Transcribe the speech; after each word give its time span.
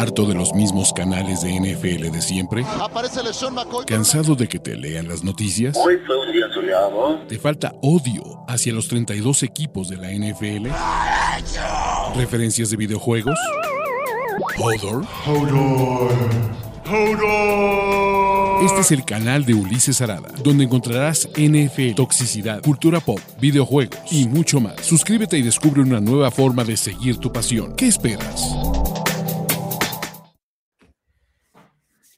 ¿Harto 0.00 0.24
de 0.24 0.34
los 0.34 0.54
mismos 0.54 0.94
canales 0.94 1.42
de 1.42 1.60
NFL 1.60 2.10
de 2.10 2.22
siempre? 2.22 2.64
Aparece 2.80 3.20
Sean 3.34 3.52
McCoy. 3.52 3.84
¿Cansado 3.84 4.34
de 4.34 4.48
que 4.48 4.58
te 4.58 4.74
lean 4.74 5.06
las 5.06 5.22
noticias? 5.22 5.76
Hoy 5.76 5.98
fue 6.06 6.26
un 6.26 6.32
día 6.32 6.46
soleado. 6.54 7.18
¿Te 7.28 7.38
falta 7.38 7.74
odio 7.82 8.22
hacia 8.48 8.72
los 8.72 8.88
32 8.88 9.42
equipos 9.42 9.90
de 9.90 9.98
la 9.98 10.08
NFL? 10.10 10.68
¿Referencias 12.16 12.70
de 12.70 12.78
videojuegos? 12.78 13.38
¿Hodor? 14.58 15.04
Este 18.64 18.80
es 18.80 18.92
el 18.92 19.04
canal 19.04 19.44
de 19.44 19.52
Ulises 19.52 20.00
Arada, 20.00 20.30
donde 20.42 20.64
encontrarás 20.64 21.28
NFL, 21.36 21.94
toxicidad, 21.94 22.62
cultura 22.62 23.00
pop, 23.00 23.20
videojuegos 23.38 23.98
y 24.10 24.26
mucho 24.26 24.60
más. 24.60 24.76
Suscríbete 24.80 25.36
y 25.36 25.42
descubre 25.42 25.82
una 25.82 26.00
nueva 26.00 26.30
forma 26.30 26.64
de 26.64 26.78
seguir 26.78 27.18
tu 27.18 27.30
pasión. 27.30 27.76
¿Qué 27.76 27.86
esperas? 27.86 28.50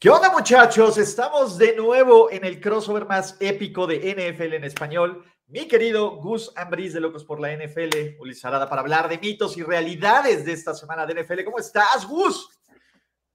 ¿Qué 0.03 0.11
onda 0.11 0.33
muchachos? 0.33 0.99
Estamos 0.99 1.57
de 1.57 1.77
nuevo 1.77 2.29
en 2.29 2.45
el 2.45 2.61
crossover 2.61 3.07
más 3.07 3.37
épico 3.39 3.87
de 3.87 3.99
NFL 3.99 4.55
en 4.55 4.65
español. 4.65 5.25
Mi 5.47 5.69
querido 5.69 6.17
Gus 6.17 6.51
Ambris 6.57 6.93
de 6.93 6.99
Locos 6.99 7.25
por 7.25 7.39
la 7.39 7.57
NFL, 7.57 8.19
Ulises 8.19 8.45
Arada, 8.45 8.69
para 8.69 8.81
hablar 8.81 9.09
de 9.09 9.19
mitos 9.19 9.57
y 9.57 9.63
realidades 9.63 10.45
de 10.45 10.55
esta 10.55 10.75
semana 10.75 11.07
de 11.07 11.23
NFL. 11.23 11.45
¿Cómo 11.45 11.61
estás, 11.61 12.05
Gus? 12.09 12.49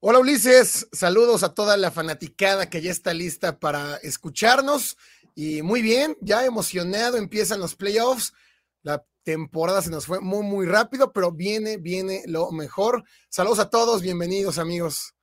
Hola 0.01 0.19
Ulises, 0.19 0.89
saludos 0.91 1.41
a 1.43 1.53
toda 1.53 1.77
la 1.77 1.89
fanaticada 1.89 2.69
que 2.69 2.81
ya 2.81 2.91
está 2.91 3.13
lista 3.13 3.59
para 3.59 3.95
escucharnos. 4.03 4.97
Y 5.35 5.61
muy 5.61 5.81
bien, 5.81 6.17
ya 6.19 6.43
emocionado, 6.43 7.15
empiezan 7.15 7.61
los 7.61 7.77
playoffs. 7.77 8.33
La 8.83 9.05
temporada 9.23 9.81
se 9.81 9.89
nos 9.89 10.05
fue 10.05 10.19
muy, 10.19 10.43
muy 10.43 10.65
rápido, 10.65 11.13
pero 11.13 11.31
viene, 11.31 11.77
viene 11.77 12.23
lo 12.25 12.51
mejor. 12.51 13.05
Saludos 13.29 13.59
a 13.59 13.69
todos, 13.69 14.01
bienvenidos 14.01 14.59
amigos. 14.59 15.13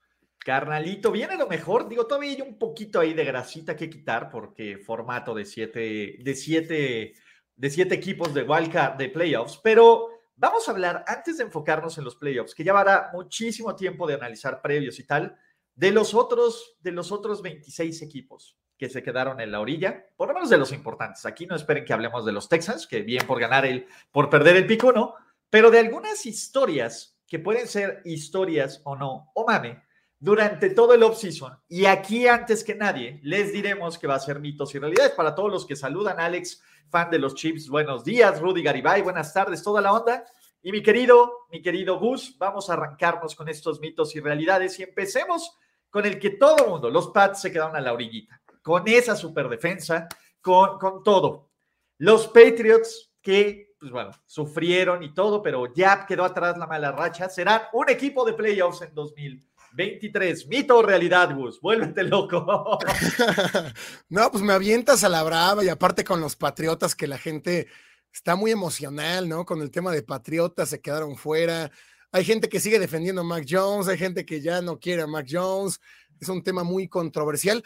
Carnalito, 0.44 1.10
viene 1.10 1.36
lo 1.36 1.48
mejor. 1.48 1.88
Digo, 1.88 2.06
todavía 2.06 2.32
hay 2.32 2.40
un 2.42 2.58
poquito 2.58 3.00
ahí 3.00 3.14
de 3.14 3.24
grasita 3.24 3.74
que 3.74 3.90
quitar 3.90 4.30
porque 4.30 4.78
formato 4.78 5.34
de 5.34 5.44
siete, 5.44 6.18
de 6.20 6.34
siete, 6.34 7.14
de 7.56 7.70
siete 7.70 7.94
equipos 7.94 8.34
de 8.34 8.42
wildcard 8.42 8.96
de 8.96 9.08
playoffs, 9.08 9.58
pero 9.62 10.10
Vamos 10.36 10.66
a 10.66 10.72
hablar, 10.72 11.04
antes 11.06 11.38
de 11.38 11.44
enfocarnos 11.44 11.96
en 11.96 12.04
los 12.04 12.16
playoffs, 12.16 12.54
que 12.54 12.64
llevará 12.64 13.10
muchísimo 13.12 13.76
tiempo 13.76 14.04
de 14.06 14.14
analizar 14.14 14.60
previos 14.60 14.98
y 14.98 15.04
tal, 15.04 15.38
de 15.76 15.92
los 15.92 16.12
otros, 16.12 16.76
de 16.80 16.90
los 16.90 17.12
otros 17.12 17.40
26 17.40 18.02
equipos 18.02 18.58
que 18.76 18.88
se 18.88 19.04
quedaron 19.04 19.40
en 19.40 19.52
la 19.52 19.60
orilla, 19.60 20.06
por 20.16 20.26
lo 20.26 20.34
menos 20.34 20.50
de 20.50 20.58
los 20.58 20.72
importantes. 20.72 21.24
Aquí 21.24 21.46
no 21.46 21.54
esperen 21.54 21.84
que 21.84 21.92
hablemos 21.92 22.26
de 22.26 22.32
los 22.32 22.48
Texans, 22.48 22.88
que 22.88 23.02
bien 23.02 23.24
por 23.28 23.38
ganar 23.38 23.64
el, 23.64 23.86
por 24.10 24.28
perder 24.28 24.56
el 24.56 24.66
pico, 24.66 24.90
¿no? 24.90 25.14
Pero 25.48 25.70
de 25.70 25.78
algunas 25.78 26.26
historias 26.26 27.16
que 27.28 27.38
pueden 27.38 27.68
ser 27.68 28.02
historias 28.04 28.80
o 28.84 28.96
no, 28.96 29.30
o 29.34 29.46
mame, 29.46 29.84
durante 30.18 30.70
todo 30.70 30.94
el 30.94 31.02
off-season. 31.02 31.58
Y 31.68 31.86
aquí, 31.86 32.26
antes 32.26 32.64
que 32.64 32.74
nadie, 32.74 33.20
les 33.22 33.52
diremos 33.52 33.98
que 33.98 34.06
va 34.06 34.14
a 34.14 34.20
ser 34.20 34.40
mitos 34.40 34.74
y 34.74 34.78
realidades. 34.78 35.12
Para 35.12 35.34
todos 35.34 35.50
los 35.50 35.66
que 35.66 35.76
saludan, 35.76 36.20
Alex, 36.20 36.62
fan 36.88 37.10
de 37.10 37.18
los 37.18 37.34
Chips, 37.34 37.68
buenos 37.68 38.04
días. 38.04 38.40
Rudy 38.40 38.62
Garibay, 38.62 39.02
buenas 39.02 39.32
tardes, 39.32 39.62
toda 39.62 39.80
la 39.80 39.92
onda. 39.92 40.24
Y 40.62 40.72
mi 40.72 40.82
querido, 40.82 41.46
mi 41.50 41.60
querido 41.60 41.98
Gus, 41.98 42.38
vamos 42.38 42.70
a 42.70 42.72
arrancarnos 42.72 43.34
con 43.34 43.48
estos 43.50 43.80
mitos 43.80 44.16
y 44.16 44.20
realidades 44.20 44.78
y 44.80 44.82
empecemos 44.82 45.58
con 45.90 46.06
el 46.06 46.18
que 46.18 46.30
todo 46.30 46.64
el 46.64 46.70
mundo, 46.70 46.90
los 46.90 47.10
Pats 47.10 47.42
se 47.42 47.52
quedaron 47.52 47.76
a 47.76 47.80
la 47.80 47.92
orillita, 47.92 48.42
con 48.62 48.82
esa 48.88 49.14
super 49.14 49.48
defensa, 49.48 50.08
con, 50.40 50.76
con 50.78 51.04
todo. 51.04 51.50
Los 51.98 52.26
Patriots 52.26 53.12
que, 53.22 53.74
pues 53.78 53.92
bueno, 53.92 54.10
sufrieron 54.26 55.02
y 55.02 55.14
todo, 55.14 55.40
pero 55.40 55.72
ya 55.72 56.04
quedó 56.04 56.24
atrás 56.24 56.58
la 56.58 56.66
mala 56.66 56.90
racha, 56.90 57.28
serán 57.28 57.62
un 57.74 57.88
equipo 57.90 58.24
de 58.24 58.32
playoffs 58.32 58.82
en 58.82 58.92
2000. 58.92 59.46
23. 59.74 60.46
Mito 60.46 60.78
o 60.78 60.82
realidad, 60.82 61.34
Gus. 61.34 61.60
Vuélvete 61.60 62.04
loco. 62.04 62.78
no, 64.08 64.30
pues 64.30 64.42
me 64.42 64.52
avientas 64.52 65.04
a 65.04 65.08
la 65.08 65.22
brava 65.22 65.64
y 65.64 65.68
aparte 65.68 66.04
con 66.04 66.20
los 66.20 66.36
Patriotas 66.36 66.94
que 66.94 67.06
la 67.06 67.18
gente 67.18 67.66
está 68.12 68.36
muy 68.36 68.52
emocional, 68.52 69.28
¿no? 69.28 69.44
Con 69.44 69.60
el 69.60 69.70
tema 69.70 69.92
de 69.92 70.02
Patriotas 70.02 70.68
se 70.68 70.80
quedaron 70.80 71.16
fuera. 71.16 71.70
Hay 72.12 72.24
gente 72.24 72.48
que 72.48 72.60
sigue 72.60 72.78
defendiendo 72.78 73.22
a 73.22 73.24
Mac 73.24 73.44
Jones, 73.48 73.88
hay 73.88 73.98
gente 73.98 74.24
que 74.24 74.40
ya 74.40 74.62
no 74.62 74.78
quiere 74.78 75.02
a 75.02 75.06
Mac 75.08 75.26
Jones. 75.28 75.80
Es 76.20 76.28
un 76.28 76.42
tema 76.42 76.62
muy 76.62 76.88
controversial. 76.88 77.64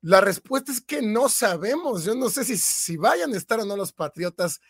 La 0.00 0.22
respuesta 0.22 0.72
es 0.72 0.80
que 0.80 1.02
no 1.02 1.28
sabemos. 1.28 2.04
Yo 2.04 2.14
no 2.14 2.30
sé 2.30 2.44
si, 2.44 2.56
si 2.56 2.96
vayan 2.96 3.34
a 3.34 3.36
estar 3.36 3.60
o 3.60 3.66
no 3.66 3.76
los 3.76 3.92
Patriotas 3.92 4.60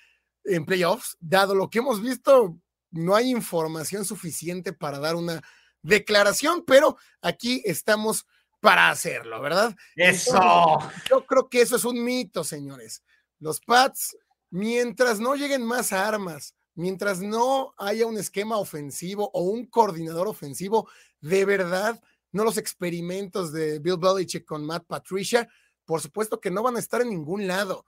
en 0.45 0.67
playoffs. 0.67 1.17
Dado 1.21 1.55
lo 1.55 1.71
que 1.71 1.78
hemos 1.78 2.03
visto, 2.03 2.59
no 2.91 3.15
hay 3.15 3.31
información 3.31 4.05
suficiente 4.05 4.72
para 4.72 4.99
dar 4.99 5.15
una 5.15 5.41
declaración, 5.83 6.65
pero 6.67 6.97
aquí 7.21 7.63
estamos 7.65 8.27
para 8.61 8.91
hacerlo, 8.91 9.41
¿verdad? 9.41 9.75
Eso. 9.97 10.79
yo 11.09 11.27
creo 11.27 11.49
que 11.49 11.63
eso 11.63 11.77
es 11.77 11.85
un 11.85 12.05
mito, 12.05 12.45
señores. 12.45 13.03
Los 13.39 13.61
Pats, 13.61 14.17
mientras 14.51 15.19
no 15.19 15.35
lleguen 15.35 15.65
más 15.65 15.93
armas, 15.93 16.55
mientras 16.75 17.21
no 17.21 17.75
haya 17.79 18.07
un 18.07 18.19
esquema 18.19 18.59
ofensivo 18.59 19.31
o 19.33 19.43
un 19.43 19.67
coordinador 19.67 20.29
ofensivo, 20.29 20.89
de 21.21 21.45
verdad, 21.45 22.01
no 22.33 22.45
los 22.45 22.59
experimentos 22.59 23.53
de 23.53 23.79
Bill 23.79 23.97
Belichick 23.99 24.45
con 24.45 24.65
Matt 24.65 24.85
Patricia, 24.87 25.49
por 25.85 26.01
supuesto 26.01 26.41
que 26.41 26.51
no 26.51 26.63
van 26.63 26.77
a 26.77 26.81
estar 26.81 27.01
en 27.01 27.11
ningún 27.11 27.47
lado. 27.47 27.87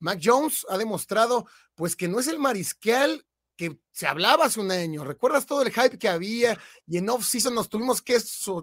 Mac 0.00 0.20
Jones 0.22 0.66
ha 0.68 0.76
demostrado 0.76 1.46
pues 1.74 1.96
que 1.96 2.08
no 2.08 2.18
es 2.18 2.26
el 2.26 2.38
mariscal 2.38 3.24
que 3.56 3.78
se 3.92 4.06
hablaba 4.06 4.46
hace 4.46 4.60
un 4.60 4.70
año. 4.70 5.04
¿Recuerdas 5.04 5.46
todo 5.46 5.62
el 5.62 5.72
hype 5.72 5.98
que 5.98 6.08
había? 6.08 6.58
Y 6.86 6.98
en 6.98 7.08
off-season 7.08 7.54
nos 7.54 7.68
tuvimos 7.68 8.02
que 8.02 8.18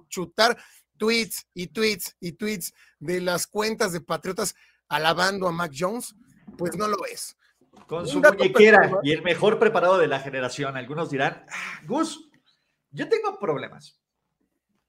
chutar 0.10 0.58
tweets 0.98 1.48
y 1.54 1.68
tweets 1.68 2.16
y 2.20 2.34
tweets 2.34 2.74
de 3.00 3.22
las 3.22 3.48
cuentas 3.48 3.94
de 3.94 4.02
Patriotas 4.02 4.56
alabando 4.88 5.48
a 5.48 5.52
Mac 5.52 5.74
Jones. 5.78 6.16
Pues 6.58 6.76
no 6.76 6.88
lo 6.88 7.06
es. 7.06 7.38
Con 7.88 8.08
su 8.08 8.20
muñequera 8.20 9.00
y 9.04 9.12
el 9.12 9.24
mejor 9.24 9.58
preparado 9.58 9.98
de 9.98 10.08
la 10.08 10.20
generación. 10.20 10.76
Algunos 10.76 11.10
dirán, 11.10 11.46
ah, 11.50 11.82
Gus, 11.88 12.30
yo 12.92 13.08
tengo 13.08 13.40
problemas. 13.40 14.02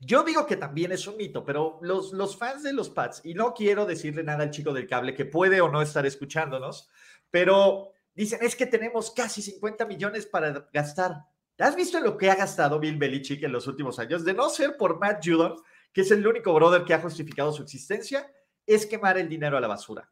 Yo 0.04 0.24
digo 0.24 0.46
que 0.46 0.56
también 0.56 0.90
es 0.90 1.06
un 1.06 1.16
mito, 1.16 1.44
pero 1.44 1.78
los, 1.80 2.12
los 2.12 2.36
fans 2.36 2.64
de 2.64 2.72
los 2.72 2.90
Pats, 2.90 3.20
y 3.22 3.34
no 3.34 3.54
quiero 3.54 3.86
decirle 3.86 4.24
nada 4.24 4.42
al 4.42 4.50
chico 4.50 4.72
del 4.72 4.88
cable 4.88 5.14
que 5.14 5.26
puede 5.26 5.60
o 5.60 5.68
no 5.68 5.80
estar 5.80 6.04
escuchándonos, 6.04 6.90
pero 7.30 7.92
Dicen, 8.14 8.40
es 8.42 8.54
que 8.54 8.66
tenemos 8.66 9.10
casi 9.10 9.40
50 9.40 9.86
millones 9.86 10.26
para 10.26 10.68
gastar. 10.72 11.24
¿Has 11.58 11.76
visto 11.76 12.00
lo 12.00 12.16
que 12.16 12.30
ha 12.30 12.34
gastado 12.34 12.80
Bill 12.80 12.96
Belichick 12.96 13.42
en 13.42 13.52
los 13.52 13.66
últimos 13.66 13.98
años? 13.98 14.24
De 14.24 14.34
no 14.34 14.48
ser 14.48 14.76
por 14.76 14.98
Matt 14.98 15.24
Judon, 15.24 15.56
que 15.92 16.00
es 16.02 16.10
el 16.10 16.26
único 16.26 16.52
brother 16.52 16.84
que 16.84 16.94
ha 16.94 17.00
justificado 17.00 17.52
su 17.52 17.62
existencia, 17.62 18.30
es 18.66 18.86
quemar 18.86 19.18
el 19.18 19.28
dinero 19.28 19.56
a 19.56 19.60
la 19.60 19.68
basura. 19.68 20.10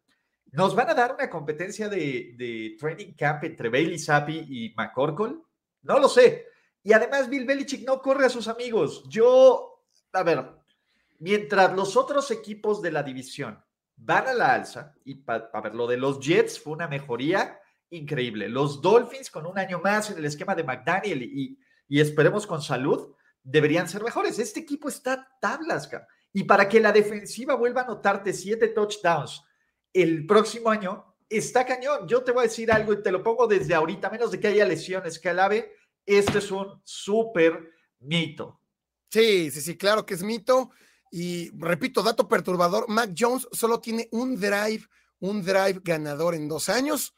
¿Nos 0.53 0.75
van 0.75 0.91
a 0.91 0.95
dar 0.95 1.15
una 1.15 1.31
competencia 1.31 1.89
de, 1.89 2.77
training 2.79 3.13
camp 3.15 3.45
entre 3.45 3.69
Bailey 3.69 3.99
Zappi 3.99 4.47
y 4.49 4.75
McCorkle? 4.77 5.39
No 5.83 5.99
lo 5.99 6.09
sé. 6.09 6.47
Y 6.83 6.93
además 6.93 7.29
Bill 7.29 7.45
Belichick 7.45 7.87
no 7.87 8.01
corre 8.01 8.27
a 8.27 8.31
sus 8.31 8.49
amigos. 8.49 9.05
Yo, 9.09 9.85
a 10.13 10.23
ver, 10.23 10.45
mientras 11.19 11.75
los 11.75 11.97
otros 11.97 12.31
equipos 12.31 12.83
de 12.83 12.91
la 12.91 13.03
división 13.03 13.63
van 13.97 14.27
a 14.27 14.35
la 14.35 14.55
alza, 14.55 14.95
y 15.05 15.23
a 15.27 15.61
ver, 15.61 15.75
lo 15.75 15.87
de 15.87 15.99
los 15.99 16.21
Jets 16.21 16.59
fue 16.59 16.73
una 16.73 16.89
mejoría 16.89 17.60
increíble. 17.91 18.49
Los 18.49 18.81
Dolphins 18.81 19.31
con 19.31 19.47
un 19.47 19.59
año 19.59 19.81
más 19.81 20.11
en 20.11 20.19
el 20.19 20.25
esquema 20.25 20.55
de 20.55 20.65
McDaniel 20.65 21.23
y, 21.23 21.59
esperemos 21.89 22.47
con 22.47 22.63
salud, 22.63 23.15
deberían 23.43 23.89
ser 23.89 24.03
mejores. 24.03 24.39
Este 24.39 24.61
equipo 24.61 24.89
está 24.89 25.29
tablas, 25.41 25.91
y 26.33 26.45
para 26.45 26.69
que 26.69 26.81
la 26.81 26.93
defensiva 26.93 27.55
vuelva 27.55 27.83
a 27.83 27.85
anotarte 27.85 28.33
siete 28.33 28.69
touchdowns 28.69 29.43
el 29.93 30.25
próximo 30.27 30.71
año, 30.71 31.17
está 31.29 31.67
cañón. 31.67 32.07
Yo 32.07 32.23
te 32.23 32.31
voy 32.31 32.45
a 32.45 32.49
decir 32.49 32.71
algo 32.71 32.93
y 32.93 33.03
te 33.03 33.11
lo 33.11 33.23
pongo 33.23 33.49
desde 33.49 33.75
ahorita, 33.75 34.09
menos 34.09 34.31
de 34.31 34.39
que 34.39 34.49
haya 34.49 34.65
lesiones 34.65 35.19
que 35.19 35.29
alabe, 35.29 35.73
este 36.07 36.39
es 36.39 36.51
un 36.53 36.81
súper 36.85 37.73
mito. 37.99 38.61
Sí, 39.11 39.51
sí, 39.51 39.61
sí, 39.61 39.77
claro 39.77 40.07
que 40.07 40.15
es 40.15 40.23
mito. 40.23 40.71
Y 41.11 41.51
repito, 41.59 42.05
dato 42.05 42.29
perturbador, 42.29 42.89
Mac 42.89 43.11
Jones 43.19 43.49
solo 43.51 43.81
tiene 43.81 44.09
un 44.13 44.37
drive, 44.37 44.85
un 45.19 45.43
drive 45.43 45.81
ganador 45.83 46.37
en 46.37 46.47
dos 46.47 46.69
años 46.69 47.15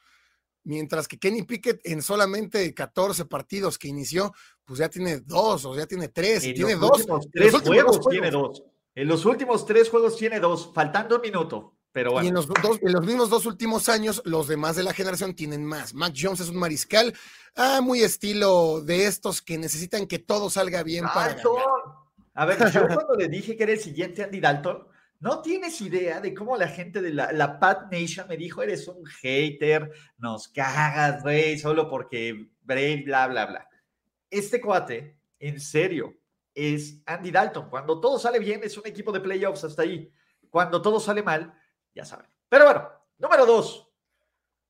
mientras 0.64 1.08
que 1.08 1.18
Kenny 1.18 1.42
Pickett 1.42 1.80
en 1.84 2.02
solamente 2.02 2.72
14 2.74 3.24
partidos 3.26 3.78
que 3.78 3.88
inició, 3.88 4.32
pues 4.64 4.78
ya 4.78 4.88
tiene 4.88 5.20
dos 5.20 5.64
o 5.64 5.76
ya 5.76 5.86
tiene 5.86 6.08
tres. 6.08 6.44
En 6.44 6.54
tiene 6.54 6.76
dos. 6.76 7.06
Tres 7.32 7.60
juegos, 7.60 8.00
tiene 8.08 8.30
dos. 8.30 8.62
En 8.94 9.08
los 9.08 9.24
últimos 9.24 9.66
tres 9.66 9.88
juegos 9.88 10.16
tiene 10.16 10.38
dos, 10.40 10.70
faltando 10.74 11.16
un 11.16 11.22
minuto. 11.22 11.74
Pero 11.92 12.12
bueno. 12.12 12.24
Y 12.24 12.28
en 12.28 12.34
los, 12.34 12.46
dos, 12.46 12.78
en 12.80 12.92
los 12.92 13.04
mismos 13.04 13.28
dos 13.28 13.44
últimos 13.44 13.88
años, 13.88 14.22
los 14.24 14.48
demás 14.48 14.76
de 14.76 14.82
la 14.82 14.94
generación 14.94 15.34
tienen 15.34 15.64
más. 15.64 15.92
Mac 15.92 16.14
Jones 16.16 16.40
es 16.40 16.48
un 16.48 16.56
mariscal, 16.56 17.14
ah, 17.54 17.80
muy 17.82 18.02
estilo 18.02 18.80
de 18.80 19.06
estos 19.06 19.42
que 19.42 19.58
necesitan 19.58 20.06
que 20.06 20.18
todo 20.18 20.48
salga 20.48 20.82
bien 20.82 21.04
para 21.04 21.34
ganar. 21.34 21.44
A 22.34 22.46
ver, 22.46 22.72
yo 22.72 22.86
cuando 22.86 23.14
le 23.14 23.28
dije 23.28 23.56
que 23.56 23.62
era 23.64 23.72
el 23.72 23.80
siguiente 23.80 24.22
Andy 24.22 24.40
Dalton, 24.40 24.86
no 25.22 25.40
tienes 25.40 25.80
idea 25.80 26.20
de 26.20 26.34
cómo 26.34 26.56
la 26.56 26.66
gente 26.66 27.00
de 27.00 27.14
la, 27.14 27.30
la 27.30 27.60
Pat 27.60 27.92
Nation 27.92 28.26
me 28.26 28.36
dijo, 28.36 28.60
eres 28.60 28.88
un 28.88 29.06
hater, 29.06 29.88
nos 30.18 30.48
cagas, 30.48 31.22
güey, 31.22 31.56
solo 31.56 31.88
porque 31.88 32.50
Brave, 32.60 33.04
bla, 33.04 33.28
bla, 33.28 33.46
bla. 33.46 33.68
Este 34.28 34.60
cuate, 34.60 35.16
en 35.38 35.60
serio, 35.60 36.16
es 36.52 37.00
Andy 37.06 37.30
Dalton. 37.30 37.70
Cuando 37.70 38.00
todo 38.00 38.18
sale 38.18 38.40
bien, 38.40 38.62
es 38.64 38.76
un 38.76 38.84
equipo 38.84 39.12
de 39.12 39.20
playoffs 39.20 39.62
hasta 39.62 39.82
ahí. 39.82 40.12
Cuando 40.50 40.82
todo 40.82 40.98
sale 40.98 41.22
mal, 41.22 41.54
ya 41.94 42.04
saben. 42.04 42.26
Pero 42.48 42.64
bueno, 42.64 42.88
número 43.18 43.46
dos. 43.46 43.88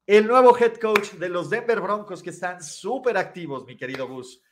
El 0.07 0.27
nuevo 0.27 0.55
head 0.59 0.75
coach 0.75 1.13
de 1.13 1.31
los 1.31 1.49
Denver 1.49 1.81
Broncos 1.81 2.23
que 2.23 2.29
están 2.29 2.63
súper 2.63 3.17
activos, 3.17 3.65
mi 3.65 3.75
querido 3.75 4.07
Gus, 4.07 4.43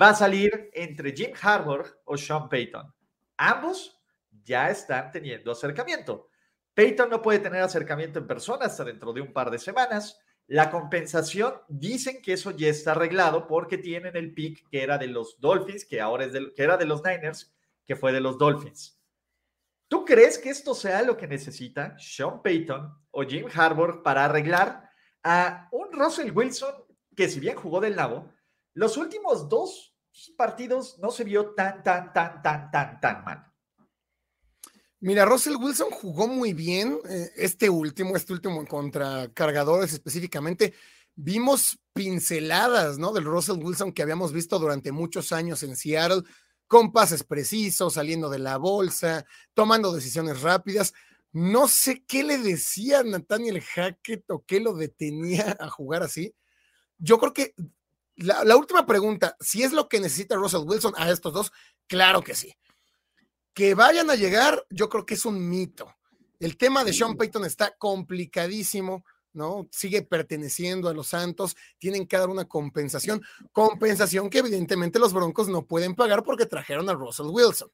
va 0.00 0.10
a 0.10 0.14
salir 0.14 0.70
entre 0.72 1.10
Jim 1.10 1.32
Harbaugh 1.40 1.84
o 2.04 2.16
Sean 2.16 2.48
Payton. 2.48 2.94
Ambos 3.38 3.97
ya 4.44 4.70
están 4.70 5.10
teniendo 5.10 5.52
acercamiento. 5.52 6.28
Payton 6.74 7.10
no 7.10 7.20
puede 7.20 7.40
tener 7.40 7.62
acercamiento 7.62 8.18
en 8.18 8.26
persona 8.26 8.66
hasta 8.66 8.84
dentro 8.84 9.12
de 9.12 9.20
un 9.20 9.32
par 9.32 9.50
de 9.50 9.58
semanas. 9.58 10.20
La 10.46 10.70
compensación, 10.70 11.54
dicen 11.68 12.22
que 12.22 12.32
eso 12.32 12.52
ya 12.52 12.68
está 12.68 12.92
arreglado 12.92 13.46
porque 13.46 13.78
tienen 13.78 14.16
el 14.16 14.32
pick 14.32 14.68
que 14.70 14.82
era 14.82 14.96
de 14.96 15.08
los 15.08 15.40
Dolphins, 15.40 15.84
que 15.84 16.00
ahora 16.00 16.24
es 16.24 16.32
de, 16.32 16.54
que 16.54 16.62
era 16.62 16.76
de 16.76 16.86
los 16.86 17.02
Niners, 17.04 17.52
que 17.84 17.96
fue 17.96 18.12
de 18.12 18.20
los 18.20 18.38
Dolphins. 18.38 18.98
¿Tú 19.88 20.04
crees 20.04 20.38
que 20.38 20.50
esto 20.50 20.74
sea 20.74 21.02
lo 21.02 21.16
que 21.16 21.26
necesita 21.26 21.98
Sean 21.98 22.42
Payton 22.42 22.94
o 23.10 23.22
Jim 23.24 23.46
Harbour 23.52 24.02
para 24.02 24.26
arreglar 24.26 24.88
a 25.24 25.68
un 25.72 25.90
Russell 25.92 26.30
Wilson 26.30 26.74
que 27.16 27.28
si 27.28 27.40
bien 27.40 27.56
jugó 27.56 27.80
del 27.80 27.96
lado, 27.96 28.32
los 28.74 28.96
últimos 28.96 29.48
dos 29.48 29.96
partidos 30.36 30.98
no 30.98 31.10
se 31.10 31.24
vio 31.24 31.54
tan, 31.54 31.82
tan, 31.82 32.12
tan, 32.12 32.42
tan, 32.42 32.70
tan, 32.70 33.00
tan 33.00 33.24
mal? 33.24 33.47
Mira, 35.00 35.24
Russell 35.24 35.54
Wilson 35.56 35.90
jugó 35.90 36.26
muy 36.26 36.54
bien 36.54 36.98
eh, 37.08 37.30
este 37.36 37.70
último, 37.70 38.16
este 38.16 38.32
último 38.32 38.66
contra 38.66 39.28
cargadores 39.32 39.92
específicamente. 39.92 40.74
Vimos 41.14 41.78
pinceladas, 41.92 42.98
¿no? 42.98 43.12
Del 43.12 43.24
Russell 43.24 43.62
Wilson 43.62 43.92
que 43.92 44.02
habíamos 44.02 44.32
visto 44.32 44.58
durante 44.58 44.90
muchos 44.90 45.30
años 45.30 45.62
en 45.62 45.76
Seattle, 45.76 46.22
con 46.66 46.92
pases 46.92 47.22
precisos, 47.22 47.94
saliendo 47.94 48.28
de 48.28 48.40
la 48.40 48.56
bolsa, 48.56 49.24
tomando 49.54 49.92
decisiones 49.92 50.42
rápidas. 50.42 50.92
No 51.30 51.68
sé 51.68 52.04
qué 52.04 52.24
le 52.24 52.38
decía 52.38 53.04
Nathaniel 53.04 53.62
Hackett 53.62 54.28
o 54.30 54.44
qué 54.44 54.58
lo 54.58 54.74
detenía 54.74 55.56
a 55.60 55.70
jugar 55.70 56.02
así. 56.02 56.34
Yo 56.98 57.20
creo 57.20 57.32
que 57.32 57.54
la, 58.16 58.42
la 58.42 58.56
última 58.56 58.84
pregunta, 58.84 59.36
si 59.38 59.62
es 59.62 59.72
lo 59.72 59.88
que 59.88 60.00
necesita 60.00 60.34
Russell 60.34 60.66
Wilson 60.66 60.94
a 60.96 61.08
estos 61.08 61.32
dos, 61.32 61.52
claro 61.86 62.22
que 62.22 62.34
sí 62.34 62.56
que 63.58 63.74
vayan 63.74 64.08
a 64.08 64.14
llegar, 64.14 64.64
yo 64.70 64.88
creo 64.88 65.04
que 65.04 65.14
es 65.14 65.24
un 65.24 65.48
mito. 65.48 65.92
El 66.38 66.56
tema 66.56 66.84
de 66.84 66.92
Sean 66.92 67.16
Payton 67.16 67.44
está 67.44 67.74
complicadísimo, 67.76 69.04
¿no? 69.32 69.66
Sigue 69.72 70.02
perteneciendo 70.02 70.88
a 70.88 70.94
los 70.94 71.08
Santos, 71.08 71.56
tienen 71.76 72.06
que 72.06 72.16
dar 72.16 72.28
una 72.28 72.44
compensación, 72.44 73.20
compensación 73.50 74.30
que 74.30 74.38
evidentemente 74.38 75.00
los 75.00 75.12
Broncos 75.12 75.48
no 75.48 75.66
pueden 75.66 75.96
pagar 75.96 76.22
porque 76.22 76.46
trajeron 76.46 76.88
a 76.88 76.94
Russell 76.94 77.26
Wilson. 77.30 77.68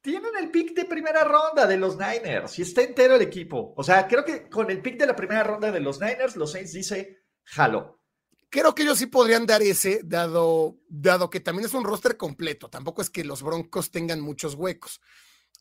Tienen 0.00 0.32
el 0.40 0.50
pick 0.50 0.74
de 0.74 0.86
primera 0.86 1.22
ronda 1.22 1.68
de 1.68 1.76
los 1.76 1.96
Niners 1.96 2.58
y 2.58 2.62
está 2.62 2.82
entero 2.82 3.14
el 3.14 3.22
equipo. 3.22 3.74
O 3.76 3.84
sea, 3.84 4.08
creo 4.08 4.24
que 4.24 4.48
con 4.48 4.72
el 4.72 4.82
pick 4.82 4.98
de 4.98 5.06
la 5.06 5.14
primera 5.14 5.44
ronda 5.44 5.70
de 5.70 5.78
los 5.78 6.00
Niners, 6.00 6.34
los 6.34 6.50
Saints 6.50 6.72
dice, 6.72 7.22
jalo 7.44 8.01
creo 8.52 8.74
que 8.74 8.82
ellos 8.82 8.98
sí 8.98 9.06
podrían 9.06 9.46
dar 9.46 9.62
ese, 9.62 10.02
dado, 10.04 10.76
dado 10.86 11.30
que 11.30 11.40
también 11.40 11.66
es 11.66 11.72
un 11.74 11.84
roster 11.84 12.18
completo. 12.18 12.68
Tampoco 12.68 13.00
es 13.00 13.08
que 13.08 13.24
los 13.24 13.42
Broncos 13.42 13.90
tengan 13.90 14.20
muchos 14.20 14.54
huecos. 14.54 15.00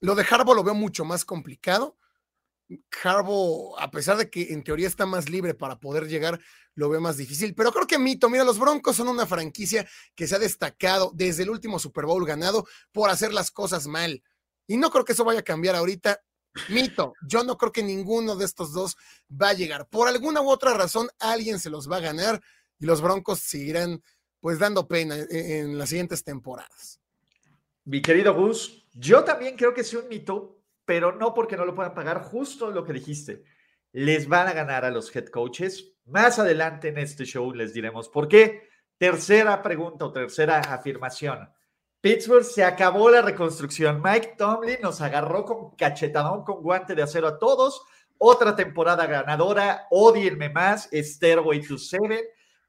Lo 0.02 0.14
de 0.14 0.26
Harbaugh 0.30 0.56
lo 0.56 0.64
veo 0.64 0.76
mucho 0.76 1.06
más 1.06 1.24
complicado. 1.24 1.98
Harbaugh, 3.02 3.80
a 3.80 3.90
pesar 3.92 4.18
de 4.18 4.30
que 4.30 4.52
en 4.52 4.64
teoría 4.64 4.90
está 4.90 5.06
más 5.06 5.30
libre 5.30 5.54
para 5.54 5.80
poder 5.80 6.08
llegar, 6.08 6.42
lo 6.76 6.90
veo 6.90 7.00
más 7.00 7.16
difícil. 7.16 7.56
Pero 7.56 7.72
creo 7.72 7.88
que 7.88 7.98
Mito, 7.98 8.30
mira, 8.30 8.44
los 8.44 8.60
Broncos 8.60 8.98
son 8.98 9.08
una 9.08 9.26
franquicia 9.26 9.88
que 10.14 10.28
se 10.28 10.36
ha 10.36 10.40
destacado 10.40 11.12
desde 11.14 11.44
el 11.44 11.50
último 11.50 11.80
Super 11.80 12.06
Bowl 12.06 12.26
ganado 12.26 12.68
por 12.92 13.10
hacer 13.10 13.34
las 13.34 13.52
cosas 13.52 13.88
mal. 13.88 14.22
Y 14.68 14.76
no 14.76 14.92
creo 14.92 15.06
que 15.06 15.14
eso 15.14 15.24
vaya 15.24 15.40
a 15.40 15.44
cambiar 15.44 15.78
ahorita. 15.78 16.22
Mito, 16.68 17.14
yo 17.26 17.46
no 17.46 17.58
creo 17.58 17.72
que 17.72 17.84
ninguno 17.84 18.36
de 18.36 18.44
estos 18.44 18.74
dos 18.74 18.98
va 19.32 19.50
a 19.50 19.54
llegar. 19.54 19.88
Por 19.88 20.10
alguna 20.10 20.42
u 20.42 20.50
otra 20.50 20.74
razón, 20.74 21.10
alguien 21.20 21.58
se 21.58 21.70
los 21.70 21.90
va 21.90 21.98
a 21.98 22.02
ganar 22.02 22.42
y 22.82 22.86
los 22.86 23.02
Broncos 23.02 23.40
seguirán 23.40 24.04
pues 24.40 24.58
dando 24.58 24.88
pena 24.88 25.16
en, 25.30 25.78
las 25.78 25.90
siguientes 25.90 26.24
temporadas. 26.24 27.00
Mi 27.86 28.02
querido 28.02 28.34
Gus, 28.34 28.88
yo 28.94 29.24
también 29.24 29.56
creo 29.56 29.74
que 29.74 29.82
es 29.82 29.94
un 29.94 30.10
mito, 30.10 30.64
pero 30.84 31.16
no 31.16 31.34
porque 31.34 31.56
no 31.56 31.64
lo 31.64 31.76
puedan 31.76 31.94
pagar, 31.94 32.24
justo 32.24 32.72
lo 32.72 32.84
que 32.84 32.94
dijiste. 32.94 33.44
Les 33.92 34.28
van 34.28 34.48
a 34.48 34.54
ganar 34.54 34.84
a 34.84 34.90
los 34.90 35.16
head 35.16 35.28
coaches. 35.28 35.94
Más 36.06 36.40
adelante 36.40 36.88
en 36.88 36.98
este 36.98 37.24
show 37.24 37.54
les 37.54 37.74
diremos 37.74 38.10
por 38.10 38.28
qué. 38.28 38.68
Tercera 38.98 39.62
pregunta 39.62 40.06
o 40.06 40.12
tercera 40.12 40.60
afirmación. 40.60 41.50
Pittsburgh 42.02 42.44
se 42.44 42.64
acabó 42.64 43.12
la 43.12 43.22
reconstrucción. 43.22 44.02
Mike 44.04 44.36
Tomlin 44.38 44.82
nos 44.82 45.02
agarró 45.02 45.46
con 45.46 45.76
cachetadón, 45.76 46.44
con 46.44 46.64
guante 46.64 46.96
de 46.96 47.04
acero 47.04 47.28
a 47.28 47.38
todos. 47.38 47.84
Otra 48.18 48.56
temporada 48.56 49.06
ganadora. 49.06 49.88
Odienme 49.92 50.50
más. 50.50 50.90
Stairway 50.92 51.62
to 51.62 51.78
Seven. 51.78 52.22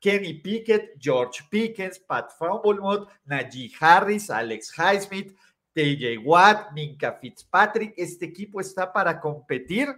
Kenny 0.03 0.35
Pickett, 0.35 0.97
George 0.99 1.45
Pickens, 1.49 2.01
Pat 2.01 2.33
Fumblemouth, 2.37 3.09
Najee 3.25 3.73
Harris, 3.79 4.31
Alex 4.31 4.73
Highsmith, 4.77 5.33
TJ 5.73 6.19
Watt, 6.25 6.73
Minka 6.73 7.13
Fitzpatrick. 7.13 7.95
Este 7.97 8.27
equipo 8.27 8.61
está 8.61 8.93
para 8.93 9.21
competir 9.21 9.89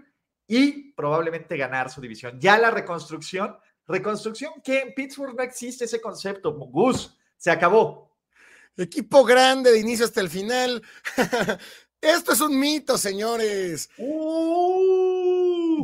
y 0.46 0.92
probablemente 0.92 1.56
ganar 1.56 1.90
su 1.90 2.02
división. 2.02 2.38
Ya 2.38 2.58
la 2.58 2.70
reconstrucción, 2.70 3.56
reconstrucción 3.86 4.52
que 4.62 4.80
en 4.80 4.94
Pittsburgh 4.94 5.34
no 5.34 5.42
existe 5.42 5.86
ese 5.86 6.02
concepto. 6.02 6.52
Gus, 6.52 7.16
se 7.38 7.50
acabó. 7.50 8.14
Equipo 8.76 9.24
grande 9.24 9.72
de 9.72 9.80
inicio 9.80 10.04
hasta 10.04 10.20
el 10.20 10.28
final. 10.28 10.82
Esto 12.02 12.32
es 12.32 12.40
un 12.42 12.58
mito, 12.60 12.98
señores. 12.98 13.88
Uh. 13.96 15.13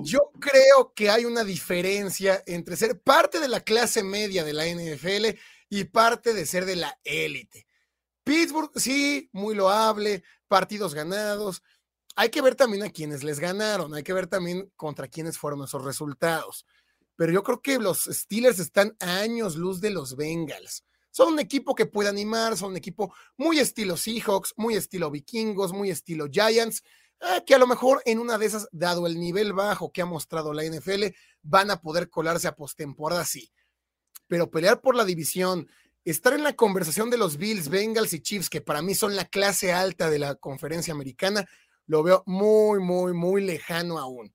Yo 0.03 0.31
creo 0.41 0.93
que 0.95 1.11
hay 1.11 1.25
una 1.25 1.45
diferencia 1.45 2.43
entre 2.47 2.77
ser 2.77 3.01
parte 3.01 3.41
de 3.41 3.49
la 3.49 3.61
clase 3.61 4.03
media 4.03 4.45
de 4.45 4.53
la 4.53 4.67
NFL 4.67 5.39
y 5.69 5.85
parte 5.85 6.35
de 6.35 6.47
ser 6.47 6.65
de 6.65 6.77
la 6.77 6.99
élite. 7.05 7.67
Pittsburgh, 8.25 8.71
sí, 8.77 9.29
muy 9.33 9.55
loable, 9.55 10.23
partidos 10.49 10.95
ganados. 10.95 11.63
Hay 12.17 12.29
que 12.31 12.43
ver 12.43 12.55
también 12.55 12.83
a 12.83 12.91
quienes 12.91 13.25
les 13.25 13.41
ganaron, 13.41 13.95
hay 13.95 14.03
que 14.03 14.13
ver 14.13 14.27
también 14.27 14.71
contra 14.77 15.09
quiénes 15.09 15.39
fueron 15.39 15.63
esos 15.65 15.85
resultados. 15.85 16.67
Pero 17.17 17.33
yo 17.33 17.43
creo 17.43 17.61
que 17.61 17.79
los 17.79 18.05
Steelers 18.05 18.59
están 18.59 18.97
a 19.01 19.19
años 19.19 19.57
luz 19.57 19.81
de 19.81 19.91
los 19.91 20.17
Bengals. 20.17 20.85
Son 21.11 21.33
un 21.33 21.41
equipo 21.41 21.75
que 21.75 21.87
puede 21.87 22.09
animar, 22.09 22.57
son 22.57 22.71
un 22.71 22.77
equipo 22.77 23.13
muy 23.37 23.59
estilo 23.59 23.97
Seahawks, 23.97 24.55
muy 24.57 24.77
estilo 24.77 25.11
Vikingos, 25.11 25.73
muy 25.73 25.91
estilo 25.91 26.29
Giants, 26.31 26.83
eh, 27.21 27.43
que 27.47 27.55
a 27.55 27.59
lo 27.59 27.67
mejor 27.67 28.03
en 28.07 28.19
una 28.19 28.39
de 28.39 28.47
esas, 28.47 28.69
dado 28.73 29.07
el 29.07 29.19
nivel 29.19 29.53
bajo 29.53 29.93
que 29.93 30.03
ha 30.03 30.07
mostrado 30.07 30.53
la 30.53 30.65
NFL, 30.65 31.07
van 31.43 31.71
a 31.71 31.81
poder 31.81 32.09
colarse 32.09 32.49
a 32.49 32.57
postemporada, 32.57 33.25
sí. 33.25 33.53
Pero 34.27 34.51
pelear 34.51 34.81
por 34.81 34.95
la 34.95 35.05
división, 35.05 35.69
estar 36.05 36.33
en 36.33 36.43
la 36.43 36.55
conversación 36.55 37.11
de 37.11 37.19
los 37.19 37.37
Bills, 37.37 37.69
Bengals 37.69 38.13
y 38.13 38.21
Chiefs, 38.21 38.49
que 38.49 38.61
para 38.61 38.83
mí 38.83 38.95
son 38.95 39.17
la 39.17 39.27
clase 39.27 39.73
alta 39.73 40.09
de 40.09 40.19
la 40.19 40.35
conferencia 40.37 40.95
americana, 40.95 41.47
lo 41.87 42.03
veo 42.03 42.23
muy, 42.27 42.81
muy, 42.81 43.13
muy 43.13 43.43
lejano 43.43 43.99
aún. 43.99 44.35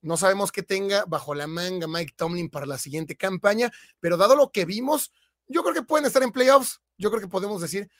No 0.00 0.16
sabemos 0.16 0.52
qué 0.52 0.62
tenga 0.62 1.04
bajo 1.06 1.34
la 1.34 1.46
manga 1.46 1.86
Mike 1.86 2.14
Tomlin 2.16 2.50
para 2.50 2.66
la 2.66 2.78
siguiente 2.78 3.16
campaña, 3.16 3.70
pero 4.00 4.16
dado 4.16 4.36
lo 4.36 4.50
que 4.50 4.64
vimos, 4.64 5.12
yo 5.46 5.62
creo 5.62 5.74
que 5.74 5.82
pueden 5.82 6.06
estar 6.06 6.22
en 6.22 6.32
playoffs. 6.32 6.80
Yo 6.96 7.10
creo 7.10 7.20
que 7.20 7.28
podemos 7.28 7.60
decir, 7.60 7.90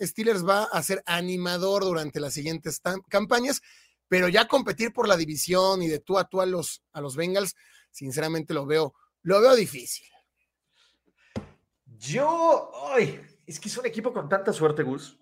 Steelers 0.00 0.46
va 0.46 0.64
a 0.64 0.82
ser 0.82 1.02
animador 1.06 1.84
durante 1.84 2.20
las 2.20 2.34
siguientes 2.34 2.80
campañas, 3.08 3.62
pero 4.08 4.28
ya 4.28 4.48
competir 4.48 4.92
por 4.92 5.06
la 5.06 5.16
división 5.16 5.82
y 5.82 5.88
de 5.88 6.00
tú 6.00 6.18
a 6.18 6.28
tú 6.28 6.40
a 6.40 6.46
los, 6.46 6.82
a 6.92 7.00
los 7.00 7.16
Bengals, 7.16 7.54
sinceramente 7.90 8.54
lo 8.54 8.66
veo, 8.66 8.94
lo 9.22 9.40
veo 9.40 9.54
difícil. 9.54 10.06
Yo, 11.98 12.72
ay, 12.92 13.20
es 13.46 13.60
que 13.60 13.68
es 13.68 13.76
un 13.76 13.86
equipo 13.86 14.12
con 14.12 14.28
tanta 14.28 14.52
suerte, 14.52 14.82
Gus. 14.82 15.18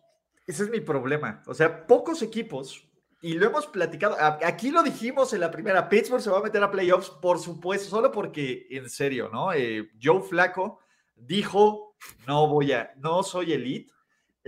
Ese 0.46 0.64
es 0.64 0.70
mi 0.70 0.80
problema. 0.80 1.42
O 1.46 1.54
sea, 1.54 1.86
pocos 1.86 2.22
equipos, 2.22 2.88
y 3.20 3.34
lo 3.34 3.46
hemos 3.46 3.66
platicado, 3.66 4.16
aquí 4.20 4.70
lo 4.70 4.82
dijimos 4.82 5.32
en 5.32 5.40
la 5.40 5.50
primera, 5.50 5.88
Pittsburgh 5.88 6.22
se 6.22 6.30
va 6.30 6.38
a 6.38 6.42
meter 6.42 6.62
a 6.62 6.70
playoffs, 6.70 7.10
por 7.10 7.38
supuesto, 7.40 7.88
solo 7.88 8.12
porque, 8.12 8.66
en 8.70 8.88
serio, 8.88 9.28
¿no? 9.32 9.52
Eh, 9.52 9.90
Joe 10.00 10.22
Flaco 10.22 10.78
dijo, 11.16 11.96
no 12.26 12.46
voy 12.46 12.72
a, 12.72 12.94
no 12.96 13.22
soy 13.22 13.52
elite. 13.52 13.92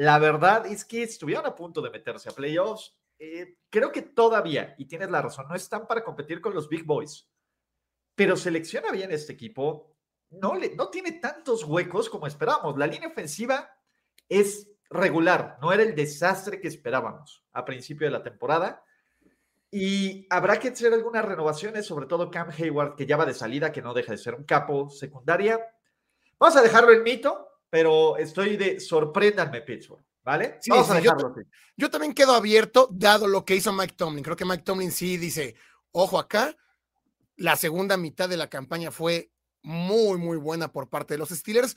La 0.00 0.19
verdad 0.19 0.64
es 0.64 0.87
que 0.87 1.02
estuvieron 1.02 1.45
a 1.45 1.54
punto 1.54 1.83
de 1.83 1.90
meterse 1.90 2.30
a 2.30 2.33
playoffs. 2.33 2.97
Eh, 3.19 3.59
creo 3.69 3.92
que 3.92 4.00
todavía, 4.00 4.75
y 4.78 4.87
tienes 4.87 5.11
la 5.11 5.21
razón, 5.21 5.47
no 5.47 5.54
están 5.54 5.87
para 5.87 6.02
competir 6.02 6.40
con 6.40 6.54
los 6.54 6.71
Big 6.71 6.87
Boys, 6.87 7.28
pero 8.14 8.35
selecciona 8.35 8.92
bien 8.92 9.12
este 9.12 9.35
equipo. 9.35 9.95
No, 10.30 10.54
le, 10.54 10.75
no 10.75 10.88
tiene 10.88 11.12
tantos 11.21 11.64
huecos 11.64 12.09
como 12.09 12.26
esperábamos. 12.26 12.78
La 12.78 12.87
línea 12.87 13.11
ofensiva 13.11 13.69
es 14.26 14.71
regular, 14.88 15.59
no 15.61 15.71
era 15.71 15.83
el 15.83 15.95
desastre 15.95 16.62
que 16.62 16.69
esperábamos 16.69 17.45
a 17.52 17.66
principio 17.66 18.07
de 18.07 18.12
la 18.12 18.23
temporada. 18.23 18.83
Y 19.71 20.26
habrá 20.30 20.59
que 20.59 20.69
hacer 20.69 20.95
algunas 20.95 21.26
renovaciones, 21.26 21.85
sobre 21.85 22.07
todo 22.07 22.30
Cam 22.30 22.49
Hayward, 22.49 22.97
que 22.97 23.04
ya 23.04 23.19
va 23.19 23.26
de 23.26 23.35
salida, 23.35 23.71
que 23.71 23.83
no 23.83 23.92
deja 23.92 24.12
de 24.12 24.19
ser 24.19 24.35
un 24.35 24.45
capo 24.45 24.88
secundaria. 24.88 25.61
Vamos 26.38 26.57
a 26.57 26.62
dejarlo 26.62 26.90
en 26.92 27.02
mito, 27.02 27.50
pero 27.71 28.17
estoy 28.19 28.57
de 28.57 28.81
sorpréndanme, 28.81 29.62
Pittsburgh. 29.62 30.05
¿Vale? 30.23 30.59
Sí, 30.61 30.71
Vamos 30.71 30.91
a 30.91 30.97
yo, 30.99 31.03
dejarlo 31.12 31.29
así. 31.29 31.41
yo 31.77 31.89
también 31.91 32.12
quedo 32.12 32.35
abierto, 32.35 32.89
dado 32.93 33.27
lo 33.27 33.45
que 33.47 33.57
hizo 33.57 33.73
Mike 33.73 33.95
Tomlin. 33.97 34.23
Creo 34.23 34.37
que 34.37 34.45
Mike 34.45 34.65
Tomlin 34.65 34.93
sí 34.93 35.17
dice, 35.17 35.55
ojo 35.93 36.19
acá, 36.19 36.55
la 37.37 37.57
segunda 37.57 37.97
mitad 37.97 38.29
de 38.29 38.37
la 38.37 38.50
campaña 38.50 38.91
fue 38.91 39.33
muy, 39.62 40.19
muy 40.19 40.37
buena 40.37 40.71
por 40.71 40.91
parte 40.91 41.15
de 41.15 41.19
los 41.19 41.31
Steelers, 41.31 41.77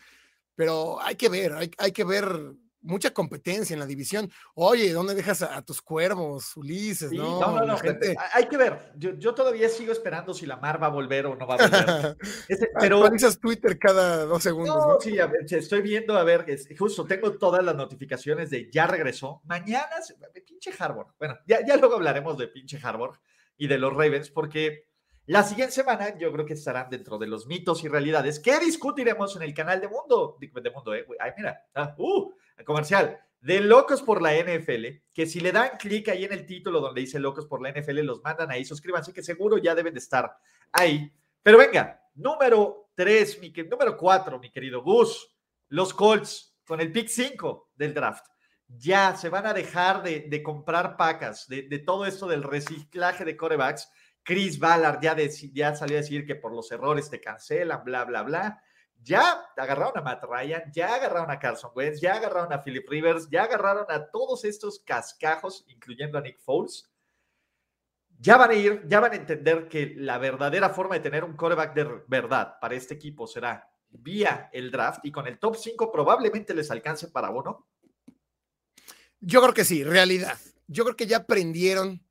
pero 0.56 1.02
hay 1.02 1.16
que 1.16 1.30
ver, 1.30 1.54
hay, 1.54 1.72
hay 1.78 1.94
que 1.94 2.04
ver 2.04 2.54
mucha 2.84 3.12
competencia 3.12 3.74
en 3.74 3.80
la 3.80 3.86
división. 3.86 4.30
Oye, 4.54 4.94
¿dónde 4.94 5.16
dejas 5.16 5.42
a, 5.42 5.58
a 5.58 5.62
tus 5.64 5.82
cuervos, 5.82 6.56
Ulises? 6.56 7.10
Sí, 7.10 7.18
no, 7.18 7.40
no, 7.40 7.52
no, 7.60 7.66
no, 7.66 7.78
gente- 7.78 8.16
Hay 8.34 8.48
que 8.48 8.58
ver. 8.58 8.92
Yo, 8.96 9.12
yo 9.18 9.34
todavía 9.34 9.70
sigo 9.70 9.92
esperando 9.92 10.34
si 10.34 10.46
la 10.46 10.58
Mar 10.58 10.82
va 10.82 10.88
a 10.88 10.92
volver 10.92 11.26
o 11.26 11.36
no 11.36 11.48
va 11.48 11.56
a 11.56 11.68
volver. 11.68 12.18
Ese- 12.48 12.70
pero 12.80 12.98
Actualizas 12.98 13.40
Twitter 13.40 13.80
cada 13.80 14.26
dos 14.26 14.44
segundos, 14.44 14.76
No, 14.76 15.00
sí, 15.00 15.20
a 15.20 15.28
ver, 15.28 15.46
estoy 15.50 15.82
viendo, 15.82 16.18
a 16.18 16.24
ver, 16.24 16.46
es- 16.48 16.68
justo 16.78 17.06
tengo 17.06 17.32
todas 17.38 17.64
las 17.64 17.76
notificaciones 17.76 18.50
de 18.50 18.70
ya 18.72 18.86
regresó. 18.88 19.42
Mañana, 19.46 20.02
se- 20.02 20.16
pinche 20.42 20.72
Harbor. 20.78 21.08
Bueno, 21.18 21.38
ya, 21.48 21.66
ya 21.66 21.78
luego 21.78 21.96
hablaremos 21.96 22.38
de 22.38 22.48
pinche 22.48 22.80
Harbor 22.84 23.20
y 23.58 23.68
de 23.68 23.78
los 23.78 23.92
Ravens, 23.94 24.30
porque 24.30 24.86
la 25.26 25.44
siguiente 25.44 25.74
semana 25.74 26.18
yo 26.18 26.32
creo 26.34 26.46
que 26.46 26.54
estarán 26.54 26.90
dentro 26.90 27.18
de 27.18 27.28
los 27.28 27.48
mitos 27.48 27.84
y 27.84 27.88
realidades 27.88 28.40
que 28.40 28.60
discutiremos 28.60 29.36
en 29.38 29.44
el 29.44 29.54
canal 29.54 29.80
de 29.80 29.88
Mundo. 29.88 30.38
De, 30.40 30.72
Mundo, 30.72 30.94
eh. 30.94 31.06
Ay, 31.20 31.32
mira, 31.38 31.66
ah, 31.76 31.96
uh, 31.98 32.34
comercial. 32.66 33.18
De 33.40 33.62
Locos 33.62 34.02
por 34.02 34.22
la 34.22 34.34
NFL, 34.34 34.86
que 35.14 35.26
si 35.26 35.40
le 35.40 35.52
dan 35.52 35.78
clic 35.78 36.10
ahí 36.10 36.26
en 36.26 36.34
el 36.34 36.46
título 36.46 36.80
donde 36.80 37.02
dice 37.02 37.20
Locos 37.20 37.46
por 37.46 37.62
la 37.62 37.72
NFL, 37.72 38.00
los 38.00 38.22
mandan 38.22 38.52
ahí, 38.52 38.64
suscríbanse, 38.64 39.14
que 39.14 39.24
seguro 39.24 39.58
ya 39.58 39.76
deben 39.76 39.94
de 39.94 40.00
estar 40.00 40.38
ahí. 40.72 41.12
Pero 41.42 41.58
venga, 41.58 42.02
número 42.16 42.90
3, 42.96 43.40
mi, 43.42 43.54
número 43.70 43.98
4, 43.98 44.40
mi 44.40 44.50
querido 44.50 44.82
Gus, 44.82 45.36
los 45.70 45.94
Colts 45.94 46.56
con 46.66 46.80
el 46.80 46.92
pick 46.92 47.08
5 47.08 47.72
del 47.76 47.94
draft. 47.94 48.26
Ya 48.68 49.16
se 49.16 49.30
van 49.30 49.46
a 49.46 49.54
dejar 49.54 50.04
de, 50.04 50.22
de 50.22 50.42
comprar 50.42 50.96
pacas, 50.96 51.48
de, 51.48 51.64
de 51.64 51.80
todo 51.80 52.06
esto 52.06 52.28
del 52.28 52.44
reciclaje 52.44 53.26
de 53.26 53.38
corebacks. 53.38 53.90
Chris 54.24 54.58
Ballard 54.58 55.00
ya, 55.02 55.76
salió 55.76 55.98
a 55.98 56.02
decir 56.02 56.26
que 56.26 56.36
por 56.36 56.54
los 56.54 56.72
errores 56.72 57.10
te 57.10 57.20
cancelan, 57.20 57.84
bla, 57.84 58.06
bla, 58.06 58.24
bla. 58.24 58.64
Ya 59.02 59.46
agarraron 59.58 59.98
a 59.98 60.02
Matt 60.02 60.24
Ryan, 60.24 60.72
ya 60.72 60.96
agarraron 60.96 61.30
a 61.30 61.38
Carson 61.38 61.72
Wentz, 61.76 62.00
ya 62.00 62.16
agarraron 62.16 62.54
a 62.54 62.64
Philip 62.64 62.88
Rivers, 62.88 63.30
ya 63.30 63.44
agarraron 63.44 63.86
a 63.90 64.10
todos 64.10 64.46
estos 64.46 64.80
cascajos, 64.80 65.66
incluyendo 65.68 66.18
a 66.18 66.22
Nick 66.22 66.40
Foles 66.40 66.90
ya 68.24 68.38
van 68.38 68.52
a 68.52 68.54
ir, 68.54 68.84
ya 68.88 69.02
van 69.02 69.12
a 69.12 69.16
entender 69.16 69.68
que 69.68 69.96
la 69.98 70.18
verdadera 70.18 70.70
forma 70.70 70.96
de 70.96 71.02
tener 71.02 71.26
un 71.26 71.36
coreback 71.36 71.74
de 71.74 72.04
verdad 72.08 72.56
para 72.62 72.74
este 72.76 72.94
equipo 72.94 73.28
será 73.28 73.70
vía 73.90 74.50
el 74.54 74.72
draft 74.72 75.02
y 75.04 75.12
con 75.12 75.28
el 75.28 75.38
top 75.38 75.58
5 75.58 75.92
probablemente 75.92 76.54
les 76.54 76.72
alcance 76.72 77.10
para 77.10 77.30
uno. 77.32 77.68
Yo 79.20 79.42
creo 79.42 79.54
que 79.54 79.66
sí, 79.66 79.84
realidad. 79.84 80.38
Yo 80.68 80.86
creo 80.86 80.96
que 80.96 81.06
ya 81.06 81.18
aprendieron. 81.18 82.02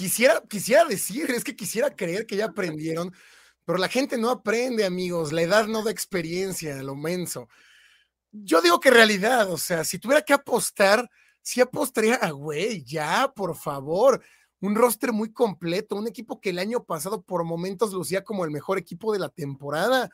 Quisiera, 0.00 0.42
quisiera 0.48 0.86
decir, 0.86 1.30
es 1.30 1.44
que 1.44 1.54
quisiera 1.54 1.94
creer 1.94 2.24
que 2.24 2.34
ya 2.34 2.46
aprendieron, 2.46 3.12
pero 3.66 3.76
la 3.76 3.86
gente 3.86 4.16
no 4.16 4.30
aprende, 4.30 4.86
amigos. 4.86 5.30
La 5.30 5.42
edad 5.42 5.66
no 5.66 5.82
da 5.82 5.90
experiencia, 5.90 6.82
lo 6.82 6.96
menso. 6.96 7.50
Yo 8.32 8.62
digo 8.62 8.80
que 8.80 8.90
realidad, 8.90 9.50
o 9.52 9.58
sea, 9.58 9.84
si 9.84 9.98
tuviera 9.98 10.22
que 10.22 10.32
apostar, 10.32 11.06
sí 11.42 11.60
apostaría 11.60 12.14
a, 12.14 12.30
güey, 12.30 12.82
ya, 12.82 13.30
por 13.36 13.54
favor. 13.54 14.24
Un 14.60 14.74
roster 14.74 15.12
muy 15.12 15.34
completo, 15.34 15.96
un 15.96 16.08
equipo 16.08 16.40
que 16.40 16.48
el 16.48 16.60
año 16.60 16.82
pasado 16.82 17.20
por 17.20 17.44
momentos 17.44 17.92
lucía 17.92 18.24
como 18.24 18.46
el 18.46 18.50
mejor 18.50 18.78
equipo 18.78 19.12
de 19.12 19.18
la 19.18 19.28
temporada. 19.28 20.08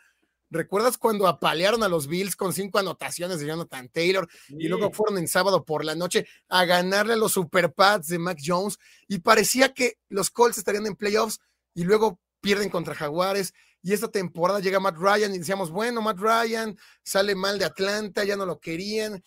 ¿Recuerdas 0.51 0.97
cuando 0.99 1.27
apalearon 1.27 1.83
a 1.83 1.89
los 1.89 2.07
Bills 2.07 2.37
con 2.37 2.53
cinco 2.53 2.79
anotaciones 2.79 3.41
de 3.41 3.47
Jonathan 3.47 3.89
Taylor? 3.89 4.29
y 4.49 4.69
luego 4.69 4.93
fueron 4.93 5.19
en 5.19 5.29
sábado 5.29 5.65
por 5.65 5.85
la 5.85 5.95
noche 5.95 6.27
a 6.49 6.65
ganarle 6.65 7.15
a 7.15 7.17
los 7.17 7.33
Super 7.33 7.73
Pats 7.73 8.09
de 8.09 8.19
Mac 8.19 8.39
Jones 8.45 8.79
y 9.09 9.19
parecía 9.19 9.75
que 9.75 9.99
los 10.09 10.31
Colts 10.31 10.59
estarían 10.59 10.87
en 10.87 10.97
playoffs 10.97 11.41
y 11.75 11.85
luego 11.85 12.21
pierden 12.41 12.71
contra 12.71 12.95
Jaguares 12.95 13.53
y 13.87 13.93
esta 13.93 14.11
temporada 14.11 14.59
llega 14.59 14.81
Matt 14.81 14.97
Ryan 14.99 15.33
y 15.33 15.39
decíamos, 15.39 15.71
bueno, 15.71 16.03
Matt 16.03 16.19
Ryan 16.19 16.77
sale 17.05 17.37
mal 17.37 17.57
de 17.59 17.67
Atlanta, 17.67 18.25
ya 18.25 18.35
no 18.35 18.45
lo 18.45 18.59
querían. 18.59 19.23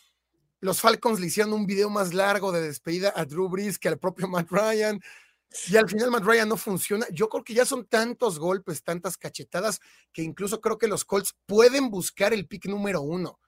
Los 0.60 0.82
Falcons 0.82 1.22
le 1.22 1.28
hicieron 1.28 1.54
un 1.54 1.66
video 1.66 1.90
más 1.90 2.14
largo 2.14 2.52
de 2.52 2.62
despedida 2.62 3.14
a 3.16 3.24
Drew 3.24 3.48
Brees 3.48 3.80
que 3.80 3.88
al 3.88 3.98
propio 3.98 4.28
Matt 4.28 4.52
Ryan. 4.52 5.00
Y 5.68 5.78
al 5.78 5.90
final 5.90 6.12
Matt 6.12 6.24
Ryan 6.24 6.50
no 6.50 6.58
funciona. 6.58 7.08
Yo 7.12 7.28
creo 7.28 7.44
que 7.44 7.54
ya 7.56 7.66
son 7.66 7.86
tantos 7.86 8.38
golpes, 8.38 8.84
tantas 8.84 9.18
cachetadas, 9.18 9.82
que 10.14 10.22
incluso 10.22 10.62
creo 10.62 10.78
que 10.78 10.88
los 10.88 11.06
Colts 11.06 11.36
pueden 11.46 11.90
buscar 11.90 12.34
el 12.34 12.48
pick 12.48 12.66
número 12.68 13.02
uno. 13.02 13.40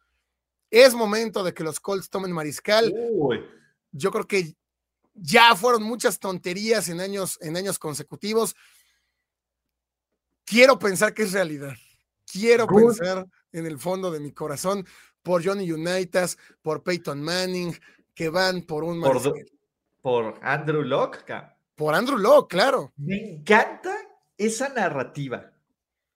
Es 0.71 0.95
momento 0.95 1.43
de 1.43 1.53
que 1.53 1.63
los 1.63 1.79
Colts 1.79 2.09
tomen 2.09 2.31
mariscal. 2.31 2.91
Uy, 3.11 3.45
Yo 3.91 4.09
creo 4.11 4.25
que 4.25 4.55
ya 5.13 5.55
fueron 5.55 5.83
muchas 5.83 6.17
tonterías 6.19 6.89
en 6.89 7.01
años, 7.01 7.37
en 7.41 7.55
años 7.57 7.77
consecutivos. 7.77 8.55
Quiero 10.45 10.79
pensar 10.79 11.13
que 11.13 11.23
es 11.23 11.33
realidad. 11.33 11.73
Quiero 12.25 12.65
Good. 12.65 12.97
pensar 12.97 13.27
en 13.51 13.65
el 13.65 13.77
fondo 13.77 14.09
de 14.09 14.19
mi 14.19 14.31
corazón 14.31 14.85
por 15.21 15.45
Johnny 15.45 15.71
Unitas, 15.71 16.37
por 16.61 16.81
Peyton 16.81 17.21
Manning, 17.21 17.77
que 18.15 18.29
van 18.29 18.63
por 18.63 18.83
un 18.83 18.99
por, 19.01 19.09
mariscal. 19.09 19.45
por 20.01 20.39
Andrew 20.41 20.81
Locke. 20.81 21.25
Por 21.75 21.95
Andrew 21.95 22.17
Locke, 22.17 22.49
claro. 22.49 22.93
Me 22.97 23.17
encanta 23.17 23.95
esa 24.37 24.69
narrativa. 24.69 25.51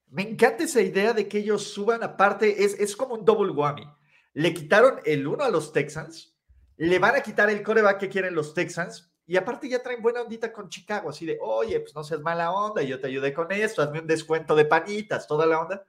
Me 0.08 0.24
encanta 0.24 0.64
esa 0.64 0.82
idea 0.82 1.14
de 1.14 1.28
que 1.28 1.40
ellos 1.40 1.64
suban 1.64 2.04
aparte, 2.04 2.64
es, 2.64 2.80
es 2.80 2.96
como 2.96 3.16
un 3.16 3.26
double 3.26 3.52
whammy. 3.52 3.88
Le 4.34 4.54
quitaron 4.54 5.00
el 5.06 5.28
uno 5.28 5.44
a 5.44 5.50
los 5.50 5.74
Texans, 5.74 6.38
le 6.78 7.00
van 7.00 7.16
a 7.16 7.22
quitar 7.22 7.50
el 7.50 7.64
coreback 7.64 8.00
que 8.00 8.10
quieren 8.10 8.36
los 8.36 8.54
Texans, 8.54 9.12
y 9.28 9.38
aparte 9.38 9.68
ya 9.68 9.82
traen 9.82 10.02
buena 10.02 10.22
ondita 10.22 10.54
con 10.54 10.70
Chicago, 10.70 11.10
así 11.10 11.26
de, 11.26 11.40
oye, 11.42 11.80
pues 11.80 11.96
no 11.96 12.04
seas 12.04 12.22
mala 12.22 12.52
onda, 12.52 12.84
yo 12.84 13.00
te 13.00 13.08
ayudé 13.08 13.34
con 13.34 13.52
esto, 13.52 13.82
hazme 13.82 14.00
un 14.00 14.08
descuento 14.08 14.56
de 14.56 14.66
panitas, 14.66 15.28
toda 15.28 15.46
la 15.46 15.60
onda. 15.60 15.86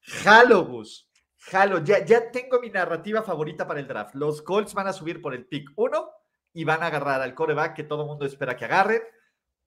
Jalo, 0.00 0.64
Gus. 0.64 1.10
Jalo, 1.36 1.84
ya, 1.84 2.04
ya 2.04 2.30
tengo 2.30 2.60
mi 2.60 2.70
narrativa 2.70 3.22
favorita 3.22 3.66
para 3.66 3.80
el 3.80 3.86
draft. 3.86 4.14
Los 4.14 4.42
Colts 4.42 4.74
van 4.74 4.86
a 4.86 4.92
subir 4.92 5.20
por 5.20 5.34
el 5.34 5.46
pick 5.46 5.70
1 5.76 6.10
y 6.52 6.64
van 6.64 6.82
a 6.82 6.86
agarrar 6.86 7.20
al 7.20 7.34
coreback 7.34 7.74
que 7.74 7.84
todo 7.84 8.02
el 8.02 8.08
mundo 8.08 8.26
espera 8.26 8.56
que 8.56 8.64
agarren. 8.64 9.02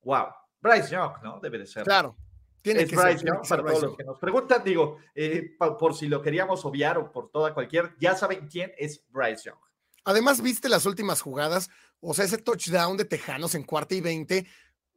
Wow. 0.03 0.27
Bryce 0.59 0.89
Young, 0.89 1.21
¿no? 1.23 1.39
Debe 1.39 1.59
de 1.59 1.67
ser. 1.67 1.83
Claro. 1.83 2.15
Tiene 2.61 2.83
es 2.83 2.89
que 2.89 2.95
ser, 2.95 3.05
Bryce 3.05 3.19
tiene 3.19 3.31
Young 3.31 3.41
que 3.41 3.47
ser 3.47 3.57
para 3.57 3.61
Bryce 3.63 3.79
todos 3.79 3.89
los 3.89 3.97
que 3.97 4.03
nos 4.03 4.19
preguntan. 4.19 4.63
Digo, 4.63 4.97
eh, 5.13 5.55
por 5.57 5.95
si 5.95 6.07
lo 6.07 6.21
queríamos 6.21 6.63
obviar 6.65 6.97
o 6.97 7.11
por 7.11 7.29
toda 7.29 7.53
cualquier, 7.53 7.95
ya 7.99 8.15
saben 8.15 8.47
quién 8.47 8.71
es 8.77 9.03
Bryce 9.09 9.49
Young. 9.49 9.59
Además, 10.05 10.41
viste 10.41 10.67
las 10.67 10.85
últimas 10.85 11.21
jugadas, 11.21 11.69
o 12.01 12.13
sea, 12.13 12.25
ese 12.25 12.37
touchdown 12.37 12.97
de 12.97 13.05
Tejanos 13.05 13.55
en 13.55 13.63
cuarta 13.63 13.95
y 13.95 14.01
veinte 14.01 14.45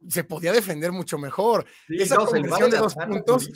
se 0.07 0.23
podía 0.23 0.51
defender 0.51 0.91
mucho 0.91 1.17
mejor. 1.17 1.65
Esa 1.87 2.15
le 2.15 2.23
va 2.23 2.29
conversión 2.29 2.69
de 2.69 2.77
dos 2.77 2.95
puntos. 2.95 3.49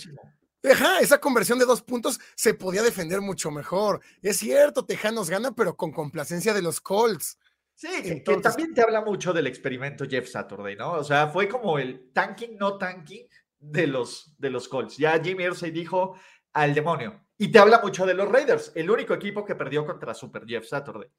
Ajá, 0.63 0.99
esa 0.99 1.19
conversión 1.19 1.59
de 1.59 1.65
dos 1.65 1.81
puntos 1.81 2.19
se 2.35 2.53
podía 2.53 2.83
defender 2.83 3.19
mucho 3.19 3.51
mejor. 3.51 4.01
Es 4.21 4.37
cierto, 4.37 4.85
Tejanos 4.85 5.29
gana, 5.29 5.53
pero 5.53 5.75
con 5.75 5.91
complacencia 5.91 6.53
de 6.53 6.61
los 6.61 6.79
Colts. 6.79 7.37
Sí, 7.81 7.87
que- 7.87 8.01
que, 8.03 8.09
Entonces- 8.11 8.43
también 8.43 8.75
te 8.75 8.81
habla 8.83 9.01
mucho 9.01 9.33
del 9.33 9.47
experimento 9.47 10.05
Jeff 10.07 10.27
Saturday, 10.29 10.75
¿no? 10.75 10.91
O 10.91 11.03
sea, 11.03 11.27
fue 11.29 11.47
como 11.47 11.79
el 11.79 12.11
tanking, 12.13 12.55
no 12.55 12.77
tanking 12.77 13.25
de 13.57 13.87
los, 13.87 14.35
de 14.37 14.51
los 14.51 14.67
Colts. 14.67 14.97
Ya 14.97 15.19
Jimmy 15.19 15.45
Irsay 15.45 15.71
dijo 15.71 16.15
al 16.53 16.75
demonio. 16.75 17.25
Y 17.39 17.51
te 17.51 17.57
habla 17.57 17.79
mucho 17.81 18.05
de 18.05 18.13
los 18.13 18.29
Raiders, 18.29 18.71
el 18.75 18.91
único 18.91 19.15
equipo 19.15 19.43
que 19.43 19.55
perdió 19.55 19.83
contra 19.83 20.13
Super 20.13 20.45
Jeff 20.45 20.67
Saturday. 20.67 21.09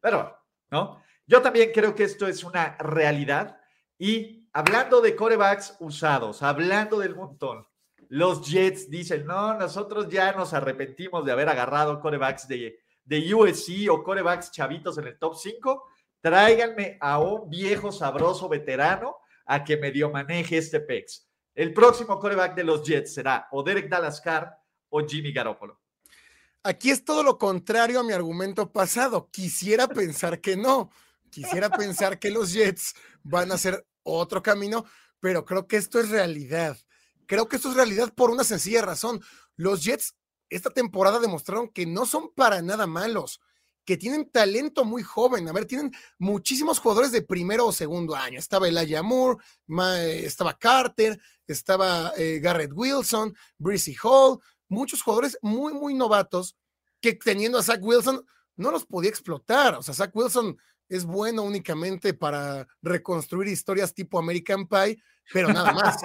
Pero, 0.00 0.38
¿no? 0.70 1.02
Yo 1.26 1.42
también 1.42 1.70
creo 1.70 1.94
que 1.94 2.04
esto 2.04 2.26
es 2.26 2.44
una 2.44 2.78
realidad. 2.78 3.60
Y 3.98 4.48
hablando 4.54 5.02
de 5.02 5.14
corebacks 5.14 5.76
usados, 5.80 6.42
hablando 6.42 6.98
del 6.98 7.14
montón, 7.14 7.66
los 8.08 8.40
Jets 8.50 8.88
dicen, 8.88 9.26
no, 9.26 9.52
nosotros 9.52 10.08
ya 10.08 10.32
nos 10.32 10.54
arrepentimos 10.54 11.26
de 11.26 11.32
haber 11.32 11.50
agarrado 11.50 12.00
corebacks 12.00 12.48
de, 12.48 12.80
de 13.04 13.34
USC 13.34 13.90
o 13.90 14.02
corebacks 14.02 14.50
chavitos 14.50 14.96
en 14.96 15.08
el 15.08 15.18
top 15.18 15.36
5. 15.36 15.88
Tráiganme 16.20 16.98
a 17.00 17.18
un 17.20 17.48
viejo 17.48 17.92
sabroso 17.92 18.48
veterano 18.48 19.16
a 19.46 19.64
que 19.64 19.76
medio 19.76 20.10
maneje 20.10 20.58
este 20.58 20.80
PEX. 20.80 21.26
El 21.54 21.72
próximo 21.72 22.18
coreback 22.18 22.54
de 22.54 22.64
los 22.64 22.82
Jets 22.84 23.14
será 23.14 23.48
o 23.50 23.62
Derek 23.62 23.88
Dallas 23.88 24.20
Carr 24.20 24.54
o 24.88 25.06
Jimmy 25.06 25.32
Garoppolo. 25.32 25.80
Aquí 26.62 26.90
es 26.90 27.04
todo 27.04 27.22
lo 27.22 27.38
contrario 27.38 28.00
a 28.00 28.02
mi 28.04 28.12
argumento 28.12 28.70
pasado. 28.70 29.30
Quisiera 29.30 29.88
pensar 29.88 30.40
que 30.40 30.56
no. 30.56 30.90
Quisiera 31.30 31.70
pensar 31.70 32.18
que 32.18 32.30
los 32.30 32.52
Jets 32.52 32.94
van 33.22 33.50
a 33.50 33.54
hacer 33.54 33.86
otro 34.02 34.42
camino, 34.42 34.84
pero 35.20 35.44
creo 35.44 35.66
que 35.66 35.76
esto 35.76 35.98
es 36.00 36.10
realidad. 36.10 36.76
Creo 37.26 37.48
que 37.48 37.56
esto 37.56 37.70
es 37.70 37.76
realidad 37.76 38.12
por 38.14 38.30
una 38.30 38.44
sencilla 38.44 38.82
razón. 38.82 39.22
Los 39.56 39.84
Jets 39.84 40.16
esta 40.50 40.70
temporada 40.70 41.20
demostraron 41.20 41.68
que 41.68 41.86
no 41.86 42.04
son 42.04 42.32
para 42.34 42.60
nada 42.60 42.86
malos, 42.86 43.40
que 43.84 43.96
tienen 43.96 44.30
talento 44.30 44.84
muy 44.84 45.02
joven. 45.02 45.48
A 45.48 45.52
ver, 45.52 45.66
tienen 45.66 45.92
muchísimos 46.18 46.78
jugadores 46.78 47.12
de 47.12 47.22
primero 47.22 47.66
o 47.66 47.72
segundo 47.72 48.14
año. 48.14 48.38
Estaba 48.38 48.68
Elijah 48.68 49.02
Moore, 49.02 49.38
eh, 49.98 50.22
estaba 50.24 50.56
Carter, 50.58 51.20
estaba 51.46 52.12
eh, 52.16 52.38
Garrett 52.40 52.72
Wilson, 52.74 53.34
Breezy 53.58 53.96
Hall, 54.02 54.38
muchos 54.68 55.02
jugadores 55.02 55.38
muy, 55.42 55.74
muy 55.74 55.94
novatos 55.94 56.56
que 57.00 57.14
teniendo 57.14 57.58
a 57.58 57.62
Zach 57.62 57.80
Wilson 57.82 58.24
no 58.56 58.70
los 58.70 58.84
podía 58.84 59.10
explotar. 59.10 59.74
O 59.74 59.82
sea, 59.82 59.94
Zach 59.94 60.14
Wilson 60.14 60.56
es 60.88 61.04
bueno 61.04 61.42
únicamente 61.42 62.14
para 62.14 62.66
reconstruir 62.82 63.48
historias 63.48 63.94
tipo 63.94 64.18
American 64.18 64.66
Pie, 64.66 65.02
pero 65.32 65.52
nada 65.52 65.72
más. 65.72 65.96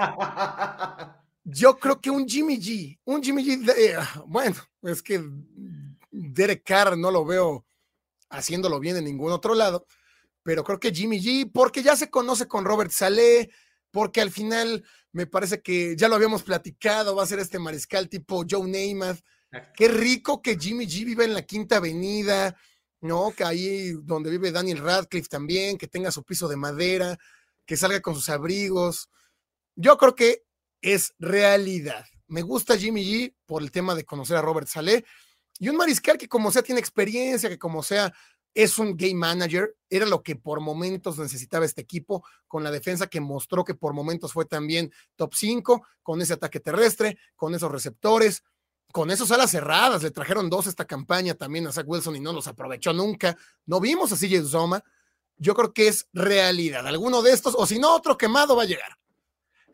Yo 1.43 1.77
creo 1.77 1.99
que 1.99 2.09
un 2.09 2.27
Jimmy 2.27 2.57
G, 2.57 2.99
un 3.03 3.21
Jimmy 3.21 3.43
G, 3.43 3.69
eh, 3.77 3.97
bueno, 4.25 4.55
es 4.81 5.01
que 5.01 5.23
Derek 6.09 6.63
Carr 6.63 6.97
no 6.97 7.11
lo 7.11 7.25
veo 7.25 7.64
haciéndolo 8.29 8.79
bien 8.79 8.97
en 8.97 9.05
ningún 9.05 9.31
otro 9.31 9.55
lado, 9.55 9.85
pero 10.43 10.63
creo 10.63 10.79
que 10.79 10.93
Jimmy 10.93 11.19
G, 11.19 11.49
porque 11.51 11.81
ya 11.81 11.95
se 11.95 12.09
conoce 12.09 12.47
con 12.47 12.65
Robert 12.65 12.91
Saleh, 12.91 13.49
porque 13.91 14.21
al 14.21 14.31
final 14.31 14.85
me 15.11 15.25
parece 15.25 15.61
que 15.61 15.95
ya 15.95 16.07
lo 16.07 16.15
habíamos 16.15 16.43
platicado, 16.43 17.15
va 17.15 17.23
a 17.23 17.27
ser 17.27 17.39
este 17.39 17.59
mariscal 17.59 18.09
tipo 18.09 18.43
Joe 18.47 18.67
Namath. 18.67 19.21
Qué 19.75 19.87
rico 19.87 20.41
que 20.41 20.57
Jimmy 20.57 20.85
G 20.85 21.05
vive 21.05 21.23
en 21.23 21.33
la 21.33 21.43
Quinta 21.43 21.77
Avenida, 21.77 22.55
¿no? 23.01 23.31
Que 23.31 23.45
ahí 23.45 23.93
donde 24.03 24.29
vive 24.29 24.51
Daniel 24.51 24.79
Radcliffe 24.79 25.29
también, 25.29 25.77
que 25.77 25.87
tenga 25.87 26.11
su 26.11 26.23
piso 26.23 26.47
de 26.47 26.57
madera, 26.57 27.17
que 27.65 27.77
salga 27.77 28.01
con 28.01 28.15
sus 28.15 28.29
abrigos. 28.29 29.09
Yo 29.75 29.97
creo 29.97 30.13
que 30.13 30.43
es 30.81 31.13
realidad. 31.17 32.05
Me 32.27 32.41
gusta 32.41 32.77
Jimmy 32.77 33.05
G 33.05 33.35
por 33.45 33.61
el 33.61 33.71
tema 33.71 33.95
de 33.95 34.03
conocer 34.03 34.35
a 34.37 34.41
Robert 34.41 34.67
Saleh 34.67 35.05
y 35.59 35.69
un 35.69 35.77
mariscal 35.77 36.17
que 36.17 36.27
como 36.27 36.51
sea 36.51 36.61
tiene 36.61 36.79
experiencia, 36.79 37.49
que 37.49 37.59
como 37.59 37.83
sea 37.83 38.13
es 38.53 38.79
un 38.79 38.95
game 38.95 39.15
manager, 39.15 39.75
era 39.89 40.05
lo 40.05 40.23
que 40.23 40.37
por 40.37 40.61
momentos 40.61 41.19
necesitaba 41.19 41.65
este 41.65 41.81
equipo, 41.81 42.25
con 42.47 42.63
la 42.63 42.71
defensa 42.71 43.07
que 43.07 43.19
mostró 43.19 43.65
que 43.65 43.75
por 43.75 43.93
momentos 43.93 44.31
fue 44.31 44.45
también 44.45 44.91
top 45.17 45.33
5, 45.35 45.85
con 46.01 46.21
ese 46.21 46.33
ataque 46.33 46.61
terrestre, 46.61 47.17
con 47.35 47.53
esos 47.53 47.69
receptores, 47.69 48.43
con 48.93 49.11
esos 49.11 49.29
alas 49.31 49.51
cerradas. 49.51 50.03
Le 50.03 50.11
trajeron 50.11 50.49
dos 50.49 50.67
esta 50.67 50.85
campaña 50.85 51.33
también 51.33 51.67
a 51.67 51.73
Zach 51.73 51.85
Wilson 51.85 52.15
y 52.15 52.21
no 52.21 52.31
los 52.31 52.47
aprovechó 52.47 52.93
nunca. 52.93 53.35
No 53.65 53.81
vimos 53.81 54.13
a 54.13 54.15
CJ 54.15 54.45
Zoma. 54.45 54.81
Yo 55.35 55.53
creo 55.53 55.73
que 55.73 55.89
es 55.89 56.07
realidad. 56.13 56.87
Alguno 56.87 57.21
de 57.21 57.33
estos, 57.33 57.55
o 57.57 57.67
si 57.67 57.77
no, 57.77 57.93
otro 57.93 58.17
quemado 58.17 58.55
va 58.55 58.63
a 58.63 58.67
llegar. 58.67 58.97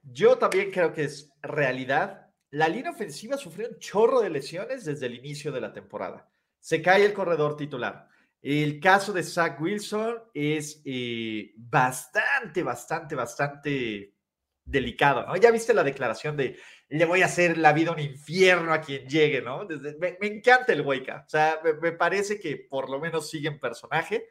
Yo 0.02 0.40
también 0.40 0.72
creo 0.72 0.92
que 0.92 1.04
es 1.04 1.30
realidad. 1.44 2.21
La 2.52 2.68
línea 2.68 2.92
ofensiva 2.92 3.38
sufrió 3.38 3.68
un 3.70 3.80
chorro 3.80 4.22
de 4.22 4.30
lesiones 4.30 4.86
desde 4.86 5.06
el 5.06 5.16
inicio 5.16 5.52
de 5.52 5.62
la 5.62 5.74
temporada. 5.74 6.30
Se 6.60 6.82
cae 6.82 7.06
el 7.06 7.14
corredor 7.14 7.58
titular. 7.58 8.08
El 8.42 8.80
caso 8.80 9.14
de 9.14 9.24
Zach 9.24 9.60
Wilson 9.62 10.18
es 10.34 10.82
eh, 10.86 11.54
bastante, 11.56 12.64
bastante, 12.64 13.16
bastante 13.16 14.16
delicado, 14.64 15.26
¿no? 15.26 15.36
Ya 15.38 15.52
viste 15.52 15.74
la 15.74 15.84
declaración 15.84 16.38
de 16.38 16.58
le 16.90 17.06
voy 17.06 17.22
a 17.22 17.28
hacer 17.28 17.58
la 17.58 17.72
vida 17.72 17.92
un 17.92 18.00
infierno 18.00 18.74
a 18.74 18.82
quien 18.82 19.08
llegue, 19.08 19.42
¿no? 19.42 19.66
me, 19.98 20.18
encanta 20.22 20.74
el 20.74 20.82
Wake 20.82 21.10
O 21.10 21.30
sea, 21.30 21.62
me, 21.82 21.94
parece 21.94 22.38
que 22.38 22.58
por 22.58 22.90
lo 22.90 23.00
menos 23.00 23.30
sigue 23.30 23.48
en 23.48 23.60
personaje, 23.60 24.28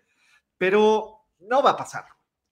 pero 0.58 1.26
no 1.38 1.62
va 1.62 1.70
a 1.70 1.76
pasar. 1.76 2.04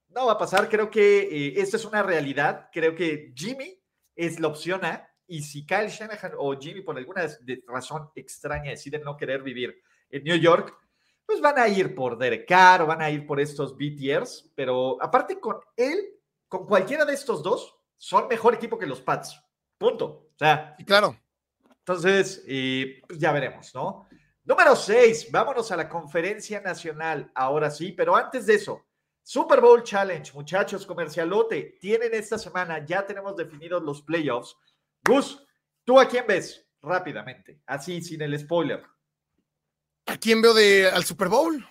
No 0.07 0.25
va 0.25 0.33
a 0.33 0.37
pasar. 0.39 0.67
Creo 0.67 0.89
que 0.89 1.19
eh, 1.21 1.53
esto 1.57 1.77
es 1.77 1.85
una 1.85 2.01
realidad. 2.01 2.69
Creo 2.73 2.95
que 2.95 3.31
Jimmy 3.35 3.79
es 4.15 4.39
la 4.39 4.47
opción 4.47 4.83
A. 4.83 5.08
Y 5.31 5.43
si 5.43 5.65
Kyle 5.65 5.87
Shanahan 5.87 6.33
o 6.37 6.59
Jimmy, 6.59 6.81
por 6.81 6.97
alguna 6.97 7.27
razón 7.67 8.09
extraña, 8.15 8.71
deciden 8.71 9.03
no 9.03 9.15
querer 9.15 9.43
vivir 9.43 9.79
en 10.09 10.23
New 10.23 10.37
York, 10.37 10.75
pues 11.23 11.39
van 11.39 11.59
a 11.59 11.67
ir 11.67 11.93
por 11.93 12.17
Derek 12.17 12.47
Carr 12.47 12.81
o 12.81 12.87
van 12.87 13.03
a 13.03 13.11
ir 13.11 13.27
por 13.27 13.39
estos 13.39 13.77
BTRs, 13.77 14.51
pero 14.55 14.97
aparte 14.99 15.39
con 15.39 15.59
él, 15.77 15.99
con 16.47 16.65
cualquiera 16.65 17.05
de 17.05 17.13
estos 17.13 17.43
dos, 17.43 17.75
son 17.95 18.27
mejor 18.27 18.55
equipo 18.55 18.79
que 18.79 18.87
los 18.87 19.01
Pats. 19.01 19.39
Punto. 19.77 20.05
O 20.33 20.37
sea, 20.37 20.75
claro. 20.83 21.15
Entonces, 21.77 22.43
pues 23.07 23.19
ya 23.19 23.31
veremos, 23.31 23.73
¿no? 23.75 24.07
Número 24.43 24.75
6, 24.75 25.29
vámonos 25.31 25.71
a 25.71 25.77
la 25.77 25.87
conferencia 25.87 26.59
nacional, 26.59 27.31
ahora 27.35 27.69
sí, 27.69 27.91
pero 27.91 28.15
antes 28.15 28.47
de 28.47 28.55
eso, 28.55 28.87
Super 29.21 29.61
Bowl 29.61 29.83
Challenge, 29.83 30.33
muchachos, 30.33 30.87
comercialote, 30.87 31.77
tienen 31.79 32.15
esta 32.15 32.39
semana, 32.39 32.83
ya 32.83 33.05
tenemos 33.05 33.35
definidos 33.35 33.83
los 33.83 34.01
playoffs. 34.01 34.57
Gus, 35.09 35.43
¿tú 35.83 35.99
a 35.99 36.07
quién 36.07 36.25
ves? 36.27 36.65
Rápidamente, 36.81 37.61
así, 37.65 38.01
sin 38.01 38.21
el 38.21 38.39
spoiler. 38.39 38.83
¿A 40.05 40.17
quién 40.17 40.41
veo 40.41 40.53
de, 40.53 40.89
al 40.89 41.03
Super 41.03 41.27
Bowl? 41.27 41.67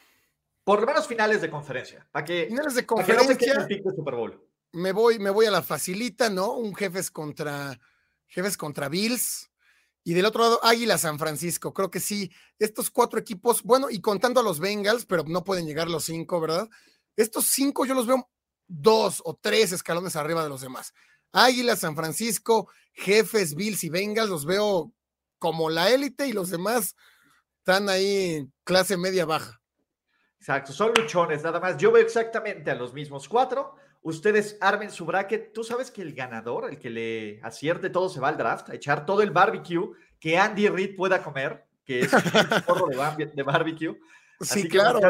Por 0.64 0.80
lo 0.80 0.86
menos 0.86 1.06
finales 1.06 1.40
de 1.40 1.50
conferencia. 1.50 2.06
Para 2.12 2.24
que, 2.24 2.46
finales 2.46 2.74
de 2.74 2.84
conferencia. 2.86 3.66
no 3.84 3.90
Super 3.92 4.14
Bowl. 4.14 4.48
Me 4.72 4.92
voy, 4.92 5.18
me 5.18 5.30
voy 5.30 5.46
a 5.46 5.50
la 5.50 5.62
facilita, 5.62 6.28
¿no? 6.28 6.52
Un 6.52 6.74
jefes 6.74 7.10
contra 7.10 7.78
jefes 8.26 8.56
contra 8.56 8.88
Bills. 8.88 9.50
Y 10.04 10.14
del 10.14 10.26
otro 10.26 10.42
lado, 10.42 10.60
Águila 10.62 10.96
San 10.96 11.18
Francisco. 11.18 11.74
Creo 11.74 11.90
que 11.90 12.00
sí, 12.00 12.30
estos 12.58 12.90
cuatro 12.90 13.18
equipos, 13.18 13.62
bueno, 13.62 13.90
y 13.90 14.00
contando 14.00 14.40
a 14.40 14.42
los 14.42 14.60
Bengals, 14.60 15.04
pero 15.04 15.24
no 15.24 15.44
pueden 15.44 15.66
llegar 15.66 15.88
los 15.88 16.04
cinco, 16.04 16.40
¿verdad? 16.40 16.68
Estos 17.16 17.46
cinco 17.46 17.84
yo 17.84 17.94
los 17.94 18.06
veo 18.06 18.30
dos 18.66 19.20
o 19.24 19.34
tres 19.34 19.72
escalones 19.72 20.16
arriba 20.16 20.42
de 20.42 20.48
los 20.48 20.60
demás. 20.60 20.94
Águila, 21.32 21.76
San 21.76 21.94
Francisco, 21.94 22.68
Jefes, 22.92 23.54
Bills 23.54 23.84
y 23.84 23.90
Bengals, 23.90 24.30
los 24.30 24.44
veo 24.44 24.92
como 25.38 25.70
la 25.70 25.90
élite 25.90 26.26
y 26.26 26.32
los 26.32 26.50
demás 26.50 26.96
están 27.58 27.88
ahí 27.88 28.48
clase 28.64 28.96
media 28.96 29.24
baja. 29.24 29.60
Exacto, 30.40 30.72
son 30.72 30.92
luchones, 30.96 31.42
nada 31.42 31.60
más. 31.60 31.76
Yo 31.76 31.92
veo 31.92 32.02
exactamente 32.02 32.70
a 32.70 32.74
los 32.74 32.94
mismos 32.94 33.28
cuatro. 33.28 33.74
Ustedes 34.02 34.56
armen 34.60 34.90
su 34.90 35.04
bracket. 35.04 35.52
Tú 35.52 35.64
sabes 35.64 35.90
que 35.90 36.00
el 36.00 36.14
ganador, 36.14 36.70
el 36.70 36.78
que 36.78 36.90
le 36.90 37.40
acierte 37.42 37.90
todo, 37.90 38.08
se 38.08 38.20
va 38.20 38.28
al 38.28 38.38
draft, 38.38 38.70
a 38.70 38.74
echar 38.74 39.04
todo 39.04 39.22
el 39.22 39.30
barbecue 39.30 39.90
que 40.20 40.38
Andy 40.38 40.68
Reid 40.68 40.96
pueda 40.96 41.22
comer, 41.22 41.66
que 41.84 42.00
es 42.00 42.12
un 42.12 42.22
porro 42.66 42.86
de, 43.34 43.42
barbecue. 43.42 43.98
Sí, 44.40 44.68
claro. 44.68 45.00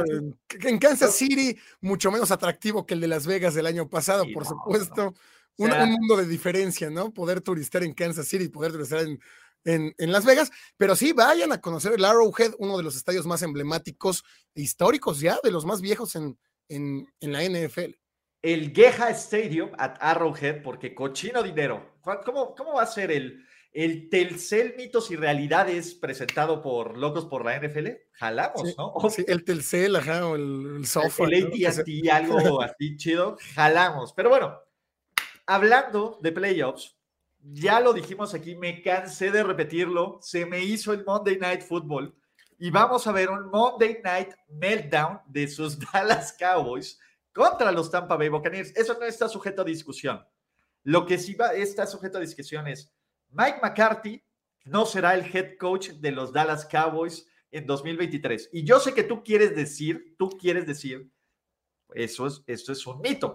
En 0.62 0.78
Kansas 0.78 1.14
City, 1.14 1.58
mucho 1.82 2.10
menos 2.10 2.30
atractivo 2.30 2.86
que 2.86 2.94
el 2.94 3.00
de 3.00 3.08
Las 3.08 3.26
Vegas 3.26 3.54
del 3.54 3.66
año 3.66 3.88
pasado, 3.88 4.24
por 4.32 4.46
supuesto. 4.46 5.14
Un, 5.58 5.90
mundo 5.90 6.16
de 6.16 6.26
diferencia, 6.26 6.88
¿no? 6.88 7.12
Poder 7.12 7.40
turistear 7.40 7.84
en 7.84 7.92
Kansas 7.92 8.28
City, 8.28 8.48
poder 8.48 8.72
turistear 8.72 9.06
en, 9.64 9.94
en, 9.98 10.12
Las 10.12 10.24
Vegas, 10.24 10.50
pero 10.76 10.96
sí 10.96 11.12
vayan 11.12 11.52
a 11.52 11.60
conocer 11.60 11.92
el 11.92 12.04
Arrowhead, 12.04 12.54
uno 12.58 12.76
de 12.76 12.82
los 12.82 12.96
estadios 12.96 13.26
más 13.26 13.42
emblemáticos 13.42 14.24
e 14.54 14.62
históricos 14.62 15.20
ya, 15.20 15.38
de 15.42 15.50
los 15.50 15.66
más 15.66 15.80
viejos 15.80 16.16
en, 16.16 16.38
en, 16.68 17.06
la 17.20 17.42
NFL. 17.42 17.94
El 18.40 18.72
Geha 18.72 19.10
Stadium 19.10 19.70
at 19.78 19.96
Arrowhead, 20.00 20.62
porque 20.62 20.94
cochino 20.94 21.42
dinero. 21.42 21.98
¿Cómo, 22.24 22.54
cómo 22.54 22.74
va 22.74 22.82
a 22.82 22.86
ser 22.86 23.10
el, 23.10 23.44
el 23.72 24.08
Telcel 24.08 24.74
Mitos 24.76 25.10
y 25.10 25.16
Realidades 25.16 25.94
presentado 25.94 26.62
por 26.62 26.96
Locos 26.96 27.26
por 27.26 27.44
la 27.44 27.58
NFL? 27.58 27.88
Jalamos, 28.12 28.76
¿no? 28.76 28.94
Sí, 29.10 29.24
el 29.26 29.44
Telcel, 29.44 29.96
ajá, 29.96 30.26
o 30.26 30.36
el, 30.36 30.86
software. 30.86 31.34
El 31.34 31.66
AT&T, 31.66 32.10
algo 32.10 32.62
así 32.62 32.96
chido, 32.96 33.36
jalamos. 33.54 34.12
Pero 34.14 34.30
bueno, 34.30 34.56
hablando 35.48 36.18
de 36.20 36.30
playoffs, 36.30 36.94
ya 37.40 37.80
lo 37.80 37.94
dijimos 37.94 38.34
aquí, 38.34 38.54
me 38.54 38.82
cansé 38.82 39.30
de 39.30 39.42
repetirlo, 39.42 40.18
se 40.20 40.44
me 40.44 40.62
hizo 40.62 40.92
el 40.92 41.04
Monday 41.04 41.38
Night 41.38 41.62
Football 41.62 42.14
y 42.58 42.70
vamos 42.70 43.06
a 43.06 43.12
ver 43.12 43.30
un 43.30 43.48
Monday 43.50 44.00
Night 44.04 44.34
Meltdown 44.48 45.20
de 45.26 45.48
sus 45.48 45.78
Dallas 45.92 46.36
Cowboys 46.38 47.00
contra 47.32 47.72
los 47.72 47.90
Tampa 47.90 48.16
Bay 48.16 48.28
Buccaneers. 48.28 48.76
Eso 48.76 48.94
no 48.98 49.06
está 49.06 49.26
sujeto 49.28 49.62
a 49.62 49.64
discusión. 49.64 50.22
Lo 50.82 51.06
que 51.06 51.18
sí 51.18 51.34
va, 51.34 51.54
está 51.54 51.86
sujeto 51.86 52.18
a 52.18 52.20
discusión 52.20 52.68
es 52.68 52.92
Mike 53.30 53.60
McCarthy 53.62 54.22
no 54.66 54.84
será 54.84 55.14
el 55.14 55.24
head 55.34 55.56
coach 55.58 55.90
de 55.92 56.12
los 56.12 56.30
Dallas 56.30 56.66
Cowboys 56.66 57.26
en 57.50 57.64
2023. 57.66 58.50
Y 58.52 58.64
yo 58.64 58.80
sé 58.80 58.92
que 58.92 59.04
tú 59.04 59.24
quieres 59.24 59.56
decir, 59.56 60.14
tú 60.18 60.28
quieres 60.28 60.66
decir, 60.66 61.10
eso 61.94 62.26
es, 62.26 62.42
esto 62.46 62.72
es 62.72 62.86
un 62.86 63.00
mito, 63.00 63.32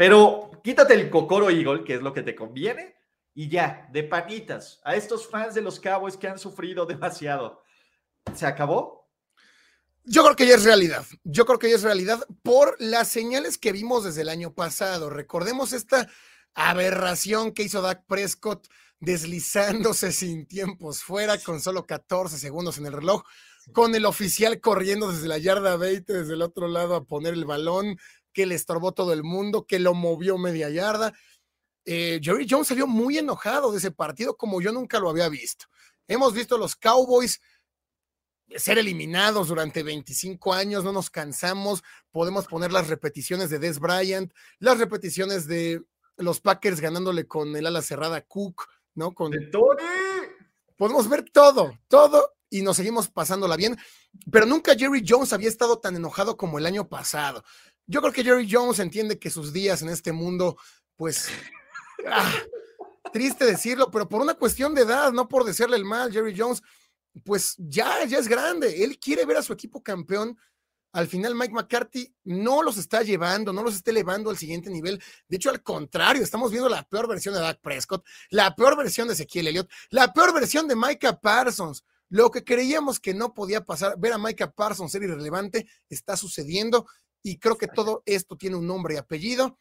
pero 0.00 0.50
quítate 0.64 0.94
el 0.94 1.10
cocoro 1.10 1.50
Eagle, 1.50 1.84
que 1.84 1.92
es 1.92 2.00
lo 2.00 2.14
que 2.14 2.22
te 2.22 2.34
conviene, 2.34 2.96
y 3.34 3.50
ya, 3.50 3.86
de 3.92 4.02
panitas, 4.02 4.80
a 4.82 4.96
estos 4.96 5.28
fans 5.28 5.54
de 5.54 5.60
los 5.60 5.78
Cowboys 5.78 6.16
que 6.16 6.26
han 6.26 6.38
sufrido 6.38 6.86
demasiado. 6.86 7.62
¿Se 8.34 8.46
acabó? 8.46 9.10
Yo 10.04 10.22
creo 10.22 10.36
que 10.36 10.46
ya 10.46 10.54
es 10.54 10.64
realidad. 10.64 11.04
Yo 11.22 11.44
creo 11.44 11.58
que 11.58 11.68
ya 11.68 11.76
es 11.76 11.82
realidad 11.82 12.26
por 12.42 12.76
las 12.78 13.08
señales 13.08 13.58
que 13.58 13.72
vimos 13.72 14.04
desde 14.04 14.22
el 14.22 14.30
año 14.30 14.54
pasado. 14.54 15.10
Recordemos 15.10 15.74
esta 15.74 16.08
aberración 16.54 17.52
que 17.52 17.64
hizo 17.64 17.82
Dak 17.82 18.06
Prescott 18.06 18.68
deslizándose 19.00 20.12
sin 20.12 20.46
tiempos 20.46 21.02
fuera 21.02 21.36
con 21.36 21.60
solo 21.60 21.84
14 21.84 22.38
segundos 22.38 22.78
en 22.78 22.86
el 22.86 22.94
reloj, 22.94 23.24
con 23.74 23.94
el 23.94 24.06
oficial 24.06 24.60
corriendo 24.62 25.12
desde 25.12 25.28
la 25.28 25.36
yarda 25.36 25.76
20 25.76 26.10
desde 26.10 26.32
el 26.32 26.40
otro 26.40 26.68
lado 26.68 26.94
a 26.94 27.04
poner 27.04 27.34
el 27.34 27.44
balón, 27.44 27.98
que 28.32 28.46
le 28.46 28.54
estorbó 28.54 28.92
todo 28.92 29.12
el 29.12 29.22
mundo, 29.22 29.66
que 29.66 29.78
lo 29.78 29.94
movió 29.94 30.38
media 30.38 30.70
yarda. 30.70 31.12
Eh, 31.84 32.20
Jerry 32.22 32.46
Jones 32.48 32.68
salió 32.68 32.86
muy 32.86 33.18
enojado 33.18 33.72
de 33.72 33.78
ese 33.78 33.90
partido 33.90 34.36
como 34.36 34.60
yo 34.60 34.72
nunca 34.72 35.00
lo 35.00 35.10
había 35.10 35.28
visto. 35.28 35.66
Hemos 36.06 36.34
visto 36.34 36.56
a 36.56 36.58
los 36.58 36.76
Cowboys 36.76 37.40
ser 38.56 38.78
eliminados 38.78 39.48
durante 39.48 39.82
25 39.82 40.52
años, 40.52 40.84
no 40.84 40.92
nos 40.92 41.08
cansamos, 41.08 41.82
podemos 42.10 42.46
poner 42.46 42.72
las 42.72 42.88
repeticiones 42.88 43.48
de 43.50 43.58
Des 43.58 43.78
Bryant, 43.78 44.32
las 44.58 44.78
repeticiones 44.78 45.46
de 45.46 45.82
los 46.16 46.40
Packers 46.40 46.80
ganándole 46.80 47.26
con 47.26 47.54
el 47.54 47.66
ala 47.66 47.82
cerrada 47.82 48.22
Cook, 48.22 48.66
¿no? 48.94 49.14
Con 49.14 49.32
Tony. 49.50 49.82
Podemos 50.76 51.08
ver 51.08 51.24
todo, 51.30 51.78
todo 51.88 52.34
y 52.48 52.62
nos 52.62 52.76
seguimos 52.76 53.08
pasándola 53.08 53.56
bien, 53.56 53.78
pero 54.30 54.44
nunca 54.44 54.74
Jerry 54.76 55.04
Jones 55.06 55.32
había 55.32 55.48
estado 55.48 55.78
tan 55.78 55.94
enojado 55.94 56.36
como 56.36 56.58
el 56.58 56.66
año 56.66 56.88
pasado. 56.88 57.44
Yo 57.90 58.00
creo 58.00 58.12
que 58.12 58.22
Jerry 58.22 58.46
Jones 58.48 58.78
entiende 58.78 59.18
que 59.18 59.30
sus 59.30 59.52
días 59.52 59.82
en 59.82 59.88
este 59.88 60.12
mundo, 60.12 60.56
pues, 60.94 61.28
ah, 62.06 62.32
triste 63.12 63.44
decirlo, 63.44 63.90
pero 63.90 64.08
por 64.08 64.22
una 64.22 64.34
cuestión 64.34 64.76
de 64.76 64.82
edad, 64.82 65.10
no 65.10 65.26
por 65.26 65.42
decirle 65.42 65.76
el 65.76 65.84
mal, 65.84 66.12
Jerry 66.12 66.32
Jones, 66.38 66.62
pues 67.24 67.56
ya, 67.58 68.04
ya 68.04 68.18
es 68.18 68.28
grande. 68.28 68.84
Él 68.84 68.96
quiere 69.00 69.24
ver 69.24 69.38
a 69.38 69.42
su 69.42 69.52
equipo 69.52 69.82
campeón. 69.82 70.38
Al 70.92 71.08
final, 71.08 71.34
Mike 71.34 71.52
McCarthy 71.52 72.14
no 72.22 72.62
los 72.62 72.76
está 72.76 73.02
llevando, 73.02 73.52
no 73.52 73.64
los 73.64 73.74
está 73.74 73.90
elevando 73.90 74.30
al 74.30 74.38
siguiente 74.38 74.70
nivel. 74.70 75.02
De 75.26 75.36
hecho, 75.36 75.50
al 75.50 75.60
contrario, 75.60 76.22
estamos 76.22 76.52
viendo 76.52 76.68
la 76.68 76.84
peor 76.84 77.08
versión 77.08 77.34
de 77.34 77.40
Dak 77.40 77.60
Prescott, 77.60 78.06
la 78.30 78.54
peor 78.54 78.76
versión 78.76 79.08
de 79.08 79.14
Ezequiel 79.14 79.48
Elliott, 79.48 79.68
la 79.88 80.12
peor 80.12 80.32
versión 80.32 80.68
de 80.68 80.76
Micah 80.76 81.20
Parsons. 81.20 81.84
Lo 82.08 82.30
que 82.30 82.44
creíamos 82.44 83.00
que 83.00 83.14
no 83.14 83.34
podía 83.34 83.64
pasar, 83.64 83.98
ver 83.98 84.12
a 84.12 84.18
Micah 84.18 84.52
Parsons 84.52 84.92
ser 84.92 85.02
irrelevante, 85.02 85.66
está 85.88 86.16
sucediendo 86.16 86.86
y 87.22 87.38
creo 87.38 87.56
que 87.56 87.68
todo 87.68 88.02
esto 88.06 88.36
tiene 88.36 88.56
un 88.56 88.66
nombre 88.66 88.94
y 88.94 88.96
apellido, 88.98 89.56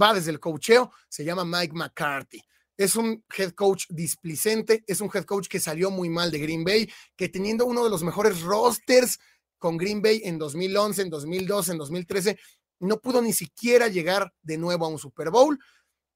va 0.00 0.14
desde 0.14 0.30
el 0.30 0.40
cocheo, 0.40 0.92
se 1.08 1.24
llama 1.24 1.44
Mike 1.44 1.74
McCarthy. 1.74 2.42
Es 2.76 2.94
un 2.94 3.24
head 3.36 3.52
coach 3.52 3.86
displicente, 3.88 4.84
es 4.86 5.00
un 5.00 5.10
head 5.12 5.24
coach 5.24 5.48
que 5.48 5.58
salió 5.58 5.90
muy 5.90 6.08
mal 6.08 6.30
de 6.30 6.38
Green 6.38 6.64
Bay, 6.64 6.88
que 7.16 7.28
teniendo 7.28 7.66
uno 7.66 7.82
de 7.82 7.90
los 7.90 8.04
mejores 8.04 8.42
rosters 8.42 9.18
con 9.58 9.76
Green 9.76 10.00
Bay 10.00 10.22
en 10.24 10.38
2011, 10.38 11.02
en 11.02 11.10
2012, 11.10 11.72
en 11.72 11.78
2013, 11.78 12.38
no 12.80 13.00
pudo 13.00 13.20
ni 13.20 13.32
siquiera 13.32 13.88
llegar 13.88 14.32
de 14.42 14.58
nuevo 14.58 14.84
a 14.86 14.88
un 14.88 14.98
Super 14.98 15.30
Bowl. 15.30 15.58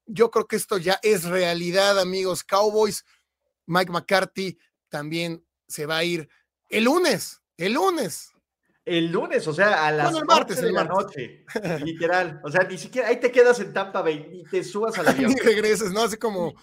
Yo 0.07 0.31
creo 0.31 0.47
que 0.47 0.57
esto 0.57 0.79
ya 0.79 1.01
es 1.03 1.25
realidad, 1.25 1.99
amigos 1.99 2.45
Cowboys. 2.45 3.05
Mike 3.67 3.91
McCarthy 3.91 4.59
también 4.89 5.45
se 5.67 5.87
va 5.87 5.99
a 5.99 6.05
ir 6.05 6.29
el 6.69 6.85
lunes, 6.85 7.41
el 7.57 7.73
lunes 7.73 8.33
el 8.85 9.13
lunes, 9.13 9.47
o 9.47 9.55
sea, 9.55 9.87
a 9.87 9.93
las 9.93 10.07
bueno, 10.07 10.19
el 10.19 10.25
martes, 10.25 10.61
de 10.61 10.73
la 10.73 10.85
noche, 10.85 11.45
literal. 11.85 12.41
O 12.43 12.51
sea, 12.51 12.65
ni 12.65 12.77
siquiera 12.79 13.09
ahí 13.09 13.21
te 13.21 13.31
quedas 13.31 13.61
en 13.61 13.73
Tampa 13.73 14.03
Bay 14.03 14.29
y 14.33 14.45
te 14.45 14.65
subas 14.65 14.99
al 14.99 15.09
avión. 15.09 15.33
y 15.33 15.41
regreses, 15.41 15.93
¿no? 15.93 16.03
Así 16.03 16.17
como, 16.17 16.55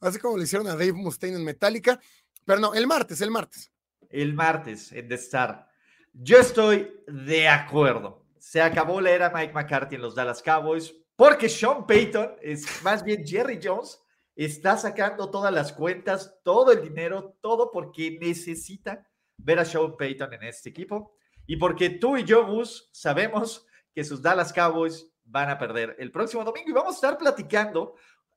así 0.00 0.18
como 0.18 0.36
le 0.36 0.44
hicieron 0.44 0.66
a 0.66 0.72
Dave 0.72 0.92
Mustaine 0.92 1.36
en 1.36 1.44
Metallica. 1.44 2.00
Pero 2.44 2.60
no, 2.60 2.74
el 2.74 2.86
martes, 2.86 3.20
el 3.20 3.30
martes. 3.30 3.70
El 4.08 4.34
martes, 4.34 4.92
en 4.92 5.08
The 5.08 5.14
Star. 5.16 5.68
Yo 6.12 6.38
estoy 6.38 6.90
de 7.06 7.48
acuerdo. 7.48 8.24
Se 8.38 8.60
acabó 8.60 9.00
la 9.00 9.10
era 9.10 9.30
Mike 9.30 9.52
McCarthy 9.52 9.96
en 9.96 10.02
los 10.02 10.14
Dallas 10.14 10.42
Cowboys 10.42 10.94
porque 11.14 11.48
Sean 11.48 11.86
Payton, 11.86 12.36
es 12.40 12.82
más 12.82 13.02
bien 13.02 13.26
Jerry 13.26 13.58
Jones, 13.62 14.00
está 14.34 14.78
sacando 14.78 15.30
todas 15.30 15.52
las 15.52 15.72
cuentas, 15.72 16.38
todo 16.44 16.72
el 16.72 16.80
dinero, 16.80 17.36
todo 17.40 17.70
porque 17.70 18.16
necesita 18.20 19.04
ver 19.36 19.58
a 19.58 19.64
Sean 19.64 19.96
Payton 19.96 20.32
en 20.34 20.44
este 20.44 20.70
equipo 20.70 21.17
y 21.48 21.56
porque 21.56 21.88
tú 21.88 22.18
y 22.18 22.24
yo, 22.24 22.46
Gus, 22.46 22.90
sabemos 22.92 23.66
que 23.94 24.04
sus 24.04 24.20
Dallas 24.20 24.52
Cowboys 24.52 25.10
van 25.24 25.48
a 25.48 25.58
perder 25.58 25.96
el 25.98 26.12
próximo 26.12 26.44
domingo 26.44 26.68
y 26.68 26.74
vamos 26.74 26.92
a 26.92 26.96
estar 26.96 27.18
platicando. 27.18 27.94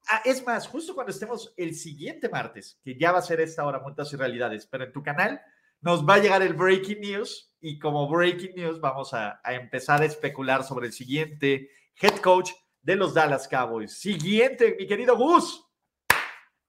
Ah, 0.07 0.21
es 0.23 0.45
más, 0.45 0.65
justo 0.65 0.95
cuando 0.95 1.11
estemos 1.11 1.53
el 1.57 1.75
siguiente 1.75 2.29
martes, 2.29 2.79
que 2.81 2.97
ya 2.97 3.11
va 3.11 3.19
a 3.19 3.21
ser 3.21 3.41
esta 3.41 3.65
hora 3.65 3.81
Montas 3.81 4.13
y 4.13 4.15
Realidades, 4.15 4.65
pero 4.65 4.85
en 4.85 4.93
tu 4.93 5.03
canal 5.03 5.41
nos 5.81 6.07
va 6.07 6.15
a 6.15 6.17
llegar 6.19 6.41
el 6.41 6.53
Breaking 6.53 7.01
News 7.01 7.53
y 7.59 7.77
como 7.79 8.07
Breaking 8.07 8.55
News 8.55 8.79
vamos 8.79 9.13
a, 9.13 9.41
a 9.43 9.55
empezar 9.55 10.01
a 10.01 10.05
especular 10.05 10.63
sobre 10.63 10.87
el 10.87 10.93
siguiente 10.93 11.69
head 12.01 12.15
coach 12.21 12.51
de 12.81 12.95
los 12.95 13.13
Dallas 13.13 13.45
Cowboys. 13.45 13.91
Siguiente, 13.99 14.77
mi 14.79 14.87
querido 14.87 15.17
Gus, 15.17 15.61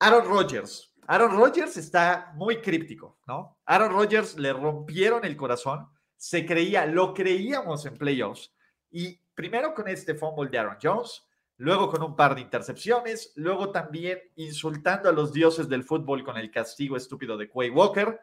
Aaron 0.01 0.27
Rodgers. 0.27 0.93
Aaron 1.07 1.37
Rodgers 1.37 1.77
está 1.77 2.33
muy 2.35 2.61
críptico, 2.61 3.21
¿no? 3.29 3.61
Aaron 3.65 3.93
Rodgers 3.93 4.37
le 4.37 4.53
rompieron 4.53 5.25
el 5.25 5.37
corazón 5.37 5.92
se 6.23 6.47
creía, 6.47 6.87
lo 6.87 7.15
creíamos 7.15 7.85
en 7.85 7.99
playoffs. 7.99 8.55
Y 8.93 9.19
primero 9.35 9.75
con 9.75 9.89
este 9.89 10.15
fumble 10.15 10.49
de 10.49 10.57
Aaron 10.57 10.79
Jones, 10.81 11.27
luego 11.57 11.91
con 11.91 12.01
un 12.01 12.15
par 12.15 12.37
de 12.37 12.43
intercepciones, 12.43 13.33
luego 13.35 13.73
también 13.73 14.21
insultando 14.37 15.09
a 15.09 15.13
los 15.13 15.33
dioses 15.33 15.69
del 15.69 15.83
fútbol 15.83 16.23
con 16.23 16.37
el 16.37 16.53
castigo 16.53 16.97
estúpido 16.97 17.37
de 17.37 17.51
Quay 17.51 17.71
Walker. 17.71 18.21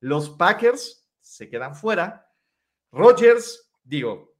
Los 0.00 0.30
Packers 0.30 1.06
se 1.20 1.50
quedan 1.50 1.76
fuera. 1.76 2.26
Rodgers, 2.90 3.70
digo, 3.84 4.34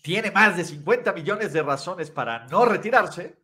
tiene 0.00 0.30
más 0.30 0.56
de 0.56 0.64
50 0.64 1.14
millones 1.14 1.52
de 1.52 1.64
razones 1.64 2.12
para 2.12 2.46
no 2.46 2.64
retirarse, 2.64 3.42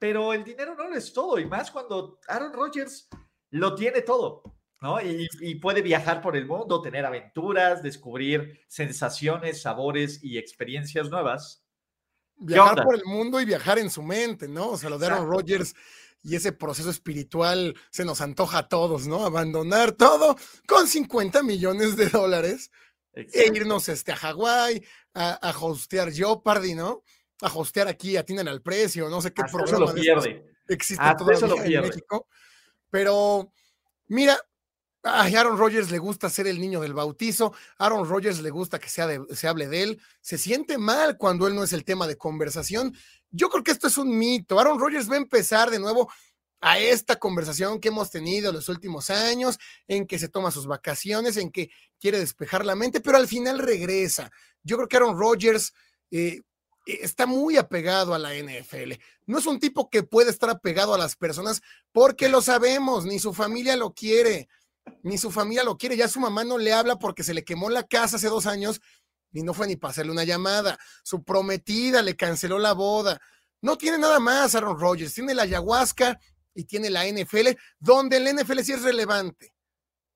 pero 0.00 0.32
el 0.32 0.42
dinero 0.42 0.74
no 0.74 0.88
lo 0.88 0.96
es 0.96 1.12
todo, 1.12 1.38
y 1.38 1.46
más 1.46 1.70
cuando 1.70 2.18
Aaron 2.26 2.52
Rodgers 2.52 3.08
lo 3.50 3.76
tiene 3.76 4.00
todo. 4.00 4.42
¿No? 4.80 4.98
Y, 5.00 5.54
puede 5.56 5.82
viajar 5.82 6.22
por 6.22 6.36
el 6.36 6.46
mundo, 6.46 6.80
tener 6.80 7.04
aventuras, 7.04 7.82
descubrir 7.82 8.60
sensaciones, 8.66 9.62
sabores 9.62 10.22
y 10.22 10.38
experiencias 10.38 11.10
nuevas. 11.10 11.64
Viajar 12.36 12.84
por 12.84 12.94
el 12.94 13.04
mundo 13.04 13.40
y 13.40 13.44
viajar 13.44 13.78
en 13.78 13.90
su 13.90 14.02
mente, 14.02 14.48
¿no? 14.48 14.70
O 14.70 14.78
sea, 14.78 14.88
lo 14.88 14.98
de 14.98 15.06
Aaron 15.06 15.28
Rodgers 15.28 15.74
y 16.22 16.36
ese 16.36 16.52
proceso 16.52 16.90
espiritual 16.90 17.74
se 17.90 18.04
nos 18.04 18.20
antoja 18.20 18.58
a 18.58 18.68
todos, 18.68 19.06
¿no? 19.06 19.24
Abandonar 19.24 19.92
todo 19.92 20.36
con 20.66 20.86
50 20.86 21.42
millones 21.42 21.96
de 21.96 22.08
dólares 22.08 22.70
e 23.12 23.50
irnos 23.54 23.88
este, 23.88 24.12
a 24.12 24.16
Hawái, 24.16 24.82
a, 25.14 25.54
hostear 25.60 26.10
Jeopardy, 26.10 26.74
¿no? 26.74 27.02
A 27.42 27.52
hostear 27.52 27.88
aquí, 27.88 28.16
atienden 28.16 28.48
al 28.48 28.62
precio, 28.62 29.08
no 29.08 29.20
sé 29.20 29.32
qué 29.32 29.42
programa 29.50 29.92
existe 30.68 31.04
todavía 31.16 31.80
en 31.80 31.84
México. 31.84 32.28
Pero, 32.90 33.52
mira, 34.08 34.38
a 35.02 35.22
Aaron 35.22 35.56
Rodgers 35.56 35.90
le 35.90 35.98
gusta 35.98 36.28
ser 36.28 36.46
el 36.46 36.60
niño 36.60 36.80
del 36.80 36.94
bautizo, 36.94 37.54
Aaron 37.78 38.08
Rodgers 38.08 38.40
le 38.40 38.50
gusta 38.50 38.78
que 38.78 38.88
sea 38.88 39.08
se 39.30 39.48
hable 39.48 39.68
de 39.68 39.82
él, 39.82 40.02
se 40.20 40.36
siente 40.36 40.78
mal 40.78 41.16
cuando 41.16 41.46
él 41.46 41.54
no 41.54 41.64
es 41.64 41.72
el 41.72 41.84
tema 41.84 42.06
de 42.06 42.16
conversación. 42.16 42.94
Yo 43.30 43.48
creo 43.48 43.64
que 43.64 43.70
esto 43.70 43.86
es 43.86 43.96
un 43.96 44.16
mito. 44.18 44.58
Aaron 44.58 44.78
Rodgers 44.78 45.10
va 45.10 45.14
a 45.14 45.18
empezar 45.18 45.70
de 45.70 45.78
nuevo 45.78 46.10
a 46.60 46.78
esta 46.78 47.16
conversación 47.16 47.80
que 47.80 47.88
hemos 47.88 48.10
tenido 48.10 48.52
los 48.52 48.68
últimos 48.68 49.08
años, 49.08 49.58
en 49.88 50.06
que 50.06 50.18
se 50.18 50.28
toma 50.28 50.50
sus 50.50 50.66
vacaciones, 50.66 51.36
en 51.38 51.50
que 51.50 51.70
quiere 51.98 52.18
despejar 52.18 52.66
la 52.66 52.74
mente, 52.74 53.00
pero 53.00 53.16
al 53.16 53.28
final 53.28 53.58
regresa. 53.58 54.30
Yo 54.62 54.76
creo 54.76 54.88
que 54.88 54.96
Aaron 54.96 55.18
Rodgers 55.18 55.72
eh, 56.10 56.42
está 56.84 57.24
muy 57.24 57.56
apegado 57.56 58.12
a 58.12 58.18
la 58.18 58.34
NFL. 58.34 58.92
No 59.26 59.38
es 59.38 59.46
un 59.46 59.58
tipo 59.58 59.88
que 59.88 60.02
puede 60.02 60.30
estar 60.30 60.50
apegado 60.50 60.92
a 60.92 60.98
las 60.98 61.16
personas 61.16 61.62
porque 61.92 62.28
lo 62.28 62.42
sabemos, 62.42 63.06
ni 63.06 63.18
su 63.18 63.32
familia 63.32 63.76
lo 63.76 63.94
quiere 63.94 64.48
ni 65.02 65.18
su 65.18 65.30
familia 65.30 65.64
lo 65.64 65.76
quiere, 65.76 65.96
ya 65.96 66.08
su 66.08 66.20
mamá 66.20 66.44
no 66.44 66.58
le 66.58 66.72
habla 66.72 66.98
porque 66.98 67.22
se 67.22 67.34
le 67.34 67.44
quemó 67.44 67.70
la 67.70 67.82
casa 67.82 68.16
hace 68.16 68.28
dos 68.28 68.46
años 68.46 68.80
y 69.32 69.42
no 69.42 69.54
fue 69.54 69.66
ni 69.66 69.76
para 69.76 69.92
hacerle 69.92 70.12
una 70.12 70.24
llamada. 70.24 70.78
Su 71.02 71.22
prometida 71.22 72.02
le 72.02 72.16
canceló 72.16 72.58
la 72.58 72.72
boda. 72.72 73.20
No 73.62 73.76
tiene 73.76 73.98
nada 73.98 74.18
más 74.18 74.54
Aaron 74.54 74.78
Rodgers, 74.78 75.14
tiene 75.14 75.34
la 75.34 75.42
ayahuasca 75.42 76.18
y 76.54 76.64
tiene 76.64 76.90
la 76.90 77.06
NFL, 77.06 77.48
donde 77.78 78.16
el 78.16 78.34
NFL 78.34 78.60
sí 78.60 78.72
es 78.72 78.82
relevante. 78.82 79.52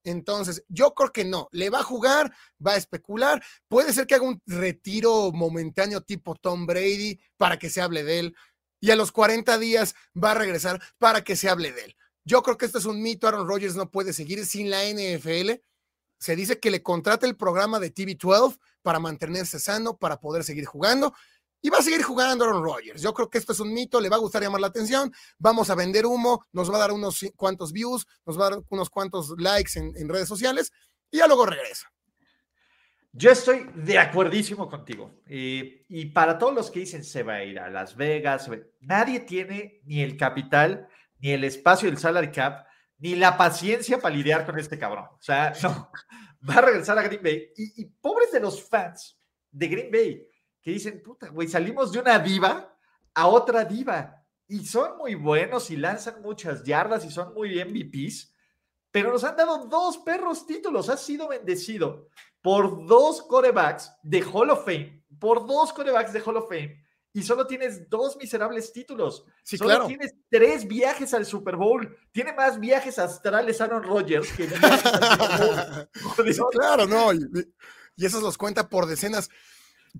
Entonces, 0.04 0.64
yo 0.68 0.92
creo 0.94 1.12
que 1.12 1.24
no, 1.24 1.48
le 1.50 1.70
va 1.70 1.80
a 1.80 1.84
jugar, 1.84 2.34
va 2.64 2.72
a 2.72 2.76
especular, 2.76 3.42
puede 3.68 3.92
ser 3.92 4.06
que 4.06 4.14
haga 4.14 4.24
un 4.24 4.40
retiro 4.46 5.32
momentáneo 5.32 6.02
tipo 6.02 6.34
Tom 6.34 6.66
Brady 6.66 7.18
para 7.38 7.58
que 7.58 7.70
se 7.70 7.80
hable 7.80 8.04
de 8.04 8.18
él, 8.18 8.36
y 8.80 8.90
a 8.90 8.96
los 8.96 9.12
40 9.12 9.56
días 9.58 9.94
va 10.22 10.32
a 10.32 10.34
regresar 10.34 10.82
para 10.98 11.24
que 11.24 11.36
se 11.36 11.48
hable 11.48 11.72
de 11.72 11.84
él. 11.84 11.96
Yo 12.24 12.42
creo 12.42 12.56
que 12.56 12.66
esto 12.66 12.78
es 12.78 12.86
un 12.86 13.02
mito. 13.02 13.28
Aaron 13.28 13.46
Rodgers 13.46 13.76
no 13.76 13.90
puede 13.90 14.12
seguir 14.12 14.44
sin 14.46 14.70
la 14.70 14.84
NFL. 14.84 15.60
Se 16.18 16.36
dice 16.36 16.58
que 16.58 16.70
le 16.70 16.82
contrata 16.82 17.26
el 17.26 17.36
programa 17.36 17.78
de 17.78 17.92
TV12 17.92 18.58
para 18.82 18.98
mantenerse 18.98 19.58
sano, 19.58 19.96
para 19.96 20.20
poder 20.20 20.42
seguir 20.42 20.64
jugando. 20.64 21.14
Y 21.60 21.70
va 21.70 21.78
a 21.78 21.82
seguir 21.82 22.02
jugando 22.02 22.44
Aaron 22.44 22.62
Rodgers. 22.62 23.00
Yo 23.02 23.12
creo 23.14 23.30
que 23.30 23.38
esto 23.38 23.52
es 23.52 23.60
un 23.60 23.72
mito, 23.72 24.00
le 24.00 24.08
va 24.08 24.16
a 24.16 24.20
gustar 24.20 24.42
llamar 24.42 24.60
la 24.60 24.66
atención. 24.66 25.12
Vamos 25.38 25.70
a 25.70 25.74
vender 25.74 26.06
humo, 26.06 26.46
nos 26.52 26.70
va 26.70 26.76
a 26.76 26.80
dar 26.80 26.92
unos 26.92 27.24
cuantos 27.36 27.72
views, 27.72 28.06
nos 28.26 28.38
va 28.38 28.46
a 28.46 28.50
dar 28.50 28.62
unos 28.68 28.90
cuantos 28.90 29.34
likes 29.38 29.78
en, 29.78 30.08
redes 30.08 30.28
sociales 30.28 30.72
y 31.10 31.18
ya 31.18 31.26
luego 31.26 31.46
regresa. 31.46 31.90
Yo 33.12 33.30
estoy 33.30 33.66
de 33.76 33.98
acuerdísimo 33.98 34.68
contigo. 34.68 35.22
Y 35.26 36.06
para 36.06 36.38
todos 36.38 36.54
los 36.54 36.70
que 36.70 36.80
dicen 36.80 37.04
se 37.04 37.22
va 37.22 37.34
a 37.34 37.44
ir 37.44 37.58
a 37.58 37.70
Las 37.70 37.96
Vegas, 37.96 38.50
nadie 38.80 39.20
tiene 39.20 39.80
ni 39.84 40.02
el 40.02 40.18
capital 40.18 40.88
ni 41.24 41.32
el 41.32 41.42
espacio 41.44 41.88
del 41.88 41.96
salary 41.96 42.30
cap, 42.30 42.66
ni 42.98 43.14
la 43.14 43.38
paciencia 43.38 43.98
para 43.98 44.14
lidiar 44.14 44.44
con 44.44 44.58
este 44.58 44.78
cabrón. 44.78 45.06
O 45.10 45.22
sea, 45.22 45.54
no, 45.62 45.90
va 46.48 46.56
a 46.56 46.60
regresar 46.60 46.98
a 46.98 47.02
Green 47.02 47.22
Bay. 47.22 47.50
Y, 47.56 47.86
pobres 47.86 48.30
de 48.30 48.40
los 48.40 48.62
fans 48.62 49.18
de 49.50 49.68
Green 49.68 49.90
Bay, 49.90 50.28
que 50.60 50.72
dicen, 50.72 51.02
puta, 51.02 51.30
güey, 51.30 51.48
salimos 51.48 51.92
de 51.92 52.00
una 52.00 52.18
diva 52.18 52.76
a 53.14 53.26
otra 53.26 53.64
diva. 53.64 54.22
Y 54.46 54.66
son 54.66 54.98
muy 54.98 55.14
buenos 55.14 55.70
y 55.70 55.76
lanzan 55.78 56.20
muchas 56.20 56.62
yardas 56.62 57.06
y 57.06 57.10
son 57.10 57.32
muy 57.32 57.54
MVPs, 57.64 58.34
pero 58.90 59.10
nos 59.10 59.24
han 59.24 59.36
dado 59.36 59.66
dos 59.66 59.96
perros 59.96 60.46
títulos. 60.46 60.90
Ha 60.90 60.98
sido 60.98 61.28
bendecido 61.28 62.08
por 62.42 62.86
dos 62.86 63.22
corebacks 63.22 63.90
de 64.02 64.20
Hall 64.20 64.50
of 64.50 64.66
Fame, 64.66 65.02
por 65.18 65.46
dos 65.46 65.72
corebacks 65.72 66.12
de 66.12 66.20
Hall 66.20 66.36
of 66.36 66.50
Fame 66.50 66.84
y 67.14 67.22
solo 67.22 67.46
tienes 67.46 67.88
dos 67.88 68.16
miserables 68.16 68.72
títulos. 68.72 69.24
Sí, 69.42 69.56
solo 69.56 69.70
claro. 69.70 69.86
tienes 69.86 70.12
tres 70.28 70.66
viajes 70.68 71.14
al 71.14 71.24
Super 71.24 71.56
Bowl. 71.56 71.96
Tiene 72.12 72.32
más 72.34 72.60
viajes 72.60 72.98
astrales 72.98 73.60
Aaron 73.62 73.82
Rodgers 73.84 74.30
que 74.32 74.46
viajes 74.48 74.84
al 74.84 75.88
Super 75.94 76.24
Bowl. 76.26 76.34
Sí, 76.34 76.40
claro, 76.52 76.86
no. 76.86 77.12
Y, 77.14 77.20
y 77.96 78.04
esos 78.04 78.22
los 78.22 78.36
cuenta 78.36 78.68
por 78.68 78.86
decenas. 78.86 79.30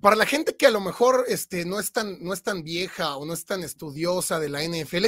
Para 0.01 0.17
la 0.17 0.25
gente 0.25 0.57
que 0.57 0.67
a 0.67 0.71
lo 0.71 0.81
mejor 0.81 1.23
este, 1.29 1.63
no, 1.63 1.79
es 1.79 1.93
tan, 1.93 2.21
no 2.21 2.33
es 2.33 2.43
tan 2.43 2.63
vieja 2.63 3.15
o 3.15 3.25
no 3.25 3.33
es 3.33 3.45
tan 3.45 3.63
estudiosa 3.63 4.37
de 4.41 4.49
la 4.49 4.61
NFL, 4.61 5.05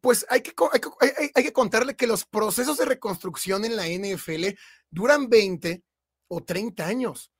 pues 0.00 0.24
hay 0.30 0.40
que, 0.40 0.52
co- 0.54 0.70
hay, 0.72 0.80
que- 0.80 0.88
hay- 1.00 1.10
hay- 1.18 1.30
hay 1.34 1.42
que 1.44 1.52
contarle 1.52 1.96
que 1.96 2.06
los 2.06 2.24
procesos 2.24 2.78
de 2.78 2.86
reconstrucción 2.86 3.66
en 3.66 3.76
la 3.76 3.86
NFL 3.88 4.56
duran 4.90 5.28
20 5.28 5.82
o 6.28 6.42
30 6.42 6.86
años. 6.86 7.30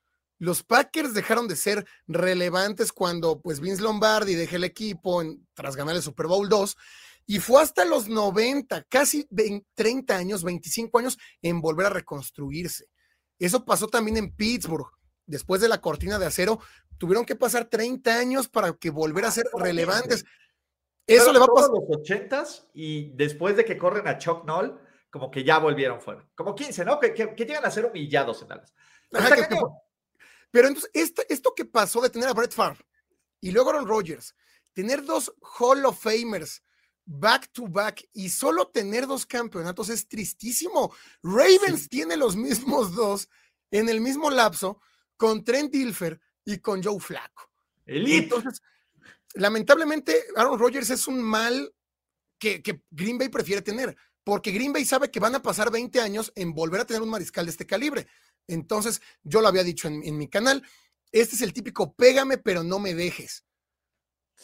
Los 0.40 0.62
Packers 0.64 1.12
dejaron 1.14 1.46
de 1.48 1.55
ser 1.55 1.87
relevantes 2.09 2.92
cuando 2.92 3.40
pues 3.40 3.61
Vince 3.61 3.83
Lombardi 3.83 4.35
dejó 4.35 4.57
el 4.57 4.64
equipo 4.64 5.20
en- 5.22 5.46
tras 5.55 5.76
ganar 5.76 5.94
el 5.94 6.03
Super 6.03 6.26
Bowl 6.26 6.48
2 6.48 6.76
y 7.26 7.38
fue 7.40 7.62
hasta 7.62 7.85
los 7.85 8.09
90, 8.09 8.83
casi 8.88 9.26
20 9.31 9.66
30 9.74 10.16
años, 10.16 10.42
25 10.42 10.98
años 10.98 11.18
en 11.42 11.61
volver 11.61 11.87
a 11.87 11.90
reconstruirse. 11.90 12.87
Eso 13.38 13.64
pasó 13.64 13.87
también 13.87 14.16
en 14.16 14.35
Pittsburgh. 14.35 14.88
Después 15.26 15.61
de 15.61 15.68
la 15.68 15.81
cortina 15.81 16.18
de 16.18 16.26
acero, 16.26 16.59
tuvieron 16.98 17.24
que 17.26 17.37
pasar 17.37 17.66
30 17.66 18.18
años 18.18 18.48
para 18.48 18.72
que 18.72 18.90
volver 18.90 19.26
a 19.26 19.31
ser 19.31 19.46
relevantes. 19.55 20.24
Eso 21.07 21.33
le 21.33 21.38
va 21.38 21.44
a 21.44 21.48
pasar. 21.48 21.70
los 21.70 21.85
ochentas 21.98 22.66
y 22.72 23.11
después 23.14 23.57
de 23.57 23.64
que 23.64 23.76
corren 23.76 24.09
a 24.09 24.16
Chuck 24.18 24.44
Noll, 24.46 24.81
como 25.11 25.31
que 25.31 25.44
ya 25.44 25.59
volvieron 25.59 26.00
fuera. 26.00 26.26
Como 26.35 26.55
15, 26.55 26.85
¿no? 26.85 26.98
Que, 26.98 27.12
que, 27.12 27.35
que 27.35 27.44
llegan 27.44 27.64
a 27.64 27.70
ser 27.70 27.85
humillados 27.85 28.42
en 28.42 28.48
Dallas. 28.48 28.72
Ajá, 29.12 29.37
que-. 29.37 29.57
Pero 30.51 30.69
entonces, 30.69 30.91
esto, 30.95 31.23
esto 31.29 31.55
que 31.55 31.65
pasó 31.65 32.01
de 32.01 32.11
tener 32.11 32.29
a 32.29 32.35
Brett 32.35 32.53
Favre 32.53 32.85
y 33.41 33.51
luego 33.51 33.71
Aaron 33.71 33.87
Rodgers, 33.87 34.35
tener 34.73 35.05
dos 35.05 35.33
Hall 35.59 35.85
of 35.85 36.03
Famers 36.03 36.63
back 37.05 37.51
to 37.53 37.67
back 37.67 38.09
y 38.13 38.29
solo 38.29 38.69
tener 38.69 39.07
dos 39.07 39.27
campeonatos 39.27 39.89
es 39.89 40.07
tristísimo. 40.07 40.95
Ravens 41.23 41.89
tiene 41.89 42.17
los 42.17 42.37
mismos 42.37 42.95
dos 42.95 43.29
en 43.71 43.89
el 43.89 44.01
mismo 44.01 44.31
lapso 44.31 44.81
con 45.17 45.45
Trent 45.45 45.73
Dilfer 45.73 46.21
y 46.45 46.59
con 46.59 46.83
Joe 46.83 47.01
Flacco. 47.01 47.51
Elite. 47.87 48.25
Entonces, 48.25 48.63
lamentablemente, 49.35 50.25
Aaron 50.37 50.59
Rodgers 50.59 50.91
es 50.91 51.07
un 51.09 51.21
mal 51.21 51.75
que, 52.39 52.63
que 52.63 52.83
Green 52.91 53.19
Bay 53.19 53.29
prefiere 53.29 53.63
tener, 53.63 53.97
porque 54.25 54.53
Green 54.53 54.73
Bay 54.73 54.85
sabe 54.85 55.11
que 55.11 55.21
van 55.21 55.35
a 55.35 55.43
pasar 55.43 55.71
20 55.71 56.01
años 56.01 56.33
en 56.37 56.55
volver 56.55 56.81
a 56.81 56.87
tener 56.87 57.03
un 57.03 57.11
mariscal 57.11 57.45
de 57.47 57.51
este 57.51 57.67
calibre. 57.67 58.07
Entonces, 58.51 59.01
yo 59.23 59.41
lo 59.41 59.49
había 59.49 59.65
dicho 59.65 59.89
en, 59.89 60.03
en 60.05 60.19
mi 60.19 60.29
canal, 60.29 60.63
este 61.13 61.35
es 61.37 61.43
el 61.43 61.53
típico 61.53 61.95
pégame, 61.95 62.39
pero 62.39 62.63
no 62.63 62.79
me 62.79 62.95
dejes. 62.95 63.45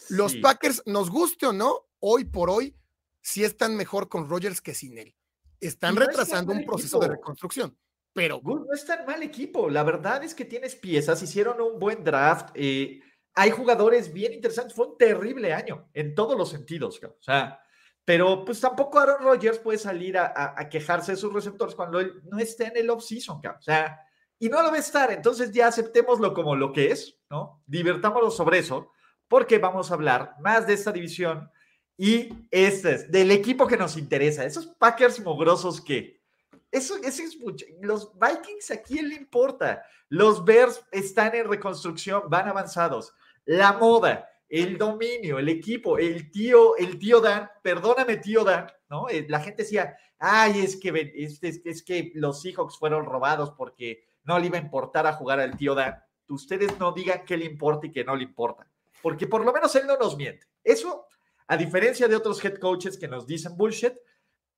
Los 0.09 0.33
Sí. 0.33 0.41
Packers, 0.41 0.83
nos 0.87 1.11
guste 1.11 1.47
o 1.47 1.53
no, 1.53 1.89
hoy 2.01 2.25
por 2.25 2.51
hoy, 2.51 2.77
sí 3.23 3.45
están 3.45 3.77
mejor 3.77 4.09
con 4.09 4.29
Rodgers 4.29 4.61
que 4.61 4.75
sin 4.75 4.99
él. 4.99 5.15
Están 5.61 5.95
es 5.95 6.07
retrasando 6.07 6.53
un 6.53 6.65
proceso 6.65 6.99
de 6.99 7.09
reconstrucción, 7.09 7.79
pero 8.13 8.41
Gus 8.41 8.67
no 8.67 8.75
es 8.75 8.85
tan 8.85 9.07
mal 9.07 9.23
equipo. 9.23 9.71
La 9.71 9.83
verdad 9.83 10.23
es 10.23 10.35
que 10.35 10.45
tienes 10.45 10.77
piezas, 10.77 11.23
hicieron 11.23 11.61
un 11.61 11.79
buen 11.79 12.05
draft. 12.05 12.51
eh, 12.55 13.01
hay 13.39 13.51
jugadores 13.51 14.13
bien 14.15 14.33
interesantes. 14.33 14.75
Fue 14.75 14.87
un 14.87 14.97
terrible 14.97 15.53
año 15.53 15.91
en 15.93 16.15
todos 16.15 16.39
los 16.39 16.49
sentidos. 16.51 16.99
O 17.05 17.23
sea, 17.23 17.61
pero 18.07 18.45
pues 18.45 18.59
tampoco 18.61 18.99
Aaron 18.99 19.23
Rodgers 19.23 19.59
puede 19.59 19.77
salir 19.79 20.17
a, 20.17 20.27
a- 20.27 20.55
a 20.57 20.69
quejarse 20.71 21.13
de 21.13 21.19
sus 21.19 21.33
receptores 21.33 21.75
cuando 21.75 22.01
él 22.01 22.23
no 22.25 22.39
está 22.39 22.69
en 22.69 22.77
el 22.79 22.89
off-season. 22.89 23.43
O 23.45 23.61
sea, 23.61 24.01
y 24.39 24.49
no 24.49 24.63
lo 24.63 24.71
va 24.71 24.77
a 24.77 24.81
estar. 24.81 25.11
Entonces 25.13 25.51
ya 25.53 25.67
aceptémoslo 25.67 26.33
como 26.33 26.57
lo 26.57 26.73
que 26.73 26.91
es, 26.93 27.19
¿no? 27.29 27.63
Divertámonos 27.67 28.35
sobre 28.37 28.59
eso, 28.61 28.93
porque 29.29 29.59
vamos 29.59 29.91
a 29.91 29.95
hablar 29.95 30.37
más 30.41 30.67
de 30.67 30.75
esta 30.75 30.93
división 30.93 31.51
y 31.99 32.29
este 32.51 32.93
es 32.95 33.11
del 33.11 33.31
equipo 33.33 33.67
que 33.67 33.77
nos 33.77 33.97
interesa. 33.97 34.45
Esos 34.45 34.67
Packers 34.67 35.19
mogrosos 35.21 35.81
que 35.81 36.17
eso, 36.71 36.95
eso 37.03 37.23
es 37.23 37.39
mucho. 37.41 37.65
Los 37.81 38.13
Vikings 38.19 38.71
a 38.71 38.83
quién 38.83 39.09
le 39.09 39.15
importa. 39.17 39.83
Los 40.09 40.45
Bears 40.45 40.85
están 40.93 41.35
en 41.35 41.49
reconstrucción, 41.49 42.23
van 42.29 42.49
avanzados. 42.49 43.13
La 43.47 43.73
moda, 43.73 44.29
el 44.49 44.79
dominio, 44.79 45.39
el 45.39 45.49
equipo, 45.49 45.99
el 45.99 46.31
tío, 46.31 46.77
el 46.77 46.99
tío 46.99 47.21
Dan, 47.21 47.49
perdóname, 47.63 48.17
tío 48.19 48.45
Dan, 48.45 48.67
¿no? 48.89 49.09
Eh, 49.09 49.27
La 49.29 49.41
gente 49.41 49.63
decía, 49.65 49.97
ay, 50.19 50.61
es 50.61 50.77
que, 50.77 51.13
es, 51.17 51.43
es- 51.43 51.61
es 51.65 51.83
que 51.83 52.13
los 52.15 52.43
Seahawks 52.43 52.79
fueron 52.79 53.05
robados 53.05 53.53
porque 53.57 54.05
no 54.25 54.39
le 54.39 54.47
iba 54.47 54.59
a 54.59 54.63
importar 54.63 55.07
a 55.07 55.13
jugar 55.15 55.41
al 55.41 55.57
tío 55.57 55.75
Dan. 55.75 55.95
Ustedes 56.29 56.79
no 56.79 56.93
digan 56.93 57.25
qué 57.25 57.37
le 57.37 57.45
importa 57.45 57.87
y 57.87 57.93
qué 57.93 58.05
no 58.05 58.17
le 58.17 58.25
importa, 58.25 58.69
porque 59.03 59.27
por 59.27 59.45
lo 59.45 59.53
menos 59.53 59.75
él 59.77 59.87
no 59.87 59.97
nos 59.97 60.17
miente. 60.17 60.47
Eso, 60.65 61.07
a 61.47 61.57
diferencia 61.57 62.09
de 62.09 62.17
otros 62.17 62.45
head 62.45 62.59
coaches 62.59 62.99
que 62.99 63.07
nos 63.09 63.27
dicen 63.27 63.57
bullshit, 63.57 63.93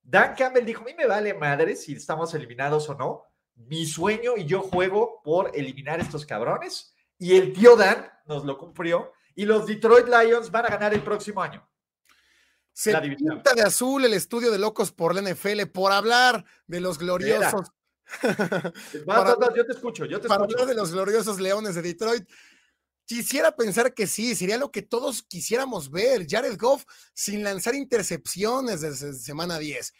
Dan 0.01 0.33
Campbell 0.35 0.65
dijo, 0.65 0.81
a 0.81 0.85
mí 0.85 0.93
me 0.97 1.05
vale 1.05 1.33
madre 1.35 1.75
si 1.75 1.93
estamos 1.93 2.33
eliminados 2.33 2.89
o 2.89 2.95
no. 2.95 3.25
Mi 3.55 3.85
sueño 3.85 4.37
y 4.37 4.45
yo 4.45 4.61
juego 4.61 5.21
por 5.23 5.51
eliminar 5.53 5.99
estos 5.99 6.25
cabrones. 6.25 6.95
Y 7.19 7.35
el 7.35 7.53
tío 7.53 7.75
Dan 7.75 8.09
nos 8.25 8.45
lo 8.45 8.57
cumplió. 8.57 9.11
Y 9.39 9.45
los 9.45 9.65
Detroit 9.65 10.05
Lions 10.07 10.51
van 10.51 10.65
a 10.65 10.69
ganar 10.69 10.93
el 10.93 11.01
próximo 11.01 11.41
año. 11.41 11.65
Se 12.73 12.91
La 12.91 12.99
división. 12.99 13.35
pinta 13.35 13.53
de 13.53 13.61
azul 13.61 14.03
el 14.03 14.13
estudio 14.13 14.51
de 14.51 14.59
locos 14.59 14.91
por 14.91 15.15
la 15.15 15.21
NFL 15.21 15.61
por 15.73 15.93
hablar 15.93 16.43
de 16.67 16.81
los 16.81 16.97
gloriosos. 16.97 17.69
Para- 19.05 19.37
yo 19.55 19.65
te 19.65 19.71
escucho, 19.71 20.03
yo 20.03 20.19
te 20.19 20.27
para 20.27 20.41
escucho. 20.43 20.57
hablar 20.61 20.67
de 20.75 20.81
los 20.81 20.91
gloriosos 20.91 21.39
Leones 21.39 21.75
de 21.75 21.81
Detroit. 21.83 22.27
Quisiera 23.05 23.55
pensar 23.55 23.93
que 23.93 24.07
sí, 24.07 24.35
sería 24.35 24.57
lo 24.57 24.71
que 24.71 24.81
todos 24.81 25.23
quisiéramos 25.23 25.89
ver. 25.89 26.25
Jared 26.29 26.57
Goff 26.59 26.83
sin 27.13 27.41
lanzar 27.41 27.75
intercepciones 27.75 28.81
desde 28.81 29.13
semana 29.13 29.57
10. 29.57 29.93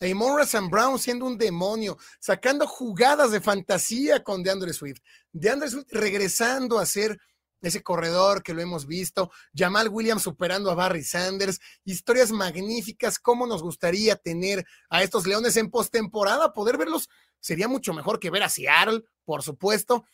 Amon 0.00 0.40
St. 0.40 0.66
Brown 0.68 0.98
siendo 0.98 1.26
un 1.26 1.38
demonio, 1.38 1.96
sacando 2.18 2.66
jugadas 2.66 3.30
de 3.30 3.40
fantasía 3.40 4.24
con 4.24 4.42
DeAndre 4.42 4.72
Swift. 4.72 5.00
DeAndre 5.30 5.68
Swift 5.70 5.86
regresando 5.92 6.78
a 6.78 6.86
ser 6.86 7.20
ese 7.60 7.82
corredor 7.82 8.42
que 8.42 8.54
lo 8.54 8.60
hemos 8.60 8.86
visto. 8.86 9.30
Jamal 9.54 9.88
Williams 9.88 10.22
superando 10.22 10.70
a 10.70 10.74
Barry 10.74 11.04
Sanders. 11.04 11.60
Historias 11.84 12.32
magníficas. 12.32 13.18
¿Cómo 13.18 13.46
nos 13.46 13.62
gustaría 13.62 14.16
tener 14.16 14.64
a 14.88 15.02
estos 15.02 15.26
Leones 15.26 15.56
en 15.56 15.70
postemporada? 15.70 16.52
Poder 16.52 16.78
verlos 16.78 17.08
sería 17.40 17.68
mucho 17.68 17.92
mejor 17.92 18.18
que 18.20 18.30
ver 18.30 18.42
a 18.42 18.48
Seattle, 18.48 19.02
por 19.24 19.42
supuesto. 19.42 20.04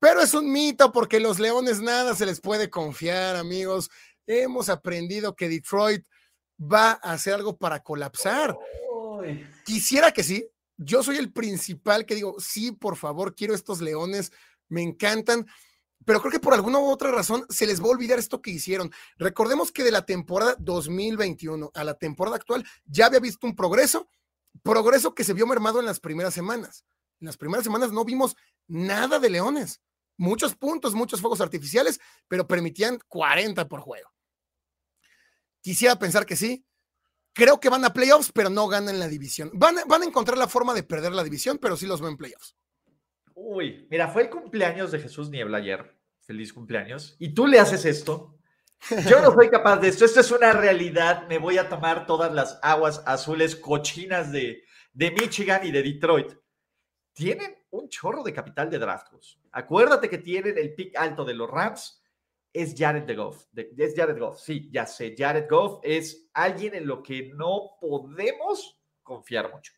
Pero 0.00 0.20
es 0.20 0.34
un 0.34 0.50
mito 0.52 0.92
porque 0.92 1.20
los 1.20 1.38
Leones 1.38 1.80
nada 1.80 2.14
se 2.14 2.26
les 2.26 2.40
puede 2.40 2.70
confiar, 2.70 3.36
amigos. 3.36 3.90
Hemos 4.26 4.68
aprendido 4.68 5.34
que 5.34 5.48
Detroit 5.48 6.04
va 6.60 7.00
a 7.02 7.12
hacer 7.12 7.34
algo 7.34 7.56
para 7.56 7.82
colapsar. 7.82 8.56
Quisiera 9.64 10.12
que 10.12 10.22
sí. 10.22 10.48
Yo 10.76 11.02
soy 11.02 11.16
el 11.16 11.32
principal 11.32 12.06
que 12.06 12.14
digo, 12.14 12.36
sí, 12.38 12.70
por 12.70 12.96
favor, 12.96 13.34
quiero 13.34 13.54
estos 13.54 13.80
Leones, 13.80 14.30
me 14.68 14.82
encantan. 14.82 15.46
Pero 16.04 16.20
creo 16.20 16.32
que 16.32 16.40
por 16.40 16.54
alguna 16.54 16.78
u 16.78 16.88
otra 16.90 17.10
razón 17.10 17.44
se 17.48 17.66
les 17.66 17.80
va 17.82 17.86
a 17.86 17.90
olvidar 17.90 18.18
esto 18.18 18.40
que 18.40 18.50
hicieron. 18.50 18.90
Recordemos 19.16 19.72
que 19.72 19.82
de 19.84 19.90
la 19.90 20.06
temporada 20.06 20.54
2021 20.58 21.70
a 21.74 21.84
la 21.84 21.94
temporada 21.94 22.36
actual 22.36 22.64
ya 22.86 23.06
había 23.06 23.20
visto 23.20 23.46
un 23.46 23.54
progreso, 23.56 24.08
progreso 24.62 25.14
que 25.14 25.24
se 25.24 25.34
vio 25.34 25.46
mermado 25.46 25.80
en 25.80 25.86
las 25.86 26.00
primeras 26.00 26.34
semanas. 26.34 26.84
En 27.20 27.26
las 27.26 27.36
primeras 27.36 27.64
semanas 27.64 27.90
no 27.92 28.04
vimos 28.04 28.36
nada 28.68 29.18
de 29.18 29.28
Leones. 29.30 29.80
Muchos 30.16 30.54
puntos, 30.56 30.94
muchos 30.94 31.20
fuegos 31.20 31.40
artificiales, 31.40 32.00
pero 32.26 32.46
permitían 32.46 32.98
40 33.08 33.68
por 33.68 33.80
juego. 33.80 34.10
Quisiera 35.60 35.98
pensar 35.98 36.26
que 36.26 36.36
sí. 36.36 36.64
Creo 37.32 37.60
que 37.60 37.68
van 37.68 37.84
a 37.84 37.92
playoffs, 37.92 38.32
pero 38.32 38.50
no 38.50 38.66
ganan 38.66 38.98
la 38.98 39.06
división. 39.06 39.50
Van, 39.54 39.78
a- 39.78 40.04
encontrar 40.04 40.38
la 40.38 40.48
forma 40.48 40.74
de 40.74 40.82
perder 40.82 41.12
la 41.12 41.22
división, 41.22 41.58
pero 41.58 41.76
sí 41.76 41.86
los 41.86 42.00
ven 42.00 42.16
playoffs. 42.16 42.56
Uy, 43.50 43.86
mira, 43.90 44.08
fue 44.08 44.24
el 44.24 44.28
cumpleaños 44.28 44.92
de 44.92 44.98
Jesús 44.98 45.30
Niebla 45.30 45.56
ayer. 45.56 45.98
Feliz 46.20 46.52
cumpleaños. 46.52 47.16
Y 47.18 47.32
tú 47.32 47.46
le 47.46 47.58
haces 47.58 47.86
esto. 47.86 48.38
Yo 49.08 49.22
no 49.22 49.32
soy 49.32 49.48
capaz 49.48 49.78
de 49.78 49.88
esto. 49.88 50.04
Esto 50.04 50.20
es 50.20 50.30
una 50.30 50.52
realidad. 50.52 51.26
Me 51.28 51.38
voy 51.38 51.56
a 51.56 51.66
tomar 51.66 52.04
todas 52.04 52.30
las 52.30 52.60
aguas 52.62 53.02
azules 53.06 53.56
cochinas 53.56 54.32
de, 54.32 54.64
de 54.92 55.10
Michigan 55.12 55.66
y 55.66 55.70
de 55.70 55.82
Detroit. 55.82 56.34
Tienen 57.14 57.56
un 57.70 57.88
chorro 57.88 58.22
de 58.22 58.34
capital 58.34 58.68
de 58.68 58.78
draft. 58.78 59.14
Acuérdate 59.52 60.10
que 60.10 60.18
tienen 60.18 60.58
el 60.58 60.74
pick 60.74 60.94
alto 60.98 61.24
de 61.24 61.32
los 61.32 61.50
Rams. 61.50 62.02
Es 62.52 62.74
Jared 62.76 63.16
Goff. 63.16 63.46
es 63.56 63.94
Jared 63.96 64.18
Goff. 64.18 64.40
Sí, 64.40 64.68
ya 64.70 64.84
sé. 64.84 65.14
Jared 65.16 65.48
Goff 65.48 65.80
es 65.82 66.28
alguien 66.34 66.74
en 66.74 66.86
lo 66.86 67.02
que 67.02 67.30
no 67.34 67.78
podemos 67.80 68.78
confiar 69.02 69.50
mucho. 69.50 69.72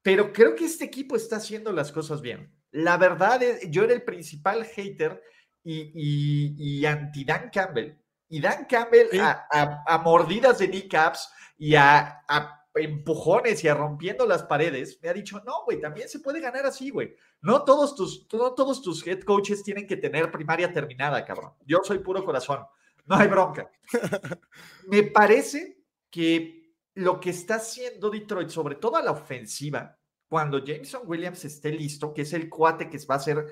Pero 0.00 0.32
creo 0.32 0.54
que 0.54 0.66
este 0.66 0.84
equipo 0.84 1.16
está 1.16 1.38
haciendo 1.38 1.72
las 1.72 1.90
cosas 1.90 2.20
bien. 2.20 2.53
La 2.74 2.96
verdad 2.96 3.42
es, 3.42 3.70
yo 3.70 3.84
era 3.84 3.92
el 3.94 4.02
principal 4.02 4.64
hater 4.64 5.22
y, 5.62 5.92
y, 5.94 6.54
y 6.80 6.86
anti 6.86 7.24
Dan 7.24 7.50
Campbell. 7.50 7.92
Y 8.28 8.40
Dan 8.40 8.64
Campbell 8.66 9.08
Sí. 9.10 9.18
a, 9.18 9.46
a- 9.50 9.84
a 9.86 9.98
mordidas 9.98 10.58
de 10.58 10.68
kneecaps 10.68 11.30
y 11.56 11.74
a, 11.76 12.20
a 12.28 12.60
empujones 12.74 13.62
y 13.62 13.68
a 13.68 13.74
rompiendo 13.74 14.26
las 14.26 14.42
paredes, 14.42 14.98
me 15.00 15.08
ha 15.08 15.12
dicho, 15.14 15.40
no, 15.46 15.62
güey, 15.64 15.80
también 15.80 16.08
se 16.08 16.18
puede 16.18 16.40
ganar 16.40 16.66
así, 16.66 16.90
güey. 16.90 17.14
No 17.40 17.62
todos 17.62 17.94
tus, 17.94 18.26
no 18.32 18.52
todos 18.54 18.82
tus 18.82 19.06
head 19.06 19.20
coaches 19.20 19.62
tienen 19.62 19.86
que 19.86 19.96
tener 19.96 20.32
primaria 20.32 20.72
terminada, 20.72 21.24
cabrón. 21.24 21.52
Yo 21.64 21.78
soy 21.84 22.00
puro 22.00 22.24
corazón. 22.24 22.64
No 23.06 23.14
hay 23.16 23.28
bronca. 23.28 23.70
Me 24.88 25.04
parece 25.04 25.84
que 26.10 26.74
lo 26.94 27.20
que 27.20 27.30
está 27.30 27.56
haciendo 27.56 28.10
Detroit, 28.10 28.48
sobre 28.48 28.76
todo 28.76 28.96
a 28.96 29.02
la 29.02 29.12
ofensiva, 29.12 29.96
cuando 30.34 30.58
Jameson 30.58 31.02
Williams 31.06 31.44
esté 31.44 31.70
listo, 31.70 32.12
que 32.12 32.22
es 32.22 32.32
el 32.32 32.48
cuate 32.48 32.90
que 32.90 32.98
va 33.08 33.14
a 33.14 33.20
ser 33.20 33.46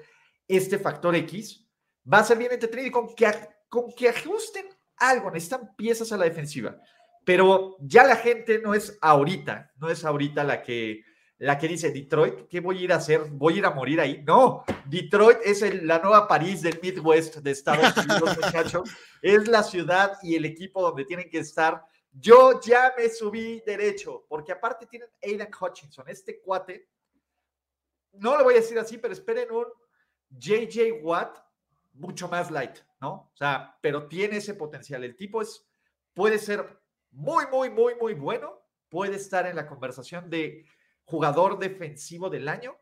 este 0.48 0.80
factor 0.80 1.14
X, 1.14 1.64
va 2.12 2.18
a 2.18 2.24
ser 2.24 2.36
bien 2.36 2.50
entretenido 2.50 2.88
y 2.88 2.90
con 2.90 3.14
que, 3.14 3.30
con 3.68 3.92
que 3.92 4.08
ajusten 4.08 4.66
algo, 4.96 5.30
necesitan 5.30 5.76
piezas 5.76 6.10
a 6.10 6.16
la 6.16 6.24
defensiva. 6.24 6.76
Pero 7.24 7.76
ya 7.78 8.02
la 8.02 8.16
gente 8.16 8.58
no 8.58 8.74
es 8.74 8.98
ahorita, 9.00 9.70
no 9.76 9.90
es 9.90 10.04
ahorita 10.04 10.42
la 10.42 10.60
que, 10.60 11.04
la 11.38 11.56
que 11.56 11.68
dice 11.68 11.92
Detroit, 11.92 12.48
¿qué 12.50 12.58
voy 12.58 12.78
a 12.78 12.80
ir 12.80 12.92
a 12.92 12.96
hacer? 12.96 13.26
¿Voy 13.30 13.54
a 13.54 13.58
ir 13.58 13.66
a 13.66 13.70
morir 13.70 14.00
ahí? 14.00 14.20
No, 14.26 14.64
Detroit 14.86 15.38
es 15.44 15.62
la 15.84 16.00
nueva 16.00 16.26
París 16.26 16.62
del 16.62 16.80
Midwest 16.82 17.36
de 17.36 17.52
Estados 17.52 17.96
Unidos, 17.96 18.36
muchachos. 18.42 18.90
Es 19.22 19.46
la 19.46 19.62
ciudad 19.62 20.14
y 20.20 20.34
el 20.34 20.46
equipo 20.46 20.82
donde 20.82 21.04
tienen 21.04 21.30
que 21.30 21.38
estar. 21.38 21.84
Yo 22.12 22.60
ya 22.60 22.94
me 22.96 23.08
subí 23.08 23.62
derecho, 23.64 24.26
porque 24.28 24.52
aparte 24.52 24.86
tienen 24.86 25.08
Aidan 25.22 25.50
Hutchinson, 25.58 26.08
este 26.08 26.40
cuate. 26.40 26.90
No 28.12 28.36
lo 28.36 28.44
voy 28.44 28.54
a 28.54 28.58
decir 28.58 28.78
así, 28.78 28.98
pero 28.98 29.14
esperen 29.14 29.50
un 29.50 29.66
JJ 30.28 31.00
Watt 31.02 31.38
mucho 31.94 32.28
más 32.28 32.50
light, 32.50 32.78
¿no? 33.00 33.30
O 33.32 33.36
sea, 33.36 33.78
pero 33.80 34.08
tiene 34.08 34.38
ese 34.38 34.54
potencial. 34.54 35.04
El 35.04 35.16
tipo 35.16 35.40
es, 35.40 35.66
puede 36.12 36.38
ser 36.38 36.80
muy, 37.10 37.46
muy, 37.50 37.70
muy, 37.70 37.94
muy 37.94 38.14
bueno. 38.14 38.60
Puede 38.88 39.16
estar 39.16 39.46
en 39.46 39.56
la 39.56 39.66
conversación 39.66 40.28
de 40.28 40.66
jugador 41.04 41.58
defensivo 41.58 42.28
del 42.28 42.48
año 42.48 42.76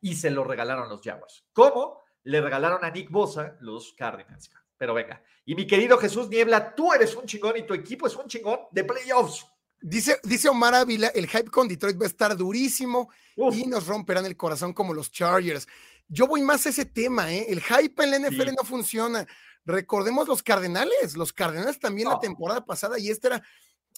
y 0.00 0.14
se 0.14 0.30
lo 0.30 0.44
regalaron 0.44 0.88
los 0.88 1.02
Jaguars. 1.02 1.46
¿Cómo? 1.52 2.02
Le 2.22 2.40
regalaron 2.40 2.84
a 2.84 2.90
Nick 2.90 3.10
Bosa 3.10 3.56
los 3.60 3.92
Cardinals. 3.92 4.50
Pero 4.78 4.94
venga. 4.94 5.22
Y 5.44 5.54
mi 5.54 5.66
querido 5.66 5.98
Jesús 5.98 6.28
Niebla, 6.28 6.74
tú 6.74 6.92
eres 6.92 7.14
un 7.16 7.26
chingón 7.26 7.56
y 7.56 7.66
tu 7.66 7.74
equipo 7.74 8.06
es 8.06 8.16
un 8.16 8.28
chingón 8.28 8.60
de 8.70 8.84
playoffs. 8.84 9.46
Dice, 9.80 10.18
dice 10.24 10.48
Omar 10.48 10.74
Ávila, 10.74 11.08
el 11.08 11.28
hype 11.28 11.50
con 11.50 11.68
Detroit 11.68 12.00
va 12.00 12.04
a 12.04 12.08
estar 12.08 12.36
durísimo 12.36 13.10
y 13.36 13.66
nos 13.66 13.86
romperán 13.86 14.26
el 14.26 14.36
corazón 14.36 14.72
como 14.72 14.94
los 14.94 15.10
Chargers. 15.10 15.68
Yo 16.08 16.26
voy 16.26 16.42
más 16.42 16.66
a 16.66 16.70
ese 16.70 16.84
tema, 16.84 17.32
¿eh? 17.32 17.46
El 17.48 17.60
hype 17.62 18.02
en 18.02 18.10
la 18.10 18.18
NFL 18.18 18.54
no 18.56 18.64
funciona. 18.64 19.26
Recordemos 19.64 20.26
los 20.26 20.42
Cardenales, 20.42 21.16
los 21.16 21.32
Cardenales 21.32 21.78
también 21.78 22.08
la 22.08 22.18
temporada 22.18 22.64
pasada 22.64 22.98
y 22.98 23.10
este 23.10 23.28
era, 23.28 23.42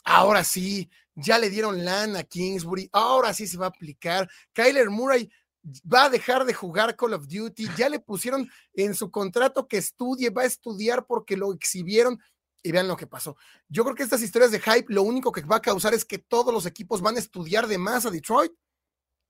ahora 0.05 0.45
sí, 0.45 0.91
ya 1.15 1.39
le 1.39 1.49
dieron 1.49 1.85
lana 1.85 2.21
a 2.21 2.25
Kingsbury, 2.25 2.89
ahora 2.93 3.33
sí 3.33 3.47
se 3.47 3.57
va 3.57 3.67
a 3.67 3.69
aplicar. 3.69 4.29
Kyler 4.53 4.91
Murray 4.91 5.31
va 5.63 6.05
a 6.05 6.11
dejar 6.11 6.45
de 6.45 6.55
jugar 6.55 6.97
Call 6.97 7.15
of 7.15 7.27
Duty, 7.27 7.69
ya 7.77 7.89
le 7.89 8.01
pusieron 8.01 8.51
en 8.75 8.95
su 8.95 9.11
contrato 9.11 9.69
que 9.69 9.79
estudie, 9.79 10.31
va 10.31 10.43
a 10.43 10.47
estudiar 10.47 11.07
porque 11.07 11.37
lo 11.37 11.53
exhibieron 11.53 12.19
y 12.63 12.73
vean 12.73 12.89
lo 12.89 12.97
que 12.97 13.07
pasó. 13.07 13.37
Yo 13.69 13.85
creo 13.85 13.95
que 13.95 14.03
estas 14.03 14.23
historias 14.23 14.51
de 14.51 14.61
hype 14.61 14.93
lo 14.93 15.03
único 15.03 15.33
que 15.33 15.43
va 15.43 15.57
a 15.57 15.63
causar 15.63 15.95
es 15.95 16.05
que 16.05 16.19
todos 16.19 16.53
los 16.53 16.67
equipos 16.67 17.01
van 17.01 17.17
a 17.17 17.21
estudiar 17.21 17.67
de 17.67 17.79
más 17.79 18.07
a 18.07 18.11
Detroit. 18.11 18.53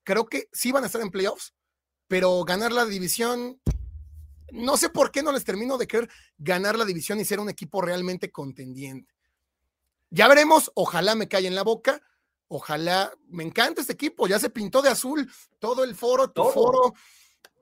Creo 0.04 0.26
que 0.26 0.48
sí 0.52 0.72
van 0.72 0.84
a 0.84 0.86
estar 0.86 1.00
en 1.00 1.10
playoffs, 1.10 1.54
pero 2.08 2.42
ganar 2.44 2.72
la 2.72 2.86
división, 2.86 3.60
no 4.52 4.76
sé 4.76 4.88
por 4.88 5.10
qué 5.10 5.22
no 5.22 5.32
les 5.32 5.44
termino 5.44 5.78
de 5.78 5.86
querer 5.86 6.10
ganar 6.38 6.76
la 6.76 6.84
división 6.84 7.20
y 7.20 7.24
ser 7.24 7.38
un 7.38 7.50
equipo 7.50 7.82
realmente 7.82 8.32
contendiente. 8.32 9.14
Ya 10.10 10.26
veremos, 10.26 10.72
ojalá 10.74 11.14
me 11.14 11.28
caiga 11.28 11.48
en 11.48 11.54
la 11.54 11.62
boca, 11.62 12.02
ojalá, 12.50 13.12
me 13.28 13.44
encanta 13.44 13.80
este 13.80 13.92
equipo, 13.92 14.26
ya 14.26 14.38
se 14.38 14.50
pintó 14.50 14.82
de 14.82 14.90
azul 14.90 15.30
todo 15.58 15.84
el 15.84 15.94
foro, 15.94 16.30
tu 16.30 16.44
foro. 16.44 16.94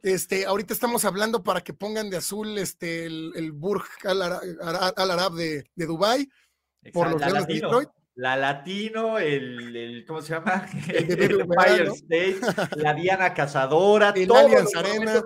Este, 0.02 0.46
ahorita 0.46 0.72
estamos 0.72 1.04
hablando 1.04 1.42
para 1.42 1.60
que 1.60 1.74
pongan 1.74 2.08
de 2.08 2.16
azul 2.16 2.56
este, 2.56 3.06
el, 3.06 3.32
el 3.34 3.52
Burj 3.52 3.84
Al, 4.04 4.22
Arab 5.10 5.32
de, 5.32 5.64
de 5.74 5.86
Dubai 5.86 6.28
por 6.92 7.10
los 7.10 7.20
de 7.20 7.54
Detroit 7.54 7.88
la 8.18 8.36
Latino, 8.36 9.16
el, 9.16 10.04
¿cómo 10.04 10.20
se 10.20 10.34
llama? 10.34 10.66
El, 10.88 11.40
Empire 11.40 11.90
State, 11.92 12.40
la 12.74 12.92
Diana 12.92 13.32
Cazadora, 13.32 14.08
el 14.16 14.26
todo. 14.26 14.38
Arena, 14.76 15.22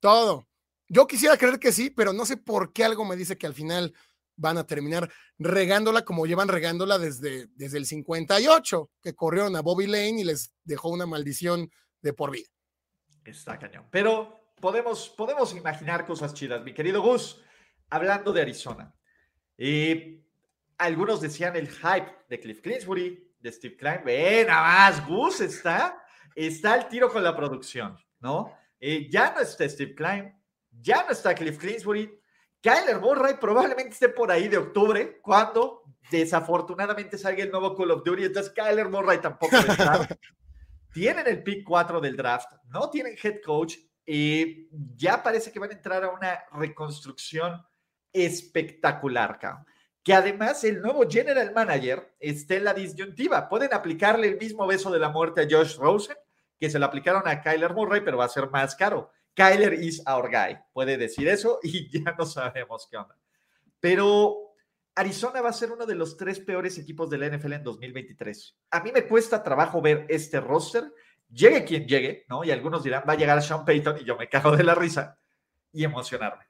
todo. 0.00 0.48
Yo 0.88 1.06
quisiera 1.06 1.36
creer 1.36 1.58
que 1.58 1.70
sí, 1.70 1.90
pero 1.90 2.14
no 2.14 2.24
sé 2.24 2.38
por 2.38 2.72
qué 2.72 2.82
algo 2.84 3.04
me 3.04 3.14
dice 3.14 3.36
que 3.36 3.46
al 3.46 3.52
final 3.52 3.92
van 4.40 4.58
a 4.58 4.66
terminar 4.66 5.10
regándola 5.38 6.02
como 6.02 6.26
llevan 6.26 6.48
regándola 6.48 6.98
desde, 6.98 7.46
desde 7.54 7.78
el 7.78 7.86
58, 7.86 8.90
que 9.02 9.14
corrieron 9.14 9.54
a 9.54 9.60
Bobby 9.60 9.86
Lane 9.86 10.20
y 10.20 10.24
les 10.24 10.52
dejó 10.64 10.88
una 10.88 11.06
maldición 11.06 11.70
de 12.00 12.12
por 12.12 12.30
vida. 12.30 12.48
Está 13.24 13.58
cañón. 13.58 13.86
Pero 13.90 14.54
podemos, 14.60 15.10
podemos 15.10 15.54
imaginar 15.54 16.06
cosas 16.06 16.34
chidas, 16.34 16.64
mi 16.64 16.72
querido 16.72 17.02
Gus. 17.02 17.42
Hablando 17.90 18.32
de 18.32 18.42
Arizona. 18.42 18.94
Eh, 19.58 20.24
algunos 20.78 21.20
decían 21.20 21.56
el 21.56 21.68
hype 21.68 22.10
de 22.28 22.40
Cliff 22.40 22.60
Clinsbury, 22.60 23.34
de 23.40 23.52
Steve 23.52 23.76
Klein. 23.76 24.02
Ven, 24.04 24.46
nada 24.46 24.62
más, 24.62 25.06
Gus 25.06 25.40
está, 25.40 26.02
está 26.34 26.74
al 26.74 26.88
tiro 26.88 27.10
con 27.10 27.22
la 27.22 27.36
producción, 27.36 27.98
¿no? 28.20 28.56
Eh, 28.78 29.08
ya 29.10 29.32
no 29.32 29.40
está 29.40 29.68
Steve 29.68 29.94
Klein, 29.94 30.32
ya 30.70 31.04
no 31.04 31.10
está 31.10 31.34
Cliff 31.34 31.58
Clinsbury. 31.58 32.19
Kyler 32.60 33.00
Murray 33.00 33.34
probablemente 33.40 33.90
esté 33.90 34.08
por 34.08 34.30
ahí 34.30 34.48
de 34.48 34.58
octubre, 34.58 35.18
cuando 35.22 35.82
desafortunadamente 36.10 37.16
salga 37.16 37.42
el 37.42 37.50
nuevo 37.50 37.74
Call 37.74 37.92
of 37.92 38.04
Duty. 38.04 38.24
Entonces, 38.24 38.52
Kyler 38.52 38.88
Murray 38.88 39.18
tampoco 39.18 39.56
está. 39.56 40.06
tienen 40.92 41.26
el 41.26 41.42
pick 41.42 41.64
4 41.64 42.00
del 42.00 42.16
draft, 42.16 42.52
no 42.68 42.90
tienen 42.90 43.16
head 43.22 43.40
coach 43.44 43.76
y 44.04 44.68
ya 44.96 45.22
parece 45.22 45.52
que 45.52 45.60
van 45.60 45.70
a 45.70 45.74
entrar 45.74 46.02
a 46.02 46.10
una 46.10 46.44
reconstrucción 46.52 47.64
espectacular, 48.12 49.38
cabrón 49.38 49.64
que 50.02 50.14
además 50.14 50.64
el 50.64 50.80
nuevo 50.80 51.08
general 51.08 51.52
manager 51.54 52.14
esté 52.18 52.56
en 52.56 52.64
la 52.64 52.74
disyuntiva. 52.74 53.48
Pueden 53.48 53.74
aplicarle 53.74 54.28
el 54.28 54.38
mismo 54.38 54.66
beso 54.66 54.90
de 54.90 54.98
la 54.98 55.10
muerte 55.10 55.42
a 55.42 55.46
Josh 55.48 55.76
Rosen, 55.76 56.16
que 56.58 56.70
se 56.70 56.78
lo 56.78 56.86
aplicaron 56.86 57.26
a 57.26 57.40
Kyler 57.42 57.74
Murray, 57.74 58.00
pero 58.00 58.18
va 58.18 58.24
a 58.24 58.28
ser 58.28 58.48
más 58.50 58.74
caro. 58.74 59.10
Kyler 59.34 59.72
is 59.74 60.02
our 60.06 60.30
guy, 60.30 60.58
puede 60.72 60.96
decir 60.96 61.28
eso 61.28 61.60
y 61.62 61.90
ya 61.90 62.14
no 62.18 62.26
sabemos 62.26 62.86
qué 62.90 62.96
onda. 62.96 63.16
Pero 63.80 64.54
Arizona 64.94 65.40
va 65.40 65.50
a 65.50 65.54
ser 65.54 65.72
uno 65.72 65.86
de 65.86 65.94
los 65.94 66.16
tres 66.16 66.40
peores 66.40 66.78
equipos 66.78 67.08
de 67.08 67.18
la 67.18 67.28
NFL 67.28 67.54
en 67.54 67.64
2023. 67.64 68.56
A 68.70 68.80
mí 68.80 68.92
me 68.92 69.06
cuesta 69.06 69.42
trabajo 69.42 69.80
ver 69.80 70.06
este 70.08 70.40
roster, 70.40 70.92
llegue 71.30 71.64
quien 71.64 71.86
llegue, 71.86 72.26
¿no? 72.28 72.44
Y 72.44 72.50
algunos 72.50 72.82
dirán, 72.82 73.04
va 73.08 73.14
a 73.14 73.16
llegar 73.16 73.42
Sean 73.42 73.64
Payton 73.64 73.98
y 74.00 74.04
yo 74.04 74.16
me 74.16 74.28
cago 74.28 74.56
de 74.56 74.64
la 74.64 74.74
risa 74.74 75.18
y 75.72 75.84
emocionarme. 75.84 76.44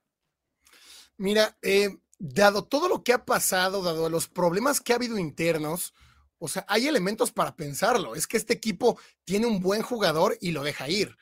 Mira, 1.19 1.57
eh, 1.63 1.99
dado 2.19 2.65
todo 2.65 2.89
lo 2.89 3.05
que 3.05 3.13
ha 3.13 3.25
pasado, 3.25 3.83
dado 3.83 4.09
los 4.09 4.27
problemas 4.27 4.81
que 4.81 4.93
ha 4.93 4.97
habido 4.97 5.19
internos, 5.19 5.95
o 6.39 6.49
sea, 6.49 6.65
hay 6.67 6.87
elementos 6.87 7.31
para 7.31 7.55
pensarlo. 7.55 8.15
Es 8.15 8.27
que 8.27 8.39
este 8.39 8.55
equipo 8.55 8.99
tiene 9.25 9.47
un 9.47 9.61
buen 9.61 9.83
jugador 9.83 10.37
y 10.41 10.53
lo 10.53 10.63
deja 10.63 10.89
ir. 10.89 11.17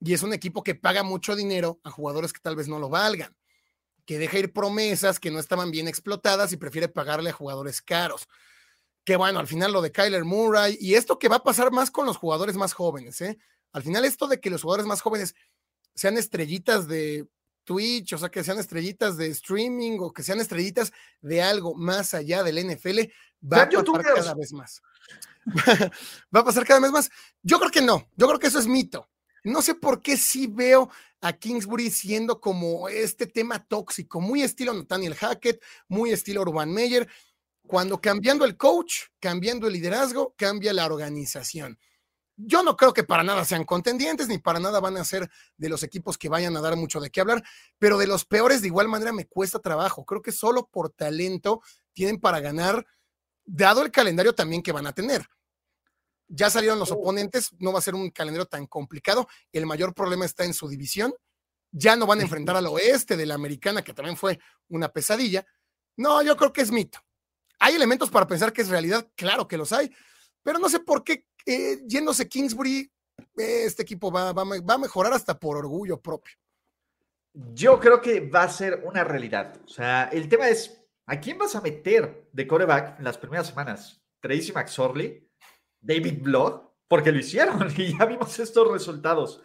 Y 0.00 0.14
es 0.14 0.22
un 0.22 0.32
equipo 0.32 0.62
que 0.62 0.74
paga 0.74 1.02
mucho 1.02 1.34
dinero 1.34 1.80
a 1.84 1.90
jugadores 1.90 2.32
que 2.32 2.40
tal 2.40 2.56
vez 2.56 2.68
no 2.68 2.78
lo 2.78 2.88
valgan, 2.88 3.36
que 4.04 4.18
deja 4.18 4.38
ir 4.38 4.52
promesas 4.52 5.18
que 5.18 5.30
no 5.30 5.38
estaban 5.38 5.70
bien 5.70 5.88
explotadas 5.88 6.52
y 6.52 6.56
prefiere 6.56 6.88
pagarle 6.88 7.30
a 7.30 7.34
jugadores 7.34 7.82
caros. 7.82 8.28
Que 9.04 9.16
bueno, 9.16 9.38
al 9.38 9.46
final 9.46 9.72
lo 9.72 9.82
de 9.82 9.92
Kyler 9.92 10.24
Murray 10.24 10.76
y 10.80 10.94
esto 10.94 11.18
que 11.18 11.28
va 11.28 11.36
a 11.36 11.42
pasar 11.42 11.72
más 11.72 11.90
con 11.90 12.06
los 12.06 12.16
jugadores 12.16 12.56
más 12.56 12.74
jóvenes, 12.74 13.20
¿eh? 13.20 13.38
Al 13.72 13.82
final 13.82 14.04
esto 14.04 14.26
de 14.26 14.40
que 14.40 14.50
los 14.50 14.62
jugadores 14.62 14.86
más 14.86 15.00
jóvenes 15.00 15.34
sean 15.94 16.16
estrellitas 16.16 16.86
de 16.86 17.28
Twitch, 17.64 18.14
o 18.14 18.18
sea, 18.18 18.30
que 18.30 18.42
sean 18.42 18.58
estrellitas 18.58 19.16
de 19.18 19.28
streaming 19.28 19.98
o 20.00 20.12
que 20.12 20.22
sean 20.22 20.40
estrellitas 20.40 20.92
de 21.20 21.42
algo 21.42 21.74
más 21.74 22.14
allá 22.14 22.42
del 22.42 22.66
NFL, 22.66 23.00
va 23.44 23.62
a 23.62 23.68
pasar 23.68 24.02
cada 24.14 24.34
vez 24.34 24.52
más. 24.54 24.80
va 26.34 26.40
a 26.40 26.44
pasar 26.44 26.64
cada 26.64 26.80
vez 26.80 26.90
más. 26.90 27.10
Yo 27.42 27.58
creo 27.58 27.70
que 27.70 27.82
no, 27.82 28.08
yo 28.16 28.26
creo 28.26 28.38
que 28.38 28.46
eso 28.46 28.58
es 28.58 28.66
mito. 28.66 29.10
No 29.44 29.62
sé 29.62 29.74
por 29.74 30.02
qué 30.02 30.16
sí 30.16 30.46
veo 30.46 30.90
a 31.20 31.32
Kingsbury 31.32 31.90
siendo 31.90 32.40
como 32.40 32.88
este 32.88 33.26
tema 33.26 33.64
tóxico, 33.64 34.20
muy 34.20 34.42
estilo 34.42 34.72
Nathaniel 34.72 35.14
Hackett, 35.14 35.62
muy 35.88 36.10
estilo 36.10 36.42
Urban 36.42 36.72
Meyer, 36.72 37.08
cuando 37.66 38.00
cambiando 38.00 38.44
el 38.44 38.56
coach, 38.56 39.04
cambiando 39.20 39.66
el 39.66 39.74
liderazgo, 39.74 40.34
cambia 40.36 40.72
la 40.72 40.86
organización. 40.86 41.78
Yo 42.36 42.62
no 42.62 42.76
creo 42.76 42.92
que 42.92 43.02
para 43.02 43.24
nada 43.24 43.44
sean 43.44 43.64
contendientes, 43.64 44.28
ni 44.28 44.38
para 44.38 44.60
nada 44.60 44.78
van 44.78 44.96
a 44.96 45.04
ser 45.04 45.28
de 45.56 45.68
los 45.68 45.82
equipos 45.82 46.16
que 46.16 46.28
vayan 46.28 46.56
a 46.56 46.60
dar 46.60 46.76
mucho 46.76 47.00
de 47.00 47.10
qué 47.10 47.20
hablar, 47.20 47.42
pero 47.78 47.98
de 47.98 48.06
los 48.06 48.24
peores 48.24 48.62
de 48.62 48.68
igual 48.68 48.86
manera 48.86 49.12
me 49.12 49.26
cuesta 49.26 49.58
trabajo. 49.58 50.04
Creo 50.04 50.22
que 50.22 50.30
solo 50.30 50.68
por 50.68 50.90
talento 50.90 51.60
tienen 51.92 52.20
para 52.20 52.38
ganar, 52.38 52.86
dado 53.44 53.82
el 53.82 53.90
calendario 53.90 54.34
también 54.36 54.62
que 54.62 54.70
van 54.70 54.86
a 54.86 54.92
tener. 54.92 55.28
Ya 56.28 56.50
salieron 56.50 56.78
los 56.78 56.92
oponentes, 56.92 57.50
no 57.58 57.72
va 57.72 57.78
a 57.78 57.82
ser 57.82 57.94
un 57.94 58.10
calendario 58.10 58.46
tan 58.46 58.66
complicado. 58.66 59.26
El 59.50 59.66
mayor 59.66 59.94
problema 59.94 60.24
está 60.24 60.44
en 60.44 60.54
su 60.54 60.68
división. 60.68 61.14
Ya 61.70 61.96
no 61.96 62.06
van 62.06 62.20
a 62.20 62.22
enfrentar 62.22 62.56
al 62.56 62.66
oeste 62.68 63.16
de 63.16 63.26
la 63.26 63.34
americana, 63.34 63.82
que 63.82 63.94
también 63.94 64.16
fue 64.16 64.38
una 64.68 64.88
pesadilla. 64.88 65.46
No, 65.96 66.22
yo 66.22 66.36
creo 66.36 66.52
que 66.52 66.60
es 66.60 66.70
mito. 66.70 66.98
¿Hay 67.58 67.74
elementos 67.74 68.10
para 68.10 68.26
pensar 68.26 68.52
que 68.52 68.62
es 68.62 68.68
realidad? 68.68 69.08
Claro 69.16 69.48
que 69.48 69.56
los 69.56 69.72
hay, 69.72 69.90
pero 70.42 70.58
no 70.58 70.68
sé 70.68 70.80
por 70.80 71.02
qué 71.02 71.26
eh, 71.44 71.80
yéndose 71.86 72.28
Kingsbury, 72.28 72.90
este 73.36 73.82
equipo 73.82 74.12
va, 74.12 74.32
va, 74.32 74.74
a 74.74 74.78
mejorar 74.78 75.12
hasta 75.12 75.38
por 75.38 75.56
orgullo 75.56 76.00
propio. 76.00 76.34
Yo 77.32 77.78
creo 77.78 78.00
que 78.00 78.20
va 78.20 78.42
a 78.42 78.48
ser 78.48 78.82
una 78.84 79.04
realidad. 79.04 79.60
O 79.64 79.68
sea, 79.68 80.04
el 80.12 80.28
tema 80.28 80.48
es, 80.48 80.80
¿a 81.06 81.18
quién 81.20 81.38
vas 81.38 81.54
a 81.54 81.60
meter 81.60 82.28
de 82.32 82.46
coreback 82.46 82.98
en 82.98 83.04
las 83.04 83.18
primeras 83.18 83.46
semanas? 83.46 84.02
¿Tracy 84.20 84.52
McSorley? 84.52 85.27
¿David 85.88 86.22
Blood? 86.22 86.60
Porque 86.86 87.10
lo 87.10 87.18
hicieron 87.18 87.72
y 87.76 87.96
ya 87.96 88.04
vimos 88.04 88.38
estos 88.38 88.70
resultados. 88.70 89.42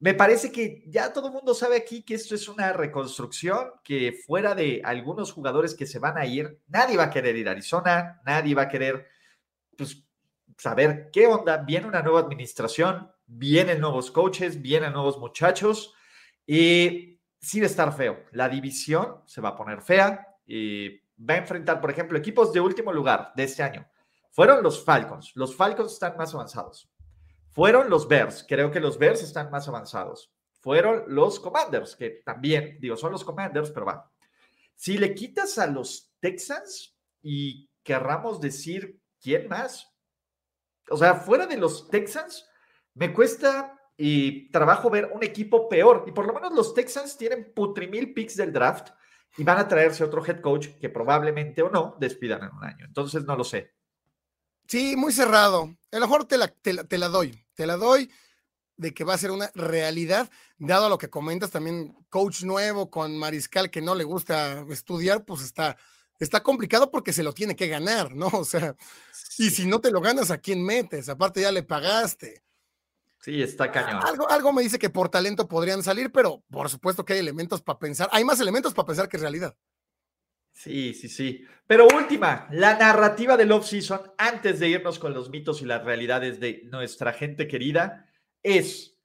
Me 0.00 0.14
parece 0.14 0.52
que 0.52 0.84
ya 0.86 1.12
todo 1.12 1.28
el 1.28 1.32
mundo 1.32 1.54
sabe 1.54 1.76
aquí 1.76 2.02
que 2.02 2.14
esto 2.14 2.34
es 2.34 2.48
una 2.48 2.72
reconstrucción, 2.72 3.70
que 3.82 4.12
fuera 4.26 4.54
de 4.54 4.80
algunos 4.84 5.32
jugadores 5.32 5.74
que 5.74 5.86
se 5.86 5.98
van 5.98 6.18
a 6.18 6.26
ir, 6.26 6.60
nadie 6.68 6.96
va 6.96 7.04
a 7.04 7.10
querer 7.10 7.34
ir 7.36 7.48
a 7.48 7.52
Arizona, 7.52 8.20
nadie 8.24 8.54
va 8.54 8.62
a 8.62 8.68
querer 8.68 9.06
pues, 9.76 10.04
saber 10.56 11.10
qué 11.12 11.26
onda. 11.26 11.58
Viene 11.58 11.86
una 11.86 12.02
nueva 12.02 12.20
administración, 12.20 13.10
vienen 13.26 13.80
nuevos 13.80 14.10
coaches, 14.10 14.60
vienen 14.62 14.92
nuevos 14.92 15.18
muchachos 15.18 15.94
y 16.46 17.20
sí 17.40 17.60
va 17.60 17.66
estar 17.66 17.92
feo. 17.96 18.24
La 18.32 18.48
división 18.48 19.22
se 19.26 19.40
va 19.40 19.50
a 19.50 19.56
poner 19.56 19.82
fea 19.82 20.26
y 20.46 20.90
va 21.18 21.34
a 21.34 21.38
enfrentar, 21.38 21.80
por 21.80 21.90
ejemplo, 21.90 22.18
equipos 22.18 22.52
de 22.52 22.60
último 22.60 22.92
lugar 22.92 23.32
de 23.34 23.44
este 23.44 23.64
año. 23.64 23.88
Fueron 24.38 24.62
los 24.62 24.84
Falcons. 24.84 25.32
Los 25.34 25.56
Falcons 25.56 25.94
están 25.94 26.16
más 26.16 26.32
avanzados. 26.32 26.88
Fueron 27.50 27.90
los 27.90 28.06
Bears, 28.06 28.46
creo 28.48 28.70
que 28.70 28.78
los 28.78 28.96
Bears 28.96 29.20
están 29.20 29.50
más 29.50 29.66
avanzados. 29.66 30.32
Fueron 30.60 31.02
los 31.08 31.40
Commanders, 31.40 31.96
que 31.96 32.22
también, 32.24 32.78
digo, 32.80 32.96
son 32.96 33.10
los 33.10 33.24
Commanders, 33.24 33.72
pero 33.72 33.86
va. 33.86 34.08
Si 34.76 34.96
le 34.96 35.12
quitas 35.12 35.58
a 35.58 35.66
los 35.66 36.12
Texans 36.20 36.96
y 37.20 37.68
querramos 37.82 38.40
decir 38.40 39.00
quién 39.20 39.48
más, 39.48 39.92
o 40.88 40.96
sea, 40.96 41.16
fuera 41.16 41.48
de 41.48 41.56
los 41.56 41.88
Texans, 41.90 42.48
me 42.94 43.12
cuesta 43.12 43.76
y 43.96 44.52
trabajo 44.52 44.88
ver 44.88 45.10
un 45.12 45.24
equipo 45.24 45.68
peor. 45.68 46.04
Y 46.06 46.12
por 46.12 46.28
lo 46.28 46.32
menos 46.32 46.52
los 46.52 46.74
Texans 46.74 47.18
tienen 47.18 47.52
putrimil 47.52 48.14
picks 48.14 48.36
del 48.36 48.52
draft 48.52 48.90
y 49.36 49.42
van 49.42 49.58
a 49.58 49.66
traerse 49.66 50.04
otro 50.04 50.24
head 50.24 50.40
coach 50.40 50.68
que 50.80 50.90
probablemente 50.90 51.60
o 51.60 51.68
no 51.68 51.96
despidan 51.98 52.44
en 52.44 52.54
un 52.54 52.62
año. 52.62 52.84
Entonces 52.84 53.24
no 53.24 53.34
lo 53.34 53.42
sé. 53.42 53.77
Sí, 54.68 54.96
muy 54.96 55.12
cerrado. 55.14 55.74
A 55.90 55.96
lo 55.96 56.00
mejor 56.02 56.26
te 56.26 56.36
la, 56.36 56.48
te 56.48 56.72
la, 56.98 57.08
doy, 57.08 57.42
te 57.54 57.66
la 57.66 57.76
doy 57.76 58.10
de 58.76 58.92
que 58.92 59.02
va 59.02 59.14
a 59.14 59.18
ser 59.18 59.30
una 59.30 59.50
realidad, 59.54 60.30
dado 60.58 60.86
a 60.86 60.88
lo 60.90 60.98
que 60.98 61.08
comentas 61.08 61.50
también, 61.50 61.96
coach 62.10 62.42
nuevo 62.42 62.90
con 62.90 63.16
Mariscal 63.16 63.70
que 63.70 63.80
no 63.80 63.94
le 63.94 64.04
gusta 64.04 64.66
estudiar, 64.68 65.24
pues 65.24 65.42
está, 65.42 65.78
está 66.20 66.42
complicado 66.42 66.90
porque 66.90 67.14
se 67.14 67.22
lo 67.22 67.32
tiene 67.32 67.56
que 67.56 67.68
ganar, 67.68 68.14
¿no? 68.14 68.26
O 68.32 68.44
sea, 68.44 68.76
y 69.38 69.50
si 69.50 69.66
no 69.66 69.80
te 69.80 69.90
lo 69.90 70.02
ganas, 70.02 70.30
¿a 70.30 70.38
quién 70.38 70.62
metes? 70.62 71.08
Aparte 71.08 71.40
ya 71.40 71.50
le 71.50 71.62
pagaste. 71.62 72.44
Sí, 73.20 73.42
está 73.42 73.72
cañón. 73.72 74.00
Algo, 74.04 74.30
algo 74.30 74.52
me 74.52 74.62
dice 74.62 74.78
que 74.78 74.90
por 74.90 75.08
talento 75.08 75.48
podrían 75.48 75.82
salir, 75.82 76.12
pero 76.12 76.44
por 76.50 76.68
supuesto 76.68 77.06
que 77.06 77.14
hay 77.14 77.18
elementos 77.20 77.62
para 77.62 77.78
pensar, 77.78 78.08
hay 78.12 78.22
más 78.22 78.38
elementos 78.38 78.74
para 78.74 78.86
pensar 78.86 79.08
que 79.08 79.16
realidad. 79.16 79.56
Sí, 80.58 80.92
sí, 80.92 81.08
sí. 81.08 81.46
Pero 81.68 81.86
última, 81.86 82.48
la 82.50 82.76
narrativa 82.76 83.36
del 83.36 83.52
off-season, 83.52 84.10
antes 84.18 84.58
de 84.58 84.68
irnos 84.68 84.98
con 84.98 85.14
los 85.14 85.30
mitos 85.30 85.62
y 85.62 85.66
las 85.66 85.84
realidades 85.84 86.40
de 86.40 86.62
nuestra 86.64 87.12
gente 87.12 87.46
querida, 87.46 88.10
es 88.42 88.98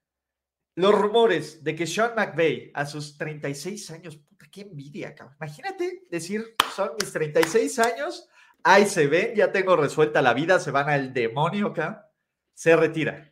los 0.73 0.95
rumores 0.95 1.63
de 1.63 1.75
que 1.75 1.85
Sean 1.85 2.15
McVay 2.15 2.71
a 2.73 2.87
sus 2.87 3.15
36 3.19 3.91
años, 3.91 4.17
puta, 4.17 4.47
qué 4.51 4.61
envidia, 4.61 5.13
cabrón. 5.13 5.37
Imagínate 5.39 6.07
decir, 6.09 6.55
son 6.75 6.93
mis 6.99 7.13
36 7.13 7.77
años, 7.77 8.27
ahí 8.63 8.87
se 8.87 9.05
ven, 9.05 9.35
ya 9.35 9.51
tengo 9.51 9.75
resuelta 9.75 10.23
la 10.23 10.33
vida, 10.33 10.59
se 10.59 10.71
van 10.71 10.89
al 10.89 11.13
demonio 11.13 11.67
acá, 11.67 12.09
se 12.55 12.75
retira. 12.75 13.31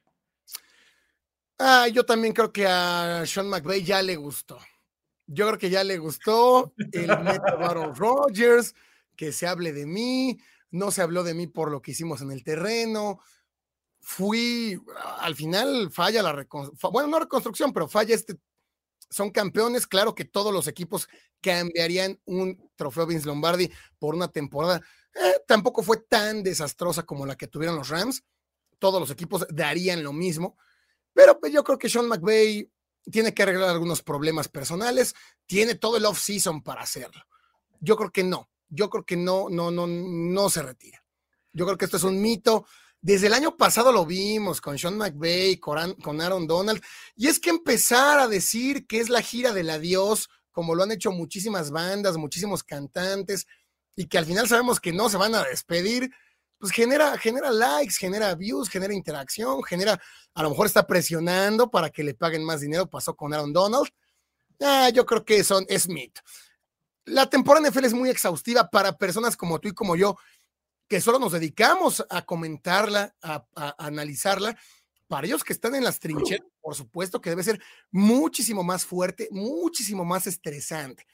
Ah, 1.58 1.88
yo 1.88 2.06
también 2.06 2.36
creo 2.36 2.54
que 2.54 2.68
a 2.68 3.24
Sean 3.26 3.50
McVay 3.50 3.84
ya 3.84 4.00
le 4.04 4.16
gustó. 4.16 4.60
Yo 5.34 5.48
creo 5.48 5.58
que 5.58 5.70
ya 5.70 5.84
le 5.86 5.98
gustó 5.98 6.74
el 6.92 7.08
método 7.08 7.60
Aaron 7.60 7.96
Rodgers, 7.96 8.76
que 9.16 9.32
se 9.32 9.48
hable 9.48 9.72
de 9.72 9.86
mí, 9.86 10.38
no 10.72 10.92
se 10.92 11.02
habló 11.02 11.24
de 11.24 11.34
mí 11.34 11.48
por 11.48 11.72
lo 11.72 11.82
que 11.82 11.92
hicimos 11.92 12.22
en 12.22 12.32
el 12.32 12.44
terreno. 12.44 13.20
Fui, 14.02 14.78
al 15.20 15.36
final 15.36 15.90
falla 15.92 16.22
la 16.22 16.34
reconstrucción, 16.34 16.92
bueno, 16.92 17.08
no 17.08 17.20
reconstrucción, 17.20 17.72
pero 17.72 17.88
falla 17.88 18.14
este, 18.14 18.36
son 19.10 19.30
campeones, 19.30 19.88
claro 19.88 20.16
que 20.16 20.26
todos 20.26 20.54
los 20.54 20.68
equipos 20.68 21.08
cambiarían 21.40 22.20
un 22.26 22.70
trofeo 22.76 23.06
Vince 23.06 23.28
Lombardi 23.28 23.72
por 24.00 24.16
una 24.16 24.28
temporada. 24.28 24.82
Eh, 25.14 25.36
tampoco 25.48 25.82
fue 25.82 25.98
tan 25.98 26.44
desastrosa 26.44 27.04
como 27.04 27.26
la 27.26 27.38
que 27.38 27.48
tuvieron 27.48 27.78
los 27.78 27.88
Rams. 27.88 28.24
Todos 28.80 29.00
los 29.00 29.12
equipos 29.12 29.46
darían 29.50 30.04
lo 30.04 30.12
mismo. 30.12 30.58
Pero 31.14 31.40
pues, 31.40 31.54
yo 31.54 31.64
creo 31.64 31.78
que 31.78 31.90
Sean 31.90 32.08
McVay 32.08 32.70
tiene 33.10 33.34
que 33.34 33.44
arreglar 33.44 33.70
algunos 33.70 34.02
problemas 34.02 34.48
personales, 34.48 35.16
tiene 35.46 35.76
todo 35.76 35.98
el 35.98 36.06
off-season 36.06 36.62
para 36.62 36.82
hacerlo. 36.82 37.24
Yo 37.80 37.96
creo 37.96 38.12
que 38.12 38.24
no, 38.24 38.50
yo 38.70 38.90
creo 38.90 39.06
que 39.06 39.18
no, 39.18 39.50
no, 39.50 39.72
no, 39.72 39.88
no 39.88 40.50
se 40.50 40.62
retira. 40.62 41.04
Yo 41.54 41.66
creo 41.66 41.78
que 41.78 41.86
esto 41.86 41.98
es 41.98 42.04
un 42.04 42.22
mito. 42.22 42.66
Desde 43.02 43.28
el 43.28 43.34
año 43.34 43.58
pasado 43.58 43.92
lo 43.92 44.06
vimos 44.06 44.62
con 44.62 44.78
Sean 44.78 44.98
McVay, 44.98 45.58
con 45.58 46.22
Aaron 46.22 46.46
Donald, 46.46 46.82
y 47.16 47.28
es 47.28 47.40
que 47.40 47.50
empezar 47.50 48.20
a 48.20 48.28
decir 48.28 48.86
que 48.86 49.00
es 49.00 49.10
la 49.10 49.22
gira 49.22 49.54
del 49.54 49.72
adiós, 49.72 50.30
como 50.52 50.76
lo 50.76 50.84
han 50.84 50.92
hecho 50.92 51.12
muchísimas 51.12 51.72
bandas, 51.72 52.18
muchísimos 52.18 52.64
cantantes, 52.64 53.48
y 53.96 54.06
que 54.06 54.20
al 54.20 54.26
final 54.26 54.48
sabemos 54.48 54.80
que 54.80 54.94
no 54.94 55.10
se 55.10 55.18
van 55.18 55.34
a 55.34 55.44
despedir, 55.44 56.12
pues 56.62 56.72
genera, 56.74 57.18
genera 57.18 57.50
likes, 57.50 57.96
genera 57.96 58.36
views, 58.36 58.70
genera 58.70 58.94
interacción, 58.94 59.64
genera, 59.64 60.00
a 60.36 60.44
lo 60.44 60.52
mejor 60.52 60.68
está 60.68 60.86
presionando 60.86 61.72
para 61.72 61.90
que 61.90 62.04
le 62.04 62.14
paguen 62.14 62.46
más 62.46 62.62
dinero, 62.62 62.88
pasó 62.88 63.16
con 63.16 63.34
Aaron 63.34 63.52
Donald. 63.52 63.90
Ah, 64.62 64.90
yo 64.94 65.04
creo 65.04 65.26
que 65.26 65.44
son, 65.44 65.66
es 65.68 65.90
mito. 65.90 66.22
La 67.06 67.28
temporada 67.28 67.68
NFL 67.68 67.86
es 67.86 67.94
muy 67.96 68.12
exhaustiva 68.12 68.70
para 68.70 68.96
personas 68.96 69.36
como 69.36 69.58
tú 69.60 69.70
y 69.70 69.74
como 69.74 69.96
yo, 69.96 70.18
que 70.88 71.02
solo 71.02 71.18
nos 71.18 71.32
dedicamos 71.32 72.06
a 72.08 72.22
comentarla, 72.22 73.16
a, 73.24 73.44
a 73.56 73.76
analizarla. 73.80 74.56
Para 75.08 75.26
ellos 75.26 75.44
que 75.44 75.54
están 75.54 75.74
en 75.74 75.84
las 75.84 76.00
trincheras, 76.00 76.46
por 76.62 76.76
supuesto 76.76 77.20
que 77.20 77.32
debe 77.32 77.44
ser 77.44 77.60
muchísimo 77.90 78.64
más 78.64 78.86
fuerte, 78.86 79.30
muchísimo 79.32 80.06
más 80.06 80.28
estresante. 80.28 81.08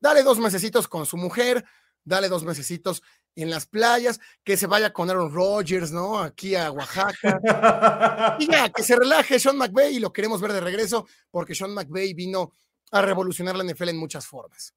Dale 0.00 0.22
dos 0.22 0.38
mesecitos 0.38 0.88
con 0.88 1.04
su 1.04 1.18
mujer, 1.18 1.66
dale 2.02 2.30
dos 2.30 2.44
mesecitos 2.44 3.02
en 3.36 3.50
las 3.50 3.66
playas, 3.66 4.18
que 4.42 4.56
se 4.56 4.66
vaya 4.66 4.92
con 4.92 5.08
Aaron 5.08 5.32
Rodgers, 5.32 5.92
¿no? 5.92 6.18
Aquí 6.18 6.54
a 6.54 6.70
Oaxaca. 6.72 8.36
y 8.40 8.50
ya, 8.50 8.70
que 8.70 8.82
se 8.82 8.96
relaje 8.96 9.38
Sean 9.38 9.58
McVay 9.58 9.96
y 9.96 10.00
lo 10.00 10.12
queremos 10.12 10.40
ver 10.40 10.52
de 10.52 10.60
regreso 10.60 11.06
porque 11.30 11.54
Sean 11.54 11.74
McVay 11.74 12.14
vino 12.14 12.52
a 12.90 13.02
revolucionar 13.02 13.56
la 13.56 13.64
NFL 13.64 13.90
en 13.90 13.98
muchas 13.98 14.26
formas. 14.26 14.74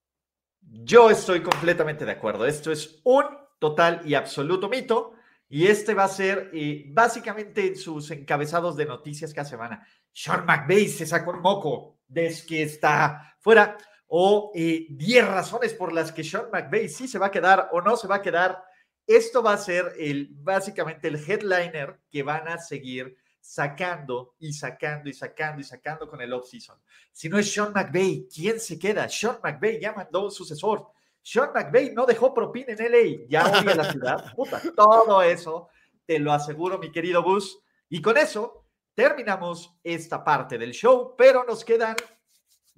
Yo 0.62 1.10
estoy 1.10 1.42
completamente 1.42 2.06
de 2.06 2.12
acuerdo. 2.12 2.46
Esto 2.46 2.72
es 2.72 3.00
un 3.04 3.26
total 3.60 4.02
y 4.06 4.14
absoluto 4.14 4.70
mito. 4.70 5.14
Y 5.52 5.66
este 5.66 5.96
va 5.96 6.04
a 6.04 6.10
ser 6.10 6.52
eh, 6.54 6.86
básicamente 6.90 7.76
sus 7.76 8.12
encabezados 8.12 8.76
de 8.76 8.86
noticias 8.86 9.34
cada 9.34 9.50
semana. 9.50 9.88
Sean 10.12 10.46
McVay 10.46 10.88
se 10.88 11.08
sacó 11.08 11.32
un 11.32 11.42
moco 11.42 11.98
desde 12.08 12.46
que 12.46 12.64
está 12.64 13.36
fuera 13.40 13.78
o 14.10 14.52
10 14.54 14.90
eh, 15.00 15.22
razones 15.22 15.74
por 15.74 15.94
las 15.94 16.12
que 16.12 16.24
Sean 16.24 16.50
McVay 16.52 16.90
sí 16.90 17.08
se 17.08 17.20
va 17.20 17.28
a 17.28 17.32
quedar 17.32 17.70
o 17.72 17.82
no 17.82 17.96
se 17.96 18.08
va 18.08 18.16
a 18.16 18.22
quedar. 18.22 18.64
Esto 19.06 19.42
va 19.44 19.54
a 19.54 19.58
ser 19.58 19.94
el, 19.98 20.30
básicamente 20.32 21.08
el 21.08 21.16
headliner 21.16 22.00
que 22.10 22.24
van 22.24 22.48
a 22.48 22.58
seguir 22.58 23.16
sacando 23.40 24.36
y 24.40 24.52
sacando 24.54 25.10
y 25.10 25.14
sacando 25.14 25.62
y 25.62 25.64
sacando 25.64 26.10
con 26.10 26.22
el 26.22 26.34
off-season. 26.34 26.78
Si 27.12 27.30
no 27.30 27.38
es 27.38 27.54
Sean 27.54 27.72
McVay, 27.72 28.28
¿quién 28.34 28.60
se 28.60 28.80
queda? 28.80 29.08
Sean 29.08 29.38
McVay 29.44 29.80
ya 29.80 29.94
mandó 29.94 30.26
un 30.26 30.32
sucesor. 30.32 30.88
Sean 31.22 31.52
McVay 31.54 31.94
no 31.94 32.08
dejó 32.08 32.34
propina 32.34 32.74
en 32.74 32.92
LA, 32.92 33.28
ya 33.30 33.48
odia 33.48 33.76
la 33.76 33.92
ciudad. 33.92 34.34
Puta, 34.36 34.60
todo 34.76 35.22
eso 35.22 35.70
te 36.06 36.18
lo 36.18 36.34
aseguro, 36.34 36.80
mi 36.80 36.92
querido 36.92 37.22
Gus. 37.22 37.60
Y 37.90 38.02
con 38.02 38.18
eso 38.18 38.66
terminamos 38.96 39.78
esta 39.84 40.24
parte 40.24 40.58
del 40.58 40.72
show, 40.72 41.14
pero 41.16 41.44
nos 41.44 41.64
quedan 41.64 41.96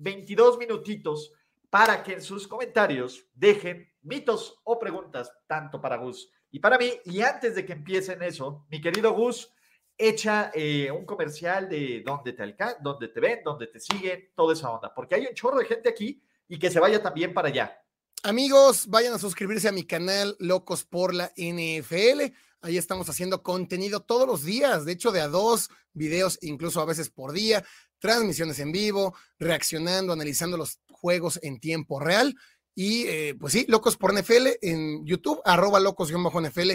22 0.01 0.57
minutitos 0.57 1.31
para 1.69 2.03
que 2.03 2.13
en 2.13 2.21
sus 2.21 2.47
comentarios 2.47 3.25
dejen 3.33 3.89
mitos 4.01 4.59
o 4.63 4.77
preguntas, 4.77 5.31
tanto 5.47 5.79
para 5.79 5.97
Gus 5.97 6.29
y 6.51 6.59
para 6.59 6.77
mí. 6.77 6.91
Y 7.05 7.21
antes 7.21 7.55
de 7.55 7.65
que 7.65 7.73
empiecen 7.73 8.21
eso, 8.23 8.65
mi 8.69 8.81
querido 8.81 9.13
Gus, 9.13 9.53
echa 9.97 10.51
eh, 10.53 10.91
un 10.91 11.05
comercial 11.05 11.69
de 11.69 12.01
dónde 12.05 12.33
te 12.33 12.43
alcanzan, 12.43 12.83
dónde 12.83 13.07
te 13.09 13.19
ven, 13.19 13.41
dónde 13.43 13.67
te 13.67 13.79
siguen, 13.79 14.31
toda 14.35 14.53
esa 14.53 14.71
onda, 14.71 14.93
porque 14.93 15.15
hay 15.15 15.27
un 15.27 15.33
chorro 15.33 15.59
de 15.59 15.65
gente 15.65 15.89
aquí 15.89 16.21
y 16.47 16.57
que 16.57 16.71
se 16.71 16.79
vaya 16.79 17.01
también 17.01 17.33
para 17.33 17.49
allá. 17.49 17.77
Amigos, 18.23 18.87
vayan 18.87 19.13
a 19.13 19.19
suscribirse 19.19 19.67
a 19.69 19.71
mi 19.71 19.83
canal 19.83 20.35
Locos 20.39 20.83
por 20.83 21.13
la 21.13 21.31
NFL. 21.37 22.33
Ahí 22.61 22.77
estamos 22.77 23.09
haciendo 23.09 23.41
contenido 23.41 24.01
todos 24.01 24.27
los 24.27 24.43
días, 24.43 24.85
de 24.85 24.91
hecho 24.91 25.11
de 25.11 25.21
a 25.21 25.27
dos 25.27 25.69
videos, 25.93 26.37
incluso 26.41 26.81
a 26.81 26.85
veces 26.85 27.09
por 27.09 27.31
día 27.31 27.63
transmisiones 28.01 28.59
en 28.59 28.73
vivo, 28.73 29.15
reaccionando, 29.39 30.11
analizando 30.11 30.57
los 30.57 30.81
juegos 30.91 31.39
en 31.41 31.61
tiempo 31.61 32.01
real. 32.01 32.35
Y 32.75 33.05
eh, 33.07 33.35
pues 33.39 33.53
sí, 33.53 33.65
Locos 33.69 33.95
por 33.95 34.13
NFL 34.13 34.47
en 34.61 35.05
YouTube, 35.05 35.41
arroba 35.45 35.79
locos-NFL, 35.79 36.71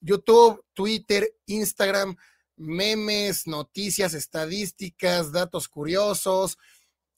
YouTube, 0.00 0.62
Twitter, 0.74 1.34
Instagram, 1.46 2.16
memes, 2.56 3.46
noticias, 3.46 4.12
estadísticas, 4.12 5.32
datos 5.32 5.68
curiosos, 5.68 6.58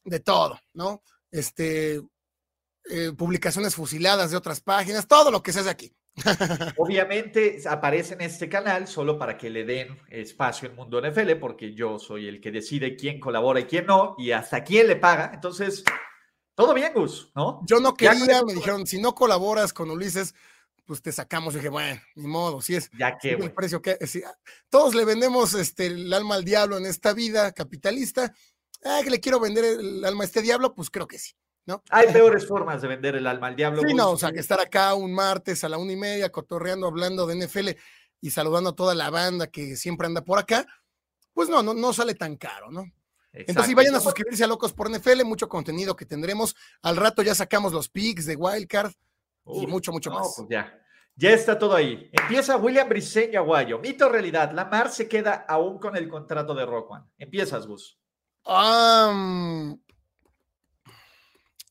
de 0.05 0.21
todo, 0.21 0.61
¿no? 0.73 1.03
este, 1.31 2.03
eh, 2.89 3.13
publicaciones 3.17 3.75
fusiladas 3.75 4.31
de 4.31 4.37
otras 4.37 4.61
páginas, 4.61 5.07
todo 5.07 5.31
lo 5.31 5.43
que 5.43 5.53
se 5.53 5.61
hace 5.61 5.71
aquí. 5.71 5.95
Obviamente 6.77 7.61
aparece 7.69 8.15
en 8.15 8.23
este 8.23 8.49
canal 8.49 8.89
solo 8.89 9.19
para 9.19 9.37
que 9.37 9.51
le 9.51 9.65
den 9.65 9.99
espacio 10.09 10.69
en 10.69 10.75
Mundo 10.75 11.01
NFL, 11.01 11.33
porque 11.41 11.75
yo 11.75 11.99
soy 11.99 12.29
el 12.29 12.41
que 12.41 12.51
decide 12.51 12.97
quién 12.97 13.21
colabora 13.21 13.61
y 13.61 13.65
quién 13.65 13.87
no, 13.87 14.15
y 14.19 14.31
hasta 14.31 14.65
quién 14.65 14.89
le 14.89 14.97
paga. 14.97 15.31
Entonces, 15.35 15.85
todo 16.55 16.73
bien, 16.73 16.93
Gus, 16.95 17.31
¿no? 17.35 17.61
Yo 17.67 17.81
no 17.81 17.95
quería, 17.95 18.43
me 18.45 18.55
dijeron, 18.55 18.87
si 18.87 19.01
no 19.01 19.15
colaboras 19.15 19.73
con 19.73 19.91
Ulises, 19.91 20.35
pues 20.87 21.03
te 21.03 21.13
sacamos. 21.13 21.55
Y 21.55 21.59
dije, 21.59 21.69
bueno, 21.69 22.01
ni 22.15 22.27
modo, 22.27 22.63
si 22.63 22.77
es 22.77 22.91
ya 22.99 23.19
que, 23.19 23.33
el 23.33 23.53
precio 23.53 23.83
que 23.83 23.99
todos 24.71 24.95
le 24.95 25.05
vendemos 25.05 25.53
este, 25.55 25.87
el 25.87 26.13
alma 26.13 26.37
al 26.37 26.45
diablo 26.45 26.79
en 26.79 26.87
esta 26.87 27.13
vida 27.13 27.53
capitalista. 27.53 28.33
Ah, 28.85 29.01
que 29.03 29.11
le 29.11 29.21
quiero 29.21 29.41
vender 29.41 29.65
el 29.65 30.05
alma 30.05 30.23
a 30.23 30.27
este 30.27 30.43
diablo, 30.43 30.75
pues 30.75 30.91
creo 30.91 31.07
que 31.07 31.19
sí. 31.19 31.35
¿No? 31.67 31.83
Hay 31.91 32.13
peores 32.13 32.47
formas 32.47 32.81
de 32.81 32.89
vender 32.89 33.17
el 33.17 33.27
alma 33.27 33.49
al 33.49 33.57
diablo. 33.57 33.83
Sí, 33.87 33.93
no, 33.93 34.13
o 34.13 34.17
sea, 34.17 34.33
que 34.33 34.39
estar 34.39 34.61
acá 34.61 34.95
un 34.95 35.13
martes 35.13 35.65
a 35.65 35.69
la 35.69 35.79
una 35.79 35.93
y 35.93 35.97
media 35.97 36.31
cotorreando, 36.31 36.87
hablando 36.87 37.27
de 37.27 37.45
NFL 37.45 37.71
y 38.21 38.31
saludando 38.31 38.71
a 38.71 38.77
toda 38.77 38.95
la 38.95 39.11
banda 39.11 39.49
que 39.49 39.77
siempre 39.77 40.07
anda 40.07 40.23
por 40.23 40.39
acá, 40.39 40.65
pues 41.33 41.49
no, 41.49 41.63
no, 41.63 41.75
no 41.75 41.93
sale 41.93 42.15
tan 42.15 42.37
caro, 42.37 42.71
¿no? 42.71 42.85
Entonces, 43.33 43.67
si 43.67 43.75
vayan 43.75 43.95
a 43.95 44.01
suscribirse 44.01 44.45
a 44.45 44.47
Locos 44.47 44.73
por 44.73 44.91
NFL, 44.91 45.25
mucho 45.25 45.49
contenido 45.49 45.95
que 45.95 46.07
tendremos. 46.07 46.57
Al 46.83 46.97
rato 46.97 47.23
ya 47.23 47.35
sacamos 47.35 47.73
los 47.73 47.89
picks 47.89 48.25
de 48.25 48.37
Wildcard 48.37 48.93
y 49.45 49.67
mucho, 49.67 49.93
mucho 49.93 50.11
más. 50.11 50.35
Pues 50.37 50.49
ya. 50.49 50.73
Ya 51.15 51.31
está 51.31 51.59
todo 51.59 51.75
ahí. 51.75 52.11
Empieza 52.13 52.57
William 52.57 52.89
Briseño 52.89 53.41
Aguayo. 53.41 53.79
Mito 53.79 54.09
realidad. 54.09 54.53
Lamar 54.53 54.91
se 54.91 55.09
queda 55.09 55.45
aún 55.49 55.79
con 55.79 55.97
el 55.97 56.09
contrato 56.09 56.55
de 56.55 56.67
Rock 56.67 56.91
One. 56.91 57.05
Empiezas, 57.19 57.67
Gus. 57.67 57.99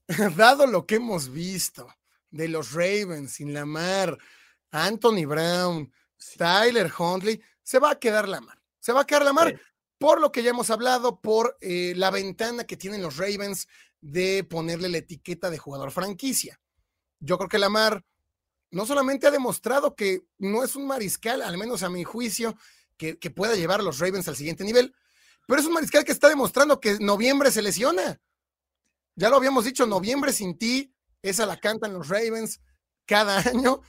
dado 0.36 0.68
lo 0.68 0.86
que 0.86 0.95
hemos 0.95 1.32
visto 1.32 1.88
de 2.30 2.47
los 2.47 2.74
Ravens 2.74 3.34
sin 3.34 3.53
Lamar, 3.53 4.18
Anthony 4.72 5.26
Brown, 5.26 5.91
Tyler 6.38 6.91
Huntley, 6.97 7.41
se 7.64 7.80
va 7.80 7.91
a 7.91 7.99
quedar 7.99 8.28
Lamar. 8.28 8.62
Se 8.80 8.91
va 8.91 9.01
a 9.01 9.06
quedar 9.06 9.24
Lamar 9.24 9.60
por 9.97 10.20
lo 10.20 10.32
que 10.32 10.43
ya 10.43 10.49
hemos 10.49 10.70
hablado, 10.70 11.22
por 11.22 11.58
eh, 11.62 11.93
la 11.95 12.12
ventana 12.12 12.66
que 12.66 12.78
tienen 12.78 13.01
los 13.01 13.18
Ravens 13.18 13.68
de 14.01 14.43
ponerle 14.43 14.89
la 14.89 14.97
etiqueta 14.97 15.49
de 15.49 15.58
jugador 15.58 15.91
franquicia. 15.91 16.60
Yo 17.20 17.38
creo 17.38 17.49
que 17.49 17.58
Lamar 17.58 18.03
no 18.72 18.86
solamente 18.86 19.28
ha 19.28 19.32
demostrado 19.32 19.95
que 19.95 20.24
no 20.38 20.64
es 20.64 20.76
un 20.76 20.86
mariscal, 20.86 21.41
al 21.41 21.58
menos 21.58 21.82
a 21.82 21.89
mi 21.89 22.03
juicio, 22.03 22.58
que, 22.97 23.18
que 23.18 23.32
pueda 23.32 23.56
llevar 23.56 23.80
a 23.80 23.84
los 23.84 23.99
Ravens 23.99 24.28
al 24.28 24.36
siguiente 24.36 24.64
nivel, 24.64 24.93
pero 25.47 25.62
es 25.62 25.68
un 25.68 25.74
mariscal 25.74 26.03
que 26.03 26.12
está 26.12 26.28
demostrando 26.28 26.80
que 26.80 26.99
noviembre 26.99 27.51
se 27.51 27.62
lesiona. 27.62 28.20
Ya 29.16 29.30
lo 29.30 29.38
habíamos 29.38 29.66
dicho, 29.66 29.86
noviembre 29.86 30.34
sin 30.34 30.57
ti, 30.57 30.93
esa 31.22 31.45
la 31.45 31.57
cantan 31.57 31.93
los 31.93 32.09
Ravens 32.09 32.61
cada 33.05 33.38
año. 33.49 33.82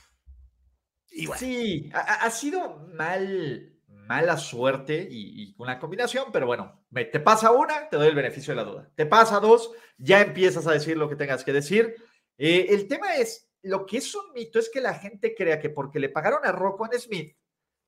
Y 1.10 1.26
Sí, 1.38 1.90
ha, 1.94 2.30
sido 2.30 2.88
mal, 2.94 3.72
mala 3.88 4.36
suerte 4.36 5.06
y, 5.10 5.54
una 5.58 5.78
combinación, 5.78 6.26
pero 6.32 6.46
bueno, 6.46 6.84
te 6.92 7.20
pasa 7.20 7.52
una, 7.52 7.88
te 7.88 7.96
doy 7.96 8.08
el 8.08 8.14
beneficio 8.14 8.52
de 8.52 8.56
la 8.56 8.70
duda. 8.70 8.90
Te 8.94 9.06
pasa 9.06 9.40
dos, 9.40 9.72
ya 9.96 10.20
empiezas 10.20 10.66
a 10.66 10.72
decir 10.72 10.96
lo 10.96 11.08
que 11.08 11.16
tengas 11.16 11.42
que 11.42 11.52
decir. 11.52 11.96
Eh, 12.36 12.66
el 12.70 12.86
tema 12.86 13.14
es, 13.14 13.48
lo 13.62 13.86
que 13.86 13.98
es 13.98 14.14
un 14.14 14.32
mito 14.34 14.58
es 14.58 14.68
que 14.68 14.80
la 14.80 14.94
gente 14.94 15.34
crea 15.34 15.58
que 15.58 15.70
porque 15.70 15.98
le 15.98 16.10
pagaron 16.10 16.40
a 16.44 16.52
Rocco 16.52 16.86
Smith, 16.98 17.34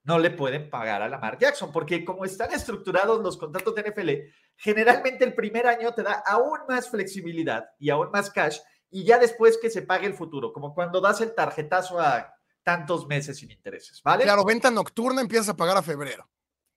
no 0.08 0.18
le 0.18 0.30
pueden 0.30 0.70
pagar 0.70 1.02
a 1.02 1.08
Lamar 1.08 1.36
Jackson, 1.36 1.70
porque 1.70 2.02
como 2.02 2.24
están 2.24 2.50
estructurados 2.50 3.22
los 3.22 3.36
contratos 3.36 3.74
de 3.74 3.82
NFL, 3.82 4.10
generalmente 4.56 5.22
el 5.22 5.34
primer 5.34 5.66
año 5.66 5.92
te 5.92 6.02
da 6.02 6.24
aún 6.26 6.60
más 6.66 6.88
flexibilidad 6.88 7.68
y 7.78 7.90
aún 7.90 8.10
más 8.10 8.30
cash, 8.30 8.58
y 8.90 9.04
ya 9.04 9.18
después 9.18 9.58
que 9.58 9.68
se 9.68 9.82
pague 9.82 10.06
el 10.06 10.14
futuro, 10.14 10.50
como 10.50 10.74
cuando 10.74 11.02
das 11.02 11.20
el 11.20 11.34
tarjetazo 11.34 12.00
a 12.00 12.34
tantos 12.62 13.06
meses 13.06 13.36
sin 13.36 13.50
intereses, 13.50 14.02
¿vale? 14.02 14.24
Claro, 14.24 14.46
venta 14.46 14.70
nocturna 14.70 15.20
empiezas 15.20 15.50
a 15.50 15.56
pagar 15.56 15.76
a 15.76 15.82
febrero. 15.82 16.26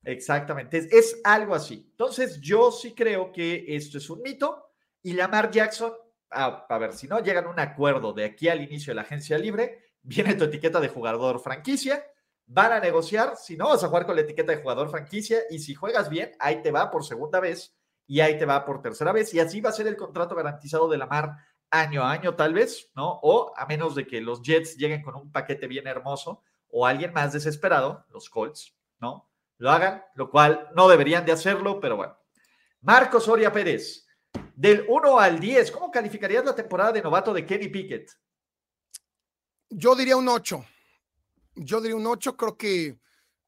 Exactamente, 0.04 0.90
es, 0.92 1.22
algo 1.24 1.56
así. 1.56 1.88
Entonces, 1.90 2.42
yo 2.42 2.70
sí 2.70 2.94
creo 2.94 3.32
que 3.32 3.64
esto 3.70 3.98
es 3.98 4.10
un 4.10 4.22
mito 4.22 4.74
y 5.02 5.14
Lamar 5.14 5.50
Jackson, 5.52 5.94
a, 6.32 6.66
a 6.68 6.78
ver, 6.78 6.92
si 6.92 7.08
no 7.08 7.20
llegan 7.20 7.46
a 7.46 7.50
un 7.50 7.60
acuerdo 7.62 8.12
de 8.12 8.26
aquí 8.26 8.50
al 8.50 8.62
inicio 8.62 8.92
de 8.92 8.96
la 8.96 9.04
agencia 9.04 9.38
libre, 9.38 9.94
viene 10.02 10.34
tu 10.34 10.44
etiqueta 10.44 10.82
de 10.82 10.90
jugador 10.90 11.40
franquicia 11.40 12.06
van 12.48 12.74
a 12.74 12.80
negociar, 12.80 13.36
si 13.38 13.56
no, 13.56 13.70
vas 13.70 13.84
a 13.84 13.88
jugar 13.88 14.06
con 14.06 14.16
la 14.16 14.22
etiqueta 14.22 14.52
de 14.52 14.62
jugador 14.62 14.90
franquicia 14.90 15.40
y 15.50 15.60
si 15.60 15.74
juegas 15.74 16.10
bien, 16.10 16.32
ahí 16.40 16.62
te 16.62 16.72
va 16.72 16.92
por 16.92 17.06
segunda 17.06 17.40
vez 17.40 17.76
y 18.08 18.20
ahí 18.20 18.38
te 18.38 18.46
va 18.46 18.66
por 18.66 18.82
tercera 18.82 19.12
vez 19.12 19.34
y 19.34 19.40
así 19.40 19.62
va 19.62 19.70
a 19.70 19.74
ser 19.74 19.88
el 19.88 19.96
contrato 19.96 20.36
garantizado 20.36 20.90
de 20.90 20.98
la 20.98 21.06
mar 21.06 21.38
año 21.70 22.04
a 22.04 22.12
año 22.12 22.36
tal 22.36 22.54
vez, 22.54 22.92
¿no? 22.96 23.20
O 23.24 23.54
a 23.56 23.66
menos 23.66 23.96
de 23.96 24.06
que 24.06 24.20
los 24.20 24.42
Jets 24.42 24.76
lleguen 24.76 25.02
con 25.02 25.16
un 25.16 25.32
paquete 25.32 25.68
bien 25.68 25.88
hermoso 25.88 26.44
o 26.70 26.86
alguien 26.86 27.14
más 27.14 27.34
desesperado, 27.34 28.06
los 28.10 28.30
Colts, 28.30 28.76
¿no? 29.00 29.30
Lo 29.58 29.72
hagan, 29.72 30.04
lo 30.16 30.30
cual 30.30 30.70
no 30.76 30.90
deberían 30.90 31.26
de 31.26 31.32
hacerlo, 31.32 31.80
pero 31.80 31.96
bueno. 31.96 32.18
Marcos 32.82 33.26
Soria 33.26 33.52
Pérez, 33.52 34.08
del 34.56 34.86
1 34.88 35.20
al 35.20 35.40
10, 35.40 35.72
¿cómo 35.72 35.92
calificarías 35.92 36.44
la 36.44 36.56
temporada 36.56 36.92
de 36.92 37.02
novato 37.02 37.34
de 37.34 37.46
Kenny 37.46 37.70
Pickett? 37.70 38.12
Yo 39.70 39.96
diría 39.96 40.18
un 40.18 40.28
8 40.28 40.66
yo 41.56 41.82
diría 41.82 41.96
un 41.96 42.08
8, 42.08 42.38
creo 42.38 42.58
que 42.58 42.98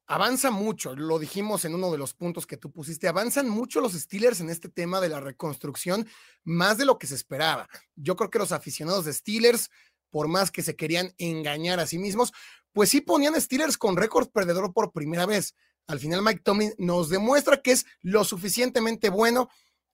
avanza 0.06 0.52
mucho, 0.52 0.96
lo 0.96 1.18
dijimos 1.20 1.66
en 1.66 1.76
uno 1.76 1.92
de 1.92 1.98
los 1.98 2.14
puntos 2.14 2.46
que 2.46 2.58
tú 2.58 2.72
pusiste, 2.72 3.08
avanzan 3.08 3.50
mucho 3.50 3.82
los 3.82 3.94
Steelers 3.94 4.42
en 4.42 4.50
este 4.50 4.70
tema 4.70 5.00
de 5.00 5.10
la 5.10 5.20
reconstrucción, 5.20 6.08
más 6.44 6.78
de 6.78 6.86
lo 6.86 6.98
que 6.98 7.08
se 7.08 7.16
esperaba. 7.16 7.68
Yo 7.96 8.16
creo 8.16 8.30
que 8.30 8.40
los 8.40 8.52
aficionados 8.52 9.06
de 9.06 9.14
Steelers, 9.14 9.70
por 10.10 10.28
más 10.28 10.52
que 10.52 10.62
se 10.62 10.76
querían 10.76 11.14
engañar 11.18 11.80
a 11.80 11.88
sí 11.88 11.98
mismos, 11.98 12.34
pues 12.74 12.90
sí 12.90 13.02
ponían 13.02 13.40
Steelers 13.40 13.78
con 13.78 13.98
récord 13.98 14.30
perdedor 14.30 14.74
por 14.74 14.92
primera 14.92 15.26
vez. 15.26 15.56
Al 15.88 16.00
final 16.00 16.22
Mike 16.22 16.42
Tomlin 16.44 16.74
nos 16.78 17.10
demuestra 17.10 17.62
que 17.62 17.72
es 17.72 17.86
lo 18.02 18.24
suficientemente 18.24 19.10
bueno 19.10 19.50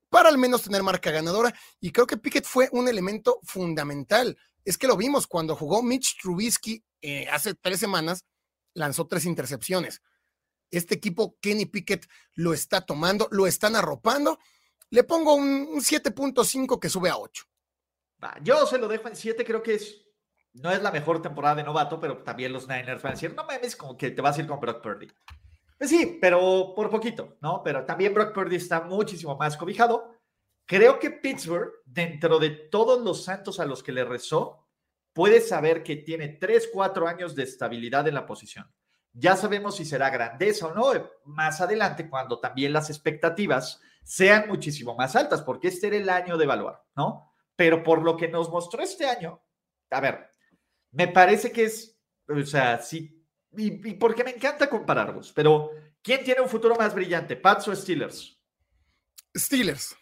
para 0.10 0.30
al 0.30 0.38
menos 0.38 0.64
tener 0.64 0.84
marca 0.84 1.12
ganadora 1.12 1.54
y 1.80 1.92
creo 1.92 2.08
que 2.08 2.18
Pickett 2.18 2.46
fue 2.46 2.70
un 2.72 2.88
elemento 2.88 3.40
fundamental. 3.44 4.38
Es 4.70 4.78
que 4.78 4.86
lo 4.86 4.96
vimos 4.96 5.26
cuando 5.26 5.56
jugó 5.56 5.82
Mitch 5.82 6.22
Trubisky 6.22 6.86
eh, 7.02 7.28
hace 7.32 7.56
tres 7.56 7.80
semanas 7.80 8.28
lanzó 8.76 9.08
tres 9.08 9.26
intercepciones. 9.26 10.04
Este 10.70 10.94
equipo, 10.94 11.40
Kenny 11.42 11.66
Pickett, 11.66 12.06
lo 12.36 12.54
está 12.54 12.82
tomando, 12.82 13.28
lo 13.32 13.48
están 13.48 13.76
arropando. 13.76 14.38
Le 14.92 15.04
pongo 15.04 15.34
un, 15.34 15.80
7.5 15.80 16.80
que 16.80 16.88
sube 16.88 17.10
a 17.10 17.18
8. 17.18 17.46
yo 18.44 18.68
se 18.68 18.78
lo 18.78 18.88
dejo 18.88 19.08
en 19.08 19.16
7, 19.16 19.44
creo 19.44 19.64
que 19.64 19.74
es, 19.74 20.06
no 20.54 20.70
es 20.70 20.84
la 20.84 20.92
mejor 20.92 21.20
temporada 21.20 21.56
de 21.56 21.64
novato, 21.64 22.00
pero 22.00 22.22
también 22.22 22.54
los 22.54 22.68
Niners 22.68 23.02
van 23.02 23.14
a 23.14 23.16
decir, 23.16 23.34
no 23.34 23.46
mames, 23.46 23.76
como 23.76 23.98
que 23.98 24.12
te 24.12 24.22
vas 24.22 24.38
a 24.38 24.42
ir 24.42 24.48
con 24.48 24.60
Brock 24.60 24.84
Purdy. 24.84 25.08
Pues 25.80 25.90
sí, 25.90 26.20
pero 26.22 26.76
por 26.76 26.92
poquito, 26.92 27.40
¿no? 27.42 27.64
Pero 27.64 27.86
también 27.86 28.14
Brock 28.14 28.36
Purdy 28.36 28.58
está 28.58 28.82
muchísimo 28.82 29.36
más 29.36 29.58
cobijado. 29.58 30.19
Creo 30.70 31.00
que 31.00 31.10
Pittsburgh, 31.10 31.74
dentro 31.84 32.38
de 32.38 32.52
todos 32.52 33.02
los 33.02 33.24
santos 33.24 33.60
a 33.60 33.66
los 33.66 33.82
que 33.82 33.92
le 33.92 34.06
rezó, 34.06 34.68
puede 35.14 35.42
saber 35.42 35.82
que 35.82 35.96
tiene 35.96 36.28
3, 36.28 36.70
4 36.72 37.08
años 37.08 37.34
de 37.34 37.42
estabilidad 37.42 38.08
en 38.08 38.14
la 38.14 38.28
posición. 38.28 38.72
Ya 39.12 39.36
sabemos 39.36 39.78
si 39.78 39.84
será 39.84 40.12
grandeza 40.12 40.68
o 40.68 40.76
no 40.76 41.10
más 41.26 41.60
adelante, 41.60 42.08
cuando 42.08 42.40
también 42.40 42.72
las 42.72 42.92
expectativas 42.92 43.82
sean 44.04 44.48
muchísimo 44.48 44.94
más 44.94 45.16
altas, 45.16 45.42
porque 45.42 45.70
este 45.70 45.88
era 45.88 45.98
el 45.98 46.08
año 46.08 46.38
de 46.38 46.44
evaluar, 46.44 46.84
¿no? 46.96 47.34
Pero 47.56 47.82
por 47.82 48.04
lo 48.04 48.16
que 48.16 48.28
nos 48.28 48.52
mostró 48.52 48.84
este 48.84 49.08
año, 49.08 49.42
a 49.90 50.00
ver, 50.00 50.30
me 50.92 51.08
parece 51.08 51.52
que 51.52 51.64
es, 51.64 52.00
o 52.28 52.46
sea, 52.46 52.78
sí, 52.78 53.26
y, 53.58 53.96
porque 53.96 54.24
me 54.24 54.36
encanta 54.36 54.70
compararlos, 54.70 55.34
pero 55.34 55.72
¿quién 56.04 56.24
tiene 56.24 56.42
un 56.42 56.50
futuro 56.50 56.76
más 56.76 56.94
brillante, 56.94 57.36
Pats 57.36 57.70
o 57.70 57.76
Steelers? 57.76 58.40
Steelers. 59.36 59.99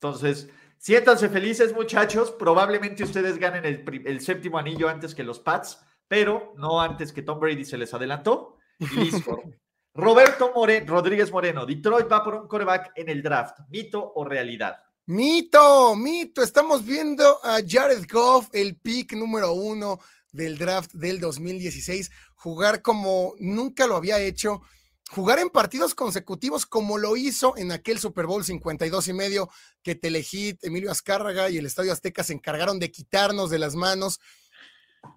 Entonces, 0.00 0.48
Siéntanse 0.78 1.28
felices, 1.28 1.74
muchachos. 1.74 2.30
Probablemente 2.30 3.02
ustedes 3.04 3.38
ganen 3.38 3.64
el, 3.64 4.20
séptimo 4.20 4.58
anillo 4.58 4.88
antes 4.88 5.14
que 5.14 5.24
los 5.24 5.40
Pats, 5.40 5.80
pero 6.06 6.54
no 6.58 6.80
antes 6.80 7.12
que 7.12 7.22
Tom 7.22 7.40
Brady 7.40 7.64
se 7.64 7.78
les 7.78 7.92
adelantó. 7.94 8.58
listo. 8.94 9.42
Roberto 9.94 10.52
Rodríguez 10.86 11.32
Moreno, 11.32 11.64
Detroit 11.64 12.06
va 12.12 12.22
por 12.22 12.34
un 12.34 12.46
coreback 12.46 12.92
en 12.96 13.08
el 13.08 13.22
draft. 13.22 13.60
¿Mito 13.70 14.12
o 14.14 14.24
realidad? 14.24 14.76
Mito, 15.06 15.96
mito. 15.96 16.42
Estamos 16.42 16.84
viendo 16.84 17.40
a 17.42 17.60
Jared 17.66 18.04
Goff, 18.08 18.48
el 18.52 18.76
pick 18.76 19.14
número 19.14 19.54
uno 19.54 19.98
del 20.30 20.58
draft 20.58 20.92
del 20.92 21.18
2016, 21.18 22.10
jugar 22.34 22.82
como 22.82 23.34
nunca 23.38 23.86
lo 23.86 23.96
había 23.96 24.20
hecho 24.20 24.60
jugar 25.10 25.38
en 25.38 25.50
partidos 25.50 25.94
consecutivos 25.94 26.66
como 26.66 26.98
lo 26.98 27.16
hizo 27.16 27.56
en 27.56 27.72
aquel 27.72 27.98
Super 27.98 28.26
Bowl 28.26 28.44
52 28.44 29.08
y 29.08 29.12
medio 29.12 29.50
que 29.82 29.94
Telehit, 29.94 30.62
Emilio 30.64 30.90
Azcárraga 30.90 31.48
y 31.50 31.58
el 31.58 31.66
Estadio 31.66 31.92
Azteca 31.92 32.24
se 32.24 32.32
encargaron 32.32 32.78
de 32.78 32.90
quitarnos 32.90 33.50
de 33.50 33.58
las 33.58 33.74
manos. 33.74 34.20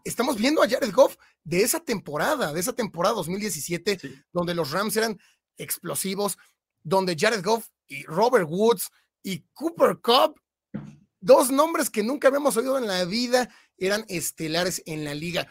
Estamos 0.03 0.37
viendo 0.37 0.61
a 0.61 0.69
Jared 0.69 0.93
Goff 0.93 1.15
de 1.43 1.61
esa 1.61 1.79
temporada, 1.79 2.53
de 2.53 2.59
esa 2.59 2.73
temporada 2.73 3.15
2017, 3.15 3.99
donde 4.31 4.53
los 4.53 4.71
Rams 4.71 4.95
eran 4.95 5.19
explosivos, 5.57 6.37
donde 6.83 7.17
Jared 7.19 7.43
Goff 7.43 7.67
y 7.87 8.03
Robert 8.03 8.47
Woods 8.47 8.89
y 9.23 9.43
Cooper 9.53 9.97
Cup 10.01 10.39
Dos 11.21 11.51
nombres 11.51 11.89
que 11.89 12.01
nunca 12.01 12.29
habíamos 12.29 12.55
oído 12.55 12.77
en 12.77 12.87
la 12.87 13.03
vida 13.03 13.49
eran 13.77 14.05
estelares 14.07 14.81
en 14.85 15.03
la 15.03 15.13
liga. 15.13 15.47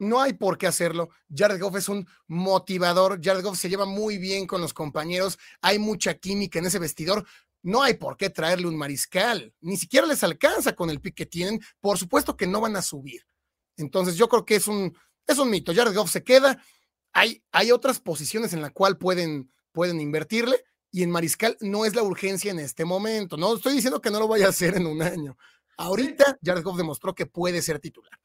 No 0.00 0.18
hay 0.18 0.32
por 0.32 0.56
qué 0.56 0.66
hacerlo. 0.66 1.10
Jared 1.32 1.60
Goff 1.60 1.76
es 1.76 1.88
un 1.90 2.08
motivador. 2.26 3.20
Jared 3.22 3.44
Goff 3.44 3.58
se 3.58 3.68
lleva 3.68 3.84
muy 3.84 4.16
bien 4.16 4.46
con 4.46 4.62
los 4.62 4.72
compañeros. 4.72 5.38
Hay 5.60 5.78
mucha 5.78 6.14
química 6.14 6.58
en 6.58 6.64
ese 6.64 6.78
vestidor. 6.78 7.26
No 7.62 7.82
hay 7.82 7.94
por 7.94 8.16
qué 8.16 8.30
traerle 8.30 8.66
un 8.66 8.78
mariscal. 8.78 9.52
Ni 9.60 9.76
siquiera 9.76 10.06
les 10.06 10.24
alcanza 10.24 10.74
con 10.74 10.88
el 10.88 11.02
pick 11.02 11.14
que 11.14 11.26
tienen. 11.26 11.60
Por 11.80 11.98
supuesto 11.98 12.34
que 12.34 12.46
no 12.46 12.62
van 12.62 12.76
a 12.76 12.82
subir. 12.82 13.26
Entonces 13.76 14.16
yo 14.16 14.26
creo 14.30 14.46
que 14.46 14.56
es 14.56 14.68
un, 14.68 14.96
es 15.26 15.36
un 15.36 15.50
mito. 15.50 15.74
Jared 15.74 15.94
Goff 15.94 16.10
se 16.10 16.24
queda. 16.24 16.64
Hay, 17.12 17.44
hay 17.52 17.70
otras 17.70 18.00
posiciones 18.00 18.54
en 18.54 18.62
las 18.62 18.72
cuales 18.72 18.98
pueden, 18.98 19.52
pueden 19.70 20.00
invertirle 20.00 20.64
y 20.90 21.02
en 21.02 21.10
mariscal 21.10 21.58
no 21.60 21.84
es 21.84 21.94
la 21.94 22.02
urgencia 22.02 22.50
en 22.50 22.58
este 22.58 22.86
momento. 22.86 23.36
No 23.36 23.54
estoy 23.54 23.74
diciendo 23.74 24.00
que 24.00 24.10
no 24.10 24.18
lo 24.18 24.28
vaya 24.28 24.46
a 24.46 24.50
hacer 24.50 24.76
en 24.76 24.86
un 24.86 25.02
año. 25.02 25.36
Ahorita 25.76 26.38
Jared 26.42 26.62
Goff 26.62 26.76
demostró 26.76 27.14
que 27.14 27.26
puede 27.26 27.60
ser 27.60 27.80
titular. 27.80 28.19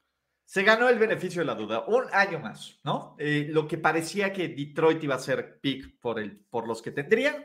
Se 0.46 0.62
ganó 0.62 0.88
el 0.88 0.98
beneficio 0.98 1.42
de 1.42 1.46
la 1.46 1.54
duda, 1.54 1.84
un 1.88 2.04
año 2.12 2.38
más, 2.38 2.78
¿no? 2.84 3.16
Eh, 3.18 3.48
lo 3.50 3.68
que 3.68 3.76
parecía 3.76 4.32
que 4.32 4.48
Detroit 4.48 5.02
iba 5.02 5.16
a 5.16 5.18
ser 5.18 5.60
pick 5.60 6.00
por, 6.00 6.18
el, 6.18 6.38
por 6.38 6.66
los 6.66 6.80
que 6.80 6.92
tendrían, 6.92 7.44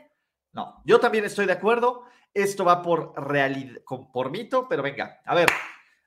no. 0.52 0.82
Yo 0.84 1.00
también 1.00 1.24
estoy 1.24 1.46
de 1.46 1.52
acuerdo. 1.52 2.04
Esto 2.32 2.64
va 2.64 2.80
por 2.82 3.12
realidad, 3.16 3.80
por 4.12 4.30
mito, 4.30 4.66
pero 4.68 4.82
venga, 4.82 5.20
a 5.24 5.34
ver. 5.34 5.48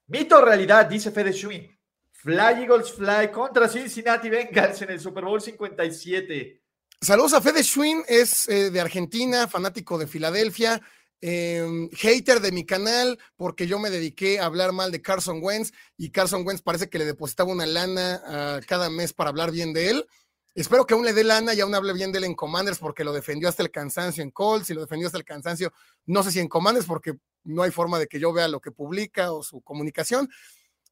Mito 0.08 0.38
o 0.38 0.42
realidad, 0.42 0.86
dice 0.86 1.12
Fede 1.12 1.34
Schwinn. 1.34 1.76
Fly 2.12 2.64
Eagles 2.64 2.94
Fly 2.94 3.32
contra 3.32 3.68
Cincinnati 3.68 4.30
Bengals 4.30 4.82
en 4.82 4.92
el 4.92 5.00
Super 5.00 5.26
Bowl 5.26 5.42
57. 5.42 6.62
Saludos 7.02 7.34
a 7.34 7.42
Fede 7.42 7.64
Schwinn, 7.64 8.04
es 8.08 8.48
eh, 8.50 8.72
de 8.72 8.82
Argentina, 8.82 9.48
fanático 9.48 9.98
de 9.98 10.08
Filadelfia, 10.08 10.82
em, 11.28 11.90
hater 11.92 12.40
de 12.40 12.52
mi 12.52 12.66
canal, 12.66 13.18
porque 13.36 13.66
yo 13.66 13.80
me 13.80 13.90
dediqué 13.90 14.40
a 14.40 14.46
hablar 14.46 14.74
mal 14.74 14.92
de 14.92 15.02
Carson 15.02 15.40
Wentz 15.42 15.72
y 15.98 16.12
Carson 16.12 16.46
Wentz 16.46 16.62
parece 16.62 16.90
que 16.90 17.00
le 17.00 17.06
depositaba 17.06 17.52
una 17.52 17.66
lana 17.66 18.62
cada 18.68 18.90
mes 18.90 19.14
para 19.14 19.32
hablar 19.32 19.52
bien 19.52 19.74
de 19.74 19.90
él. 19.90 20.08
Espero 20.54 20.86
que 20.86 20.94
aún 20.94 21.04
le 21.04 21.12
dé 21.14 21.26
lana 21.26 21.54
y 21.54 21.60
aún 21.60 21.76
hable 21.76 21.94
bien 21.94 22.14
de 22.14 22.20
él 22.20 22.24
en 22.24 22.34
Commanders 22.36 22.80
porque 22.80 23.04
lo 23.04 23.12
defendió 23.12 23.50
hasta 23.50 23.62
el 23.62 23.72
cansancio 23.72 24.24
en 24.24 24.32
Colts 24.32 24.70
y 24.70 24.74
lo 24.74 24.82
defendió 24.82 25.08
hasta 25.08 25.18
el 25.18 25.26
cansancio, 25.26 25.74
no 26.06 26.24
sé 26.24 26.32
si 26.32 26.40
en 26.40 26.48
Commanders 26.48 26.86
porque 26.86 27.18
no 27.44 27.64
hay 27.64 27.72
forma 27.72 28.00
de 28.00 28.08
que 28.08 28.20
yo 28.20 28.32
vea 28.32 28.48
lo 28.48 28.62
que 28.62 28.72
publica 28.72 29.34
o 29.34 29.44
su 29.44 29.62
comunicación, 29.62 30.30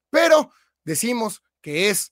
pero 0.09 0.51
decimos 0.84 1.41
que 1.61 1.89
es 1.89 2.11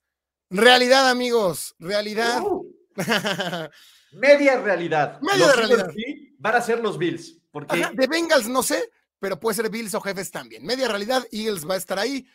realidad, 0.49 1.09
amigos, 1.09 1.75
realidad. 1.77 2.41
Uh. 2.41 2.71
Media 4.13 4.59
realidad. 4.61 5.19
Media 5.21 5.51
realidad. 5.53 5.91
van 6.37 6.55
a 6.55 6.61
ser 6.61 6.79
los 6.79 6.97
Bills. 6.97 7.40
Porque... 7.51 7.87
de 7.93 8.07
Bengals 8.07 8.47
no 8.47 8.63
sé, 8.63 8.91
pero 9.19 9.39
puede 9.39 9.55
ser 9.55 9.69
Bills 9.69 9.93
o 9.93 10.01
Jefes 10.01 10.31
también. 10.31 10.65
Media 10.65 10.87
realidad, 10.87 11.25
Eagles 11.31 11.69
va 11.69 11.75
a 11.75 11.77
estar 11.77 11.99
ahí, 11.99 12.25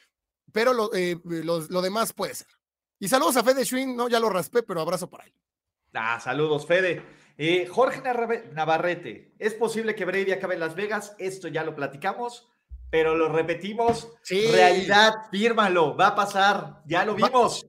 pero 0.52 0.72
lo, 0.72 0.94
eh, 0.94 1.18
lo, 1.24 1.82
demás 1.82 2.12
puede 2.12 2.34
ser. 2.34 2.48
Y 2.98 3.08
saludos 3.08 3.36
a 3.36 3.44
Fede 3.44 3.64
Schwinn, 3.64 3.96
no, 3.96 4.08
ya 4.08 4.20
lo 4.20 4.30
raspé, 4.30 4.62
pero 4.62 4.80
abrazo 4.80 5.10
por 5.10 5.22
ahí. 5.22 5.32
Ah, 5.92 6.20
saludos, 6.20 6.66
Fede. 6.66 7.02
Eh, 7.38 7.66
Jorge 7.66 8.00
Navarrete, 8.52 9.34
¿es 9.38 9.54
posible 9.54 9.94
que 9.94 10.04
Brady 10.04 10.32
acabe 10.32 10.54
en 10.54 10.60
Las 10.60 10.74
Vegas? 10.74 11.14
Esto 11.18 11.48
ya 11.48 11.64
lo 11.64 11.74
platicamos, 11.74 12.48
pero 12.90 13.14
lo 13.14 13.28
repetimos. 13.28 14.08
Realidad, 14.28 15.12
fírmalo, 15.30 15.96
va 15.96 16.08
a 16.08 16.14
pasar, 16.14 16.82
ya 16.86 17.04
lo 17.04 17.14
vimos. 17.14 17.66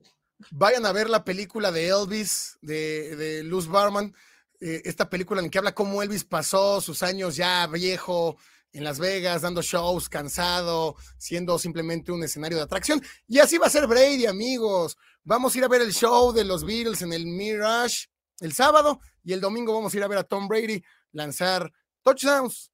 Vayan 0.50 0.86
a 0.86 0.92
ver 0.92 1.10
la 1.10 1.24
película 1.24 1.72
de 1.72 1.88
Elvis, 1.88 2.58
de, 2.62 3.42
Luz 3.44 3.66
Barman, 3.66 4.14
eh, 4.60 4.82
esta 4.84 5.08
película 5.08 5.40
en 5.40 5.50
que 5.50 5.58
habla 5.58 5.74
cómo 5.74 6.02
Elvis 6.02 6.24
pasó 6.24 6.80
sus 6.80 7.02
años 7.02 7.36
ya 7.36 7.66
viejo 7.66 8.36
en 8.72 8.84
Las 8.84 8.98
Vegas, 8.98 9.42
dando 9.42 9.62
shows, 9.62 10.08
cansado, 10.08 10.96
siendo 11.16 11.58
simplemente 11.58 12.12
un 12.12 12.22
escenario 12.22 12.58
de 12.58 12.64
atracción. 12.64 13.02
Y 13.26 13.38
así 13.38 13.58
va 13.58 13.66
a 13.66 13.70
ser 13.70 13.86
Brady, 13.86 14.26
amigos. 14.26 14.96
Vamos 15.24 15.54
a 15.54 15.58
ir 15.58 15.64
a 15.64 15.68
ver 15.68 15.82
el 15.82 15.92
show 15.92 16.32
de 16.32 16.44
los 16.44 16.64
Beatles 16.64 17.02
en 17.02 17.12
el 17.12 17.26
Mirage 17.26 18.08
el 18.40 18.52
sábado 18.52 19.00
y 19.24 19.32
el 19.32 19.40
domingo 19.40 19.74
vamos 19.74 19.92
a 19.92 19.96
ir 19.96 20.02
a 20.02 20.08
ver 20.08 20.18
a 20.18 20.24
Tom 20.24 20.46
Brady 20.48 20.82
lanzar 21.12 21.72
touchdowns 22.02 22.70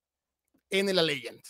en 0.68 0.88
el 0.88 1.06
Legend 1.06 1.40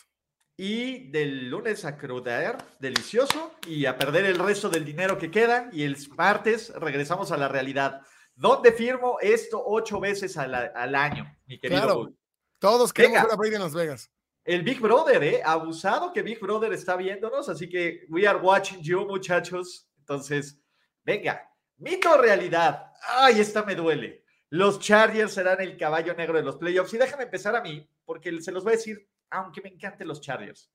y 0.57 1.11
del 1.11 1.49
lunes 1.51 1.85
a 1.85 1.97
crudear, 1.97 2.65
delicioso, 2.79 3.55
y 3.67 3.87
a 3.87 3.97
perder 3.97 4.25
el 4.27 4.39
resto 4.39 4.69
del 4.69 4.85
dinero 4.85 5.19
que 5.19 5.31
queda. 5.31 5.69
Y 5.73 5.83
el 5.83 5.97
martes 6.17 6.73
regresamos 6.77 7.33
a 7.33 7.37
la 7.37 7.49
realidad. 7.49 8.03
¿Dónde 8.35 8.73
firmo 8.73 9.19
esto 9.21 9.63
ocho 9.65 10.01
veces 10.01 10.37
al, 10.37 10.95
año, 10.95 11.25
mi 11.47 11.59
querido? 11.59 11.83
Claro, 11.83 12.13
todos 12.59 12.93
queremos 12.93 13.23
ver 13.23 13.33
a 13.33 13.37
Brady 13.37 13.55
en 13.55 13.63
Las 13.63 13.75
Vegas. 13.75 14.11
El 14.45 14.63
Big 14.63 14.81
Brother, 14.81 15.23
¿eh? 15.23 15.43
Abusado 15.45 16.13
que 16.13 16.23
Big 16.23 16.41
Brother 16.41 16.73
está 16.73 16.97
viéndonos, 16.97 17.49
así 17.49 17.69
que 17.69 18.05
we 18.09 18.27
are 18.27 18.39
watching 18.39 18.83
you, 18.83 19.07
muchachos. 19.07 19.89
Entonces, 19.99 20.61
venga, 21.03 21.51
mito 21.79 22.17
realidad. 22.19 22.93
Ay, 23.07 23.41
esta 23.41 23.63
me 23.63 23.75
duele. 23.75 24.25
Los 24.51 24.79
Chargers 24.81 25.33
serán 25.33 25.61
el 25.61 25.77
caballo 25.77 26.15
negro 26.15 26.37
de 26.37 26.45
los 26.45 26.57
playoffs. 26.57 26.93
Y 26.93 26.99
déjame 26.99 27.25
empezar 27.25 27.57
a 27.57 27.63
mí, 27.63 27.89
porque 28.05 28.41
se 28.43 28.53
los 28.53 28.65
voy 28.65 28.75
a 28.75 28.77
decir 28.77 29.09
aunque 29.31 29.61
me 29.61 29.69
encanten 29.69 30.07
los 30.07 30.21
Chargers. 30.21 30.71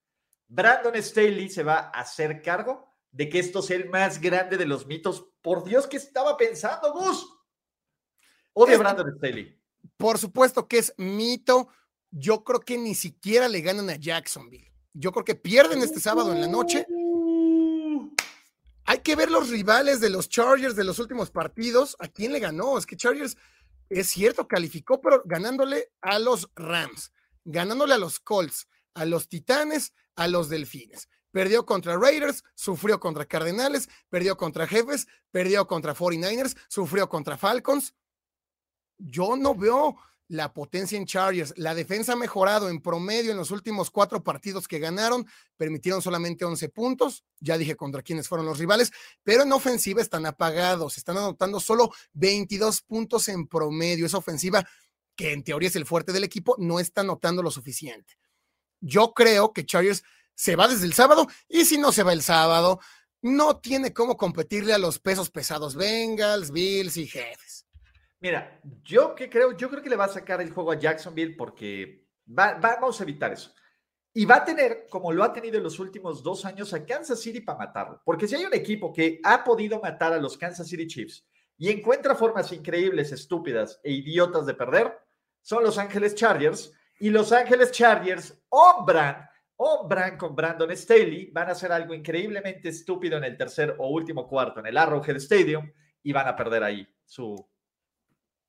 Brandon 0.48 1.02
Staley 1.02 1.50
se 1.50 1.64
va 1.64 1.92
a 1.94 2.02
hacer 2.02 2.42
cargo 2.42 2.86
de 3.12 3.30
que 3.30 3.40
esto 3.40 3.62
sea 3.62 3.78
el 3.78 3.90
más 3.90 4.20
grande 4.20 4.58
de 4.58 4.66
los 4.66 4.86
mitos. 4.86 5.28
Por 5.42 5.64
Dios, 5.64 5.88
¿qué 5.88 5.98
estaba 5.98 6.36
pensando, 6.36 6.92
Gus? 6.94 7.39
O 8.62 8.66
de 8.66 8.78
Brandon 8.78 9.16
Staley. 9.16 9.58
Por 9.98 10.18
supuesto 10.18 10.68
que 10.68 10.80
es 10.80 10.94
mito. 10.98 11.70
Yo 12.12 12.44
creo 12.44 12.60
que 12.60 12.78
ni 12.78 12.96
siquiera 12.96 13.48
le 13.48 13.62
ganan 13.62 13.90
a 13.90 13.96
Jacksonville. 13.96 14.72
Yo 14.94 15.12
creo 15.12 15.24
que 15.24 15.36
pierden 15.36 15.82
este 15.82 16.00
sábado 16.00 16.34
en 16.34 16.42
la 16.42 16.48
noche. 16.48 16.86
Uh. 16.90 18.10
Hay 18.86 19.00
que 19.00 19.16
ver 19.16 19.30
los 19.30 19.50
rivales 19.50 20.00
de 20.00 20.10
los 20.10 20.28
Chargers 20.30 20.76
de 20.76 20.84
los 20.84 20.98
últimos 21.00 21.30
partidos. 21.30 21.96
¿A 22.00 22.08
quién 22.08 22.34
le 22.34 22.40
ganó? 22.40 22.78
Es 22.78 22.86
que 22.86 22.98
Chargers 22.98 23.38
es 23.90 24.08
cierto, 24.08 24.48
calificó, 24.48 25.00
pero 25.00 25.22
ganándole 25.26 25.92
a 26.02 26.20
los 26.20 26.50
Rams 26.56 27.12
ganándole 27.46 27.94
a 27.96 27.98
los 27.98 28.20
Colts, 28.20 28.68
a 28.94 29.06
los 29.06 29.28
Titanes, 29.28 29.94
a 30.16 30.28
los 30.28 30.50
Delfines. 30.50 31.10
Perdió 31.32 31.66
contra 31.66 31.98
Raiders, 31.98 32.44
sufrió 32.56 33.00
contra 33.00 33.26
Cardenales, 33.26 33.90
perdió 34.10 34.36
contra 34.38 34.68
Jefes, 34.68 35.08
perdió 35.32 35.68
contra 35.68 35.96
49ers, 35.96 36.58
sufrió 36.68 37.08
contra 37.08 37.38
Falcons. 37.38 37.94
Yo 39.00 39.36
no 39.36 39.56
veo 39.56 39.98
la 40.30 40.54
potencia 40.54 40.98
en 40.98 41.06
Chargers. 41.06 41.54
La 41.58 41.74
defensa 41.74 42.14
ha 42.14 42.16
mejorado 42.16 42.70
en 42.70 42.82
promedio 42.82 43.32
en 43.32 43.38
los 43.38 43.52
últimos 43.52 43.90
cuatro 43.90 44.24
partidos 44.24 44.68
que 44.68 44.80
ganaron, 44.80 45.28
permitieron 45.58 46.02
solamente 46.02 46.46
11 46.46 46.70
puntos. 46.70 47.26
Ya 47.40 47.58
dije 47.58 47.76
contra 47.76 48.04
quiénes 48.04 48.28
fueron 48.28 48.46
los 48.46 48.60
rivales, 48.60 48.92
pero 49.24 49.44
en 49.44 49.52
ofensiva 49.52 50.02
están 50.02 50.26
apagados, 50.26 50.98
están 50.98 51.18
anotando 51.18 51.60
solo 51.60 51.92
22 52.14 52.82
puntos 52.84 53.28
en 53.28 53.48
promedio. 53.48 54.06
Esa 54.06 54.20
ofensiva 54.20 54.66
que 55.16 55.34
en 55.34 55.44
teoría 55.44 55.68
es 55.68 55.76
el 55.76 55.86
fuerte 55.86 56.14
del 56.14 56.24
equipo, 56.24 56.56
no 56.60 56.80
está 56.80 57.04
notando 57.04 57.44
lo 57.44 57.52
suficiente. 57.52 58.18
Yo 58.80 59.14
creo 59.14 59.52
que 59.52 59.66
Chargers 59.66 60.04
se 60.34 60.56
va 60.56 60.68
desde 60.68 60.86
el 60.86 60.94
sábado 60.94 61.28
y 61.50 61.66
si 61.66 61.78
no 61.78 61.92
se 61.92 62.04
va 62.04 62.14
el 62.14 62.22
sábado, 62.22 62.80
no 63.22 63.58
tiene 63.58 63.92
cómo 63.94 64.16
competirle 64.16 64.74
a 64.74 64.78
los 64.78 65.00
pesos 65.00 65.30
pesados 65.30 65.76
Bengals, 65.76 66.52
Bills 66.52 66.96
y 66.96 67.08
Jefes. 67.08 67.49
Mira, 68.22 68.60
yo 68.84 69.16
que 69.16 69.30
creo, 69.30 69.56
yo 69.56 69.70
creo 69.70 69.82
que 69.82 69.90
le 69.90 69.96
va 69.96 70.06
a 70.06 70.10
sacar 70.10 70.42
el 70.42 70.52
juego 70.52 70.72
a 70.72 70.80
Jacksonville 70.80 71.36
porque 71.38 72.06
vamos 72.26 73.00
a 73.00 73.04
evitar 73.04 73.32
eso. 73.32 73.54
Y 74.14 74.26
va 74.26 74.38
a 74.38 74.46
tener, 74.46 74.88
como 74.90 75.14
lo 75.14 75.24
ha 75.24 75.32
tenido 75.32 75.58
en 75.58 75.64
los 75.64 75.80
últimos 75.80 76.22
dos 76.24 76.44
años, 76.44 76.74
a 76.74 76.86
Kansas 76.86 77.22
City 77.22 77.42
para 77.42 77.60
matarlo. 77.60 78.02
Porque 78.04 78.28
si 78.28 78.36
hay 78.36 78.44
un 78.44 78.54
equipo 78.54 78.92
que 78.92 79.20
ha 79.24 79.44
podido 79.44 79.80
matar 79.80 80.14
a 80.14 80.18
los 80.18 80.38
Kansas 80.38 80.68
City 80.68 80.88
Chiefs 80.88 81.26
y 81.58 81.70
encuentra 81.70 82.16
formas 82.16 82.52
increíbles, 82.52 83.12
estúpidas 83.12 83.80
e 83.84 83.92
idiotas 83.92 84.46
de 84.46 84.54
perder, 84.54 84.98
son 85.42 85.64
Los 85.64 85.78
Ángeles 85.78 86.16
Chargers 86.16 86.74
y 87.00 87.10
Los 87.10 87.32
Ángeles 87.32 87.72
Chargers 87.72 88.44
obran, 88.50 89.30
obran 89.56 90.18
con 90.18 90.36
Brandon 90.36 90.76
Staley, 90.76 91.32
van 91.32 91.50
a 91.50 91.52
hacer 91.52 91.72
algo 91.72 91.94
increíblemente 91.94 92.70
estúpido 92.70 93.18
en 93.18 93.24
el 93.24 93.38
tercer 93.38 93.76
o 93.78 93.90
último 93.90 94.28
cuarto 94.28 94.60
en 94.60 94.66
el 94.66 94.78
Arrowhead 94.78 95.18
Stadium 95.18 95.72
y 96.04 96.12
van 96.12 96.28
a 96.28 96.36
perder 96.36 96.64
ahí 96.64 96.88
su... 97.06 97.36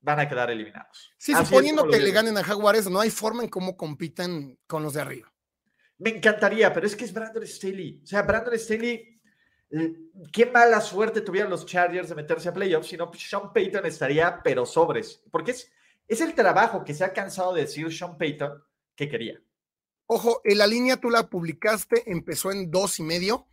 Van 0.03 0.18
a 0.18 0.28
quedar 0.28 0.51
eliminados. 0.51 1.12
Sí, 1.18 1.34
suponiendo 1.34 1.86
que 1.86 1.98
le 1.98 2.11
ganen 2.11 2.36
a 2.38 2.44
Jaguares, 2.44 2.88
no 2.88 3.01
hay 3.01 3.11
forma 3.11 3.42
en 3.42 3.48
cómo 3.48 3.76
compitan 3.76 4.59
con 4.66 4.82
los 4.82 4.94
de 4.94 5.03
arriba. 5.03 5.32
Me 5.98 6.11
encantaría, 6.11 6.72
pero 6.72 6.86
es 6.86 6.96
que 6.96 7.05
es 7.05 7.12
Brandon 7.12 7.46
Staley. 7.46 8.01
O 8.03 8.07
sea, 8.07 8.22
Brandon 8.22 8.59
Staley, 8.59 9.20
eh, 9.70 9.92
qué 10.32 10.46
mala 10.46 10.80
suerte 10.80 11.20
tuvieron 11.20 11.51
los 11.51 11.66
Chargers 11.66 12.09
de 12.09 12.14
meterse 12.14 12.48
a 12.48 12.55
playoffs, 12.55 12.88
si 12.88 12.96
no, 12.96 13.11
Sean 13.14 13.53
Payton 13.53 13.84
estaría, 13.84 14.40
pero 14.42 14.64
sobres. 14.64 15.22
Porque 15.30 15.51
es, 15.51 15.70
es 16.09 16.22
el 16.22 16.34
trabajo 16.34 16.82
que 16.82 16.94
se 16.94 17.05
ha 17.05 17.12
cansado 17.12 17.53
de 17.53 17.62
decir 17.62 17.92
Sean 17.92 18.16
Payton 18.16 18.64
que 18.96 19.09
quería. 19.09 19.38
Ojo, 20.07 20.40
en 20.42 20.59
la 20.59 20.66
línea 20.66 20.96
tú 20.96 21.11
la 21.11 21.28
publicaste, 21.28 22.11
empezó 22.11 22.51
en 22.51 22.70
dos 22.70 22.98
y 22.98 23.03
medio, 23.03 23.46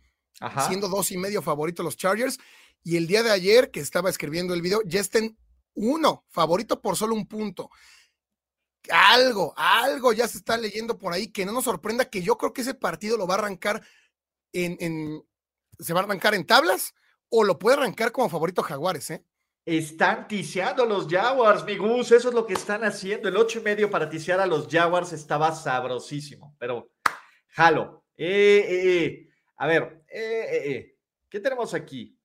siendo 0.66 0.88
dos 0.88 1.12
y 1.12 1.18
medio 1.18 1.42
favorito 1.42 1.82
los 1.82 1.96
Chargers. 1.96 2.38
Y 2.82 2.96
el 2.96 3.06
día 3.06 3.22
de 3.22 3.30
ayer 3.30 3.70
que 3.70 3.80
estaba 3.80 4.10
escribiendo 4.10 4.54
el 4.54 4.62
video, 4.62 4.80
ya 4.84 5.00
está 5.00 5.18
en 5.18 5.36
uno, 5.74 6.24
favorito 6.28 6.80
por 6.80 6.96
solo 6.96 7.14
un 7.14 7.26
punto. 7.26 7.70
algo, 8.90 9.52
algo 9.56 10.12
ya 10.12 10.26
se 10.28 10.38
está 10.38 10.56
leyendo 10.56 10.96
por 10.96 11.12
ahí, 11.12 11.30
que 11.30 11.44
no 11.44 11.52
nos 11.52 11.64
sorprenda 11.64 12.08
que 12.08 12.22
yo 12.22 12.38
creo 12.38 12.52
que 12.52 12.62
ese 12.62 12.74
partido 12.74 13.16
lo 13.16 13.26
va 13.26 13.34
a 13.34 13.38
arrancar 13.38 13.82
en, 14.52 15.22
se 15.78 15.92
va 15.92 16.00
a 16.00 16.04
arrancar 16.04 16.34
en 16.34 16.46
tablas 16.46 16.94
o 17.28 17.44
lo 17.44 17.58
puede 17.58 17.76
arrancar 17.76 18.12
como 18.12 18.28
favorito 18.28 18.62
Jaguares, 18.62 19.10
¿eh? 19.10 19.24
Están 19.64 20.26
tiseando 20.26 20.86
los 20.86 21.06
Jaguars, 21.08 21.62
mi 21.64 21.74
eso 21.74 22.16
es 22.16 22.32
lo 22.32 22.46
que 22.46 22.54
están 22.54 22.84
haciendo. 22.84 23.28
El 23.28 23.36
ocho 23.36 23.58
y 23.58 23.62
medio 23.62 23.90
para 23.90 24.08
tisear 24.08 24.40
a 24.40 24.46
los 24.46 24.66
Jaguars 24.66 25.12
estaba 25.12 25.54
sabrosísimo, 25.54 26.56
pero 26.58 26.90
jalo. 27.48 28.06
Eh, 28.16 28.64
eh, 28.66 29.04
eh. 29.04 29.28
A 29.56 29.66
ver, 29.66 30.04
¿qué 30.08 31.40
tenemos 31.40 31.74
aquí? 31.74 32.18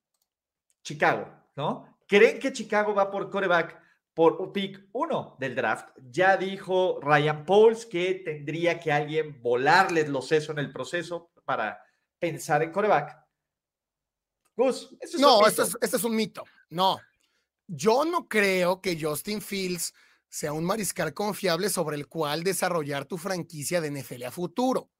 Chicago, 0.83 1.27
¿no? 1.55 1.92
¿Creen 2.13 2.37
que 2.37 2.53
Chicago 2.53 2.93
va 2.93 3.09
por 3.09 3.31
coreback 3.31 3.75
por 4.13 4.53
pick 4.53 4.87
uno 4.91 5.35
del 5.39 5.55
draft? 5.55 5.89
Ya 6.11 6.37
dijo 6.37 6.99
Ryan 7.01 7.43
Pauls 7.43 7.87
que 7.87 8.21
tendría 8.23 8.79
que 8.79 8.91
alguien 8.91 9.41
volarles 9.41 10.09
los 10.09 10.27
sesos 10.27 10.51
en 10.51 10.59
el 10.59 10.71
proceso 10.71 11.31
para 11.43 11.83
pensar 12.19 12.61
en 12.61 12.71
coreback. 12.71 13.17
Gus, 14.55 14.95
eso 14.99 15.17
es 15.17 15.19
no, 15.19 15.47
esto 15.47 15.63
es, 15.63 15.75
esto 15.81 15.97
es 15.97 16.03
un 16.03 16.15
mito. 16.15 16.43
No, 16.69 16.99
yo 17.65 18.05
no 18.05 18.27
creo 18.27 18.79
que 18.79 18.95
Justin 19.01 19.41
Fields 19.41 19.91
sea 20.29 20.53
un 20.53 20.65
mariscal 20.65 21.15
confiable 21.15 21.67
sobre 21.67 21.95
el 21.95 22.07
cual 22.07 22.43
desarrollar 22.43 23.05
tu 23.05 23.17
franquicia 23.17 23.81
de 23.81 23.89
NFL 23.89 24.25
a 24.25 24.31
futuro, 24.31 24.91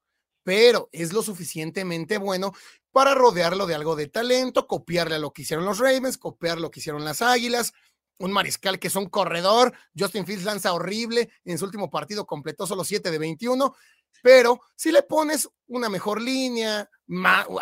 pero 0.44 0.88
es 0.92 1.12
lo 1.12 1.22
suficientemente 1.22 2.18
bueno 2.18 2.52
para 2.92 3.14
rodearlo 3.14 3.66
de 3.66 3.74
algo 3.74 3.96
de 3.96 4.06
talento, 4.06 4.68
copiarle 4.68 5.16
a 5.16 5.18
lo 5.18 5.32
que 5.32 5.42
hicieron 5.42 5.64
los 5.64 5.78
Ravens, 5.78 6.16
copiar 6.16 6.60
lo 6.60 6.70
que 6.70 6.78
hicieron 6.78 7.04
las 7.04 7.22
Águilas, 7.22 7.72
un 8.18 8.30
mariscal 8.30 8.78
que 8.78 8.86
es 8.86 8.94
un 8.94 9.08
corredor. 9.08 9.72
Justin 9.98 10.24
Fields 10.24 10.44
lanza 10.44 10.72
horrible, 10.72 11.30
en 11.44 11.58
su 11.58 11.64
último 11.64 11.90
partido 11.90 12.26
completó 12.26 12.66
solo 12.66 12.84
7 12.84 13.10
de 13.10 13.18
21, 13.18 13.74
pero 14.22 14.60
si 14.76 14.92
le 14.92 15.02
pones 15.02 15.48
una 15.66 15.88
mejor 15.88 16.20
línea, 16.20 16.88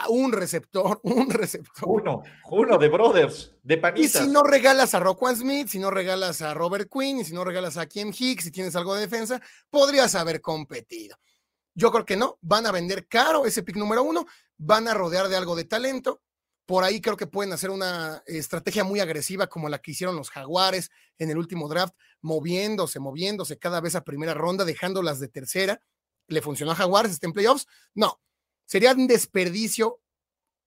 un 0.09 0.33
receptor, 0.33 1.01
un 1.05 1.31
receptor. 1.31 1.89
Uno, 1.89 2.23
uno 2.51 2.79
de 2.79 2.89
Brothers, 2.89 3.55
de 3.63 3.79
panitas. 3.79 4.23
Y 4.23 4.25
si 4.27 4.31
no 4.31 4.43
regalas 4.43 4.95
a 4.95 5.01
Roquan 5.01 5.37
Smith, 5.37 5.69
si 5.69 5.79
no 5.79 5.91
regalas 5.91 6.43
a 6.43 6.53
Robert 6.53 6.91
Quinn, 6.93 7.21
y 7.21 7.25
si 7.25 7.33
no 7.33 7.45
regalas 7.45 7.79
a 7.79 7.87
Kim 7.87 8.13
Hicks, 8.17 8.45
si 8.45 8.51
tienes 8.51 8.77
algo 8.77 8.95
de 8.95 9.01
defensa, 9.03 9.41
podrías 9.71 10.15
haber 10.15 10.41
competido. 10.41 11.17
Yo 11.75 11.91
creo 11.91 12.05
que 12.05 12.17
no, 12.17 12.39
van 12.41 12.67
a 12.67 12.73
vender 12.73 13.09
caro 13.09 13.47
ese 13.47 13.63
pick 13.63 13.77
número 13.77 14.03
uno, 14.03 14.27
van 14.59 14.89
a 14.89 14.95
rodear 14.95 15.29
de 15.29 15.37
algo 15.37 15.57
de 15.57 15.65
talento. 15.65 16.23
Por 16.67 16.85
ahí 16.85 17.01
creo 17.01 17.17
que 17.17 17.27
pueden 17.27 17.53
hacer 17.53 17.71
una 17.71 18.23
estrategia 18.27 18.85
muy 18.85 19.01
agresiva 19.01 19.49
como 19.49 19.69
la 19.69 19.79
que 19.79 19.91
hicieron 19.91 20.17
los 20.17 20.31
Jaguares 20.31 20.91
en 21.19 21.31
el 21.31 21.39
último 21.39 21.69
draft, 21.69 21.95
moviéndose, 22.21 23.01
moviéndose 23.01 23.59
cada 23.59 23.81
vez 23.81 23.95
a 23.95 24.05
primera 24.05 24.35
ronda, 24.35 24.65
dejándolas 24.65 25.19
de 25.19 25.29
tercera 25.29 25.81
le 26.33 26.43
funcionó 26.43 26.73
a 26.73 26.77
Jaguares, 26.77 27.13
está 27.13 27.27
en 27.27 27.33
playoffs. 27.33 27.67
No, 27.95 28.21
sería 28.65 28.93
un 28.93 29.07
desperdicio 29.07 30.01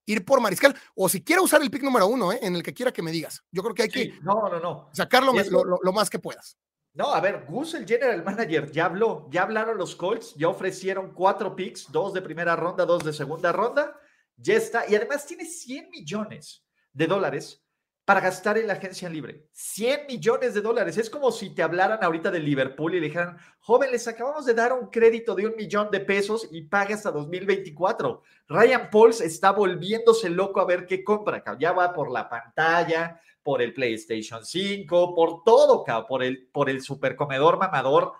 ir 0.07 0.23
por 0.23 0.39
Mariscal, 0.39 0.75
o 0.95 1.09
si 1.09 1.23
quiera 1.23 1.41
usar 1.41 1.61
el 1.63 1.71
pick 1.71 1.81
número 1.81 2.05
uno, 2.07 2.31
¿eh? 2.31 2.39
en 2.43 2.55
el 2.55 2.61
que 2.61 2.73
quiera 2.73 2.93
que 2.93 3.01
me 3.01 3.11
digas. 3.11 3.43
Yo 3.51 3.63
creo 3.63 3.73
que 3.73 3.83
hay 3.83 3.89
que 3.89 4.13
no, 4.21 4.49
no, 4.49 4.59
no. 4.59 4.89
sacarlo 4.93 5.33
lo, 5.33 5.93
más 5.93 6.09
que 6.09 6.19
puedas. 6.19 6.57
No, 6.95 7.13
a 7.13 7.19
ver, 7.19 7.45
Gus, 7.45 7.73
el 7.73 7.85
general 7.85 8.23
manager, 8.23 8.71
ya 8.71 8.85
habló, 8.85 9.27
ya 9.29 9.43
hablaron 9.43 9.77
los 9.77 9.97
Colts, 9.97 10.33
ya 10.35 10.47
ofrecieron 10.47 11.11
cuatro 11.13 11.53
picks, 11.53 11.91
dos 11.91 12.13
de 12.13 12.21
primera 12.21 12.55
ronda, 12.55 12.85
dos 12.85 13.03
de 13.03 13.11
segunda 13.11 13.51
ronda, 13.51 13.99
ya 14.37 14.53
está, 14.55 14.85
y 14.87 14.95
además 14.95 15.25
tiene 15.25 15.43
100 15.43 15.89
millones 15.89 16.65
de 16.93 17.07
dólares 17.07 17.65
para 18.05 18.21
gastar 18.21 18.57
en 18.57 18.67
la 18.67 18.73
agencia 18.73 19.09
libre. 19.09 19.47
100 19.51 20.05
millones 20.07 20.53
de 20.53 20.61
dólares. 20.61 20.97
Es 20.97 21.09
como 21.09 21.31
si 21.31 21.49
te 21.49 21.63
hablaran 21.63 22.01
ahorita 22.01 22.31
de 22.31 22.39
Liverpool 22.39 22.93
y 22.93 22.99
le 23.01 23.07
dijeran, 23.07 23.37
joven, 23.59 23.91
les 23.91 24.07
acabamos 24.07 24.45
de 24.45 24.53
dar 24.53 24.71
un 24.71 24.89
crédito 24.89 25.35
de 25.35 25.47
un 25.47 25.55
millón 25.57 25.89
de 25.91 25.99
pesos 25.99 26.47
y 26.51 26.61
paga 26.61 26.95
hasta 26.95 27.11
2024. 27.11 28.21
Ryan 28.47 28.89
Pauls 28.89 29.21
está 29.21 29.51
volviéndose 29.51 30.29
loco 30.29 30.61
a 30.61 30.65
ver 30.65 30.85
qué 30.85 31.03
compra. 31.03 31.43
Ya 31.59 31.73
va 31.73 31.93
por 31.93 32.11
la 32.11 32.29
pantalla, 32.29 33.19
por 33.45 33.61
el 33.61 33.75
PlayStation 33.75 34.43
5, 34.43 35.13
por 35.13 35.43
todo, 35.43 35.85
por 36.07 36.23
el, 36.23 36.47
por 36.47 36.67
el 36.67 36.81
supercomedor 36.81 37.59
mamador, 37.59 38.13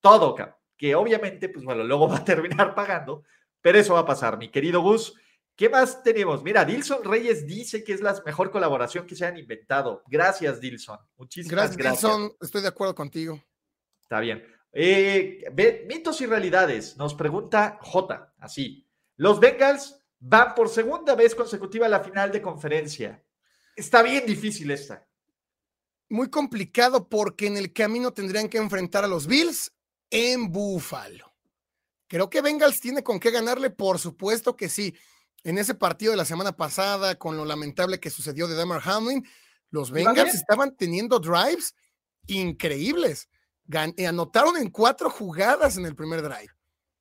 todo, 0.00 0.34
que 0.78 0.94
obviamente, 0.94 1.50
pues 1.50 1.62
bueno, 1.62 1.84
luego 1.84 2.08
va 2.08 2.16
a 2.16 2.24
terminar 2.24 2.74
pagando, 2.74 3.22
pero 3.60 3.78
eso 3.78 3.92
va 3.92 4.00
a 4.00 4.06
pasar, 4.06 4.38
mi 4.38 4.48
querido 4.48 4.80
Gus. 4.80 5.14
¿Qué 5.54 5.68
más 5.68 6.02
tenemos? 6.02 6.42
Mira, 6.42 6.64
Dilson 6.64 7.04
Reyes 7.04 7.46
dice 7.46 7.84
que 7.84 7.92
es 7.92 8.00
la 8.00 8.18
mejor 8.24 8.50
colaboración 8.50 9.06
que 9.06 9.14
se 9.14 9.26
han 9.26 9.36
inventado. 9.36 10.02
Gracias, 10.06 10.58
Dilson. 10.58 10.98
Muchísimas 11.18 11.52
gracias. 11.52 11.76
Gracias, 11.76 12.10
Dilson. 12.10 12.36
Estoy 12.40 12.62
de 12.62 12.68
acuerdo 12.68 12.94
contigo. 12.94 13.44
Está 14.00 14.20
bien. 14.20 14.42
Eh, 14.72 15.44
mitos 15.86 16.18
y 16.22 16.26
realidades. 16.26 16.96
Nos 16.96 17.12
pregunta 17.12 17.78
J. 17.82 18.32
Así. 18.38 18.86
Los 19.16 19.38
Bengals 19.38 20.02
van 20.18 20.54
por 20.54 20.70
segunda 20.70 21.14
vez 21.14 21.34
consecutiva 21.34 21.84
a 21.84 21.90
la 21.90 22.00
final 22.00 22.32
de 22.32 22.40
conferencia. 22.40 23.22
Está 23.76 24.02
bien 24.02 24.26
difícil 24.26 24.70
esta. 24.70 25.06
Muy 26.08 26.28
complicado 26.28 27.08
porque 27.08 27.46
en 27.46 27.56
el 27.56 27.72
camino 27.72 28.12
tendrían 28.12 28.48
que 28.48 28.58
enfrentar 28.58 29.04
a 29.04 29.08
los 29.08 29.26
Bills 29.26 29.72
en 30.10 30.52
Búfalo. 30.52 31.32
Creo 32.06 32.28
que 32.28 32.42
Bengals 32.42 32.80
tiene 32.80 33.02
con 33.02 33.18
qué 33.18 33.30
ganarle, 33.30 33.70
por 33.70 33.98
supuesto 33.98 34.54
que 34.56 34.68
sí 34.68 34.94
en 35.44 35.58
ese 35.58 35.74
partido 35.74 36.12
de 36.12 36.16
la 36.16 36.24
semana 36.24 36.56
pasada, 36.56 37.16
con 37.16 37.36
lo 37.36 37.44
lamentable 37.44 37.98
que 37.98 38.10
sucedió 38.10 38.46
de 38.46 38.54
Damar 38.54 38.82
Hamlin, 38.84 39.26
los 39.70 39.90
Bengals 39.90 40.34
estaban 40.34 40.76
teniendo 40.76 41.18
drives 41.18 41.74
increíbles. 42.26 43.28
Eh, 43.96 44.06
anotaron 44.06 44.56
en 44.56 44.70
cuatro 44.70 45.10
jugadas 45.10 45.76
en 45.76 45.86
el 45.86 45.96
primer 45.96 46.22
drive. 46.22 46.52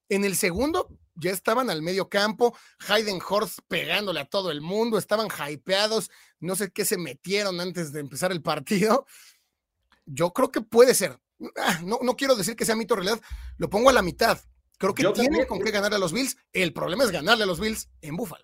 En 0.10 0.26
el 0.26 0.36
segundo 0.36 0.90
ya 1.16 1.32
estaban 1.32 1.70
al 1.70 1.82
medio 1.82 2.10
campo, 2.10 2.56
Hayden 2.88 3.20
Horst 3.28 3.60
pegándole 3.68 4.20
a 4.20 4.26
todo 4.26 4.52
el 4.52 4.62
mundo, 4.62 4.98
estaban 4.98 5.28
hypeados, 5.28 6.10
no 6.40 6.56
sé 6.56 6.72
qué 6.72 6.86
se 6.86 6.98
metieron 6.98 7.60
antes 7.60 7.92
de 7.92 8.00
empezar 8.00 8.32
el 8.32 8.42
partido. 8.42 9.06
Yo 10.06 10.34
creo 10.34 10.52
que 10.52 10.62
puede 10.62 10.94
ser. 10.94 11.20
Ah, 11.58 11.80
no, 11.84 12.00
no 12.02 12.16
quiero 12.16 12.36
decir 12.36 12.56
que 12.56 12.66
sea 12.66 12.76
mito 12.76 12.96
realidad, 12.96 13.22
lo 13.58 13.70
pongo 13.70 13.90
a 13.90 13.94
la 13.94 14.02
mitad. 14.02 14.40
Creo 14.78 14.94
que 14.94 15.08
tiene 15.14 15.46
con 15.46 15.60
qué 15.60 15.70
ganar 15.70 15.94
a 15.94 16.00
los 16.00 16.12
Bills. 16.12 16.38
El 16.54 16.74
problema 16.74 17.04
es 17.04 17.12
ganarle 17.12 17.44
a 17.44 17.48
los 17.48 17.60
Bills 17.60 17.90
en 18.02 18.16
Buffalo. 18.16 18.44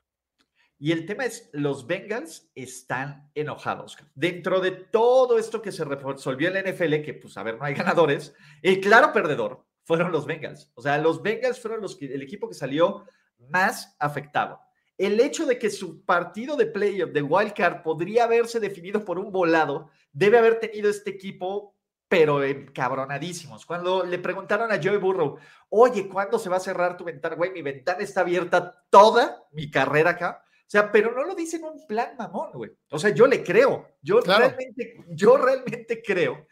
Y 0.80 0.92
el 0.92 1.08
tema 1.08 1.26
es, 1.26 1.50
los 1.54 1.88
Bengals 1.88 2.52
están 2.54 3.32
enojados. 3.34 3.98
Dentro 4.14 4.60
de 4.60 4.72
todo 4.72 5.40
esto 5.40 5.64
que 5.64 5.72
se 5.72 5.84
resolvió 5.84 6.50
en 6.50 6.54
la 6.54 6.72
NFL, 6.72 7.02
que 7.04 7.16
pues 7.20 7.36
a 7.38 7.44
ver, 7.44 7.58
no 7.58 7.66
hay 7.66 7.74
ganadores, 7.74 8.36
el 8.62 8.80
claro 8.80 9.12
perdedor 9.12 9.67
fueron 9.88 10.12
los 10.12 10.26
Bengals. 10.26 10.70
O 10.76 10.82
sea, 10.82 10.98
los 10.98 11.24
Bengals 11.24 11.62
fueron 11.62 11.82
los 11.82 11.96
que, 11.96 12.14
el 12.14 12.22
equipo 12.22 12.50
que 12.50 12.54
salió 12.54 13.06
más 13.50 13.96
afectado. 14.00 14.60
El 14.98 15.18
hecho 15.22 15.46
de 15.46 15.58
que 15.58 15.70
su 15.70 16.04
partido 16.04 16.58
de 16.58 16.66
playoff 16.66 17.12
de 17.12 17.22
Wildcard 17.22 17.84
podría 17.84 18.26
haberse 18.26 18.60
definido 18.60 19.06
por 19.06 19.18
un 19.18 19.32
volado, 19.32 19.90
debe 20.12 20.40
haber 20.40 20.60
tenido 20.60 20.90
este 20.90 21.12
equipo 21.12 21.74
pero 22.10 22.44
encabronadísimos. 22.44 23.66
Cuando 23.66 24.06
le 24.06 24.20
preguntaron 24.20 24.72
a 24.72 24.82
Joey 24.82 24.98
Burrow, 24.98 25.38
oye, 25.70 26.10
¿cuándo 26.10 26.38
se 26.38 26.50
va 26.50 26.58
a 26.58 26.62
cerrar 26.62 26.98
tu 26.98 27.06
ventana? 27.06 27.36
Güey, 27.36 27.52
mi 27.52 27.62
ventana 27.62 28.00
está 28.00 28.22
abierta 28.22 28.86
toda 28.90 29.44
mi 29.52 29.72
carrera 29.72 30.12
acá. 30.12 30.44
O 30.44 30.70
sea, 30.70 30.92
pero 30.92 31.14
no 31.14 31.24
lo 31.24 31.34
dice 31.34 31.58
en 31.58 31.64
un 31.64 31.88
plan 31.88 32.16
mamón, 32.18 32.52
güey. 32.54 32.72
O 32.90 33.00
sea, 33.00 33.12
yo 33.12 33.26
le 33.26 33.42
creo. 33.42 33.88
Yo, 34.02 34.20
realmente, 34.20 34.98
yo 35.10 35.38
realmente 35.38 36.02
creo 36.02 36.46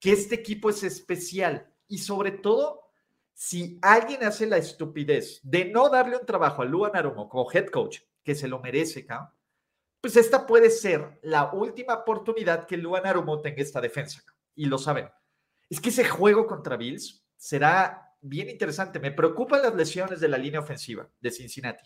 que 0.00 0.12
este 0.12 0.36
equipo 0.36 0.70
es 0.70 0.82
especial. 0.82 1.70
Y 1.88 1.98
sobre 1.98 2.30
todo, 2.30 2.90
si 3.34 3.78
alguien 3.82 4.24
hace 4.24 4.46
la 4.46 4.58
estupidez 4.58 5.40
de 5.42 5.64
no 5.64 5.88
darle 5.88 6.16
un 6.16 6.26
trabajo 6.26 6.62
a 6.62 6.64
Luan 6.64 6.94
Arumo 6.94 7.28
como 7.28 7.50
head 7.50 7.66
coach, 7.66 8.00
que 8.22 8.34
se 8.34 8.46
lo 8.46 8.60
merece, 8.60 9.06
cabrón, 9.06 9.30
pues 10.00 10.16
esta 10.16 10.46
puede 10.46 10.70
ser 10.70 11.18
la 11.22 11.52
última 11.52 11.94
oportunidad 11.94 12.66
que 12.66 12.76
Luan 12.76 13.06
Arumo 13.06 13.40
tenga 13.40 13.62
esta 13.62 13.80
defensa 13.80 14.22
y 14.54 14.66
lo 14.66 14.78
saben. 14.78 15.10
Es 15.68 15.80
que 15.80 15.88
ese 15.88 16.04
juego 16.04 16.46
contra 16.46 16.76
Bills 16.76 17.24
será 17.36 18.14
bien 18.20 18.48
interesante. 18.48 19.00
Me 19.00 19.12
preocupan 19.12 19.62
las 19.62 19.74
lesiones 19.74 20.20
de 20.20 20.28
la 20.28 20.38
línea 20.38 20.60
ofensiva 20.60 21.08
de 21.20 21.30
Cincinnati. 21.30 21.84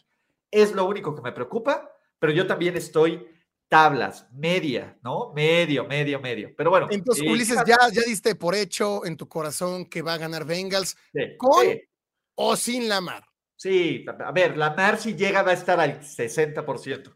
Es 0.51 0.75
lo 0.75 0.87
único 0.87 1.15
que 1.15 1.23
me 1.23 1.33
preocupa, 1.33 1.91
pero 2.19 2.33
yo 2.33 2.47
también 2.47 2.77
estoy 2.77 3.27
tablas, 3.73 4.27
media, 4.35 4.99
¿no? 5.03 5.33
Medio, 5.33 5.87
medio, 5.87 6.21
medio. 6.21 6.55
Pero 6.55 6.69
bueno. 6.69 6.89
Entonces, 6.91 7.25
eh, 7.25 7.31
Ulises, 7.31 7.57
ya, 7.67 7.79
ya 7.91 8.03
diste 8.03 8.35
por 8.35 8.55
hecho 8.55 9.07
en 9.07 9.17
tu 9.17 9.27
corazón 9.27 9.87
que 9.87 10.03
va 10.03 10.13
a 10.13 10.19
ganar 10.19 10.45
Bengals 10.45 10.95
con 11.39 11.67
o 12.35 12.55
sin 12.55 12.87
Lamar. 12.87 13.25
Sí, 13.57 14.05
a 14.07 14.31
ver, 14.31 14.59
Lamar 14.59 14.99
si 14.99 15.15
llega 15.15 15.41
va 15.43 15.53
a 15.53 15.55
estar 15.55 15.81
al 15.81 16.01
60%. 16.01 17.15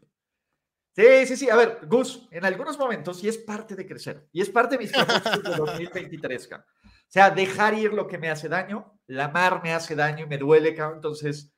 Sí, 0.95 1.27
sí, 1.27 1.37
sí. 1.37 1.47
A 1.47 1.55
ver, 1.55 1.81
Gus, 1.83 2.27
en 2.31 2.43
algunos 2.43 2.75
momentos 2.79 3.19
sí 3.19 3.27
es 3.27 3.37
parte 3.37 3.75
de 3.75 3.85
crecer 3.85 4.27
y 4.31 4.41
es 4.41 4.49
parte 4.49 4.77
de 4.77 4.83
mis 4.83 4.91
propósitos 4.91 5.43
de 5.43 5.57
2023, 5.57 6.49
O 6.53 6.59
sea, 7.07 7.29
dejar 7.29 7.75
ir 7.75 7.93
lo 7.93 8.07
que 8.07 8.17
me 8.17 8.31
hace 8.31 8.49
daño, 8.49 8.99
la 9.05 9.27
mar 9.27 9.61
me 9.61 9.75
hace 9.75 9.93
daño 9.93 10.25
y 10.25 10.27
me 10.27 10.39
duele, 10.39 10.73
cabrón. 10.73 10.97
Entonces, 10.97 11.53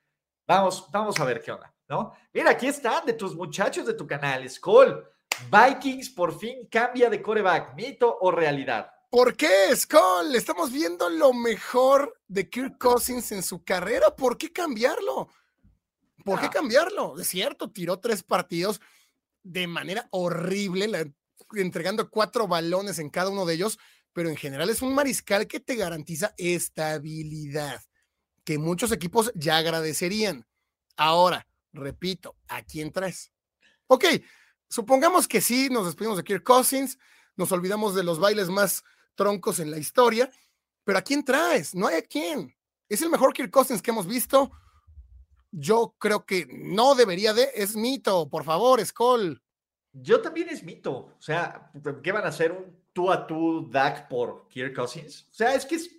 vamos, 0.46 0.90
vamos 0.92 1.18
a 1.22 1.24
ver 1.24 1.42
qué 1.42 1.54
onda, 1.54 1.74
¿no? 1.90 2.14
Mira, 2.34 2.52
aquí 2.52 2.68
están 2.68 3.06
de 3.06 3.14
tus 3.14 3.36
muchachos 3.36 3.86
de 3.86 3.94
tu 3.96 4.06
canal, 4.08 4.48
Skull. 4.50 5.04
Vikings 5.52 6.10
por 6.12 6.38
fin 6.38 6.68
cambia 6.70 7.10
de 7.10 7.22
coreback, 7.22 7.74
mito 7.76 8.18
o 8.22 8.30
realidad. 8.32 8.92
¿Por 9.10 9.36
qué, 9.36 9.76
Skull? 9.76 10.36
Estamos 10.36 10.72
viendo 10.72 11.10
lo 11.10 11.34
mejor 11.34 12.22
de 12.28 12.48
Kirk 12.50 12.78
Cousins 12.78 13.32
en 13.32 13.42
su 13.42 13.64
carrera. 13.64 14.16
¿Por 14.16 14.38
qué 14.38 14.52
cambiarlo? 14.54 15.30
¿Por 16.24 16.40
qué 16.40 16.46
Ah. 16.48 16.52
cambiarlo? 16.52 17.18
Es 17.20 17.28
cierto, 17.28 17.72
tiró 17.72 18.00
tres 18.00 18.22
partidos 18.22 18.80
de 19.42 19.66
manera 19.66 20.08
horrible, 20.12 20.88
la- 20.88 21.08
entregando 21.56 22.10
cuatro 22.12 22.48
balones 22.48 23.00
en 23.00 23.10
cada 23.10 23.32
uno 23.32 23.46
de 23.46 23.56
ellos, 23.56 23.80
pero 24.14 24.30
en 24.30 24.36
general 24.36 24.70
es 24.70 24.84
un 24.84 24.94
mariscal 24.94 25.48
que 25.48 25.60
te 25.60 25.76
garantiza 25.76 26.36
estabilidad, 26.38 27.82
que 28.44 28.60
muchos 28.60 28.92
equipos 28.92 29.32
ya 29.34 29.58
agradecerían. 29.58 30.46
Ahora, 30.98 31.48
repito, 31.74 32.36
¿a 32.48 32.62
quién 32.64 32.92
traes? 32.92 33.32
Ok, 33.88 34.06
supongamos 34.70 35.28
que 35.28 35.42
sí, 35.42 35.70
nos 35.70 35.86
despedimos 35.86 36.18
de 36.18 36.24
Kirk 36.24 36.44
Cousins, 36.44 36.98
nos 37.36 37.52
olvidamos 37.52 37.96
de 37.96 38.04
los 38.04 38.20
bailes 38.20 38.50
más 38.50 38.84
troncos 39.16 39.60
en 39.60 39.72
la 39.72 39.78
historia, 39.78 40.30
pero 40.84 41.00
¿a 41.00 41.02
quién 41.02 41.24
traes? 41.24 41.76
No 41.76 41.88
hay 41.88 41.98
a 41.98 42.02
quién. 42.02 42.56
Es 42.88 43.02
el 43.02 43.10
mejor 43.10 43.34
Kirk 43.34 43.52
Cousins 43.52 43.82
que 43.82 43.92
hemos 43.92 44.08
visto. 44.08 44.52
Yo 45.52 45.96
creo 45.98 46.26
que 46.26 46.48
no 46.52 46.96
debería 46.96 47.34
de, 47.34 47.50
es 47.56 47.76
mito, 47.76 48.30
por 48.30 48.44
favor, 48.44 48.84
Skull. 48.86 49.42
Yo 49.92 50.22
también 50.22 50.50
es 50.50 50.64
mito. 50.64 50.92
O 50.92 51.22
sea, 51.22 51.72
¿qué 52.04 52.12
van 52.12 52.26
a 52.26 52.30
hacer? 52.30 52.52
¿Un 52.52 52.80
tú 52.94 53.12
a 53.12 53.26
tú 53.26 53.70
Dak 53.70 54.08
por 54.08 54.48
Kirk 54.50 54.76
Cousins? 54.76 55.28
O 55.32 55.34
sea, 55.34 55.56
es 55.56 55.66
que 55.66 55.76
es, 55.76 55.90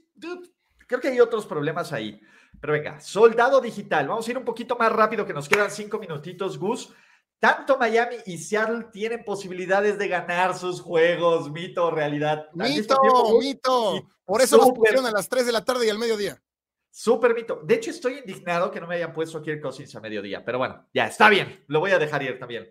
creo 0.87 1.01
que 1.01 1.09
hay 1.09 1.21
otros 1.21 1.47
problemas 1.47 1.93
ahí. 1.93 2.21
Pero 2.61 2.73
venga, 2.73 3.01
soldado 3.01 3.61
digital. 3.61 4.09
Vamos 4.09 4.27
a 4.27 4.31
ir 4.31 4.39
un 4.39 4.45
poquito 4.45 4.77
más 4.77 4.91
rápido, 4.93 5.27
que 5.27 5.33
nos 5.35 5.49
quedan 5.49 5.71
cinco 5.71 5.99
minutitos, 5.99 6.59
Gus. 6.59 6.93
Tanto 7.39 7.79
Miami 7.79 8.17
y 8.27 8.37
Seattle 8.37 8.89
tienen 8.93 9.25
posibilidades 9.25 9.99
de 9.99 10.09
ganar 10.09 10.57
sus 10.57 10.81
juegos, 10.81 11.51
mito 11.51 11.91
realidad. 11.91 12.49
Mito, 12.53 12.99
tiempo, 13.01 13.39
mito. 13.41 13.97
y 13.97 14.03
Por 14.25 14.43
eso 14.43 14.57
los 14.59 14.67
súper- 14.67 14.79
pusieron 14.81 15.07
a 15.07 15.11
las 15.11 15.29
3 15.29 15.47
de 15.47 15.53
la 15.53 15.65
tarde 15.65 15.87
y 15.87 15.89
al 15.91 15.99
mediodía. 15.99 16.43
Súper 16.91 17.35
mito. 17.35 17.61
De 17.65 17.75
hecho, 17.75 17.91
estoy 17.91 18.19
indignado 18.19 18.71
que 18.71 18.79
no 18.81 18.87
me 18.87 18.97
hayan 18.97 19.13
puesto 19.15 19.39
a 19.39 19.43
Kirk 19.43 19.63
Cousins 19.63 19.95
a 19.97 20.01
mediodía, 20.01 20.45
pero 20.45 20.59
bueno, 20.59 20.87
ya 20.93 21.07
está 21.07 21.31
bien. 21.31 21.65
Lo 21.69 21.81
voy 21.81 21.93
a 21.93 21.99
dejar 21.99 22.23
ir 22.23 22.39
también. 22.39 22.71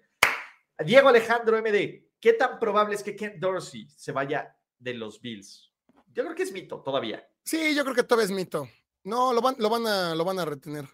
Diego 0.86 1.10
Alejandro 1.10 1.58
MD, 1.58 2.10
¿qué 2.20 2.34
tan 2.34 2.60
probable 2.60 2.94
es 2.96 3.02
que 3.04 3.16
Ken 3.16 3.40
Dorsey 3.40 3.88
se 3.90 4.12
vaya 4.12 4.56
de 4.78 4.94
los 4.94 5.20
Bills? 5.20 5.74
Yo 6.14 6.24
creo 6.24 6.36
que 6.36 6.44
es 6.44 6.52
mito 6.52 6.82
todavía. 6.82 7.28
Sí, 7.44 7.74
yo 7.74 7.84
creo 7.84 7.96
que 7.96 8.04
todavía 8.04 8.26
es 8.26 8.32
mito. 8.32 8.68
No, 9.04 9.34
lo 9.34 9.42
van, 9.42 9.56
lo 9.58 9.70
van, 9.70 9.88
a, 9.88 10.16
lo 10.16 10.26
van 10.26 10.40
a 10.40 10.46
retener. 10.46 10.86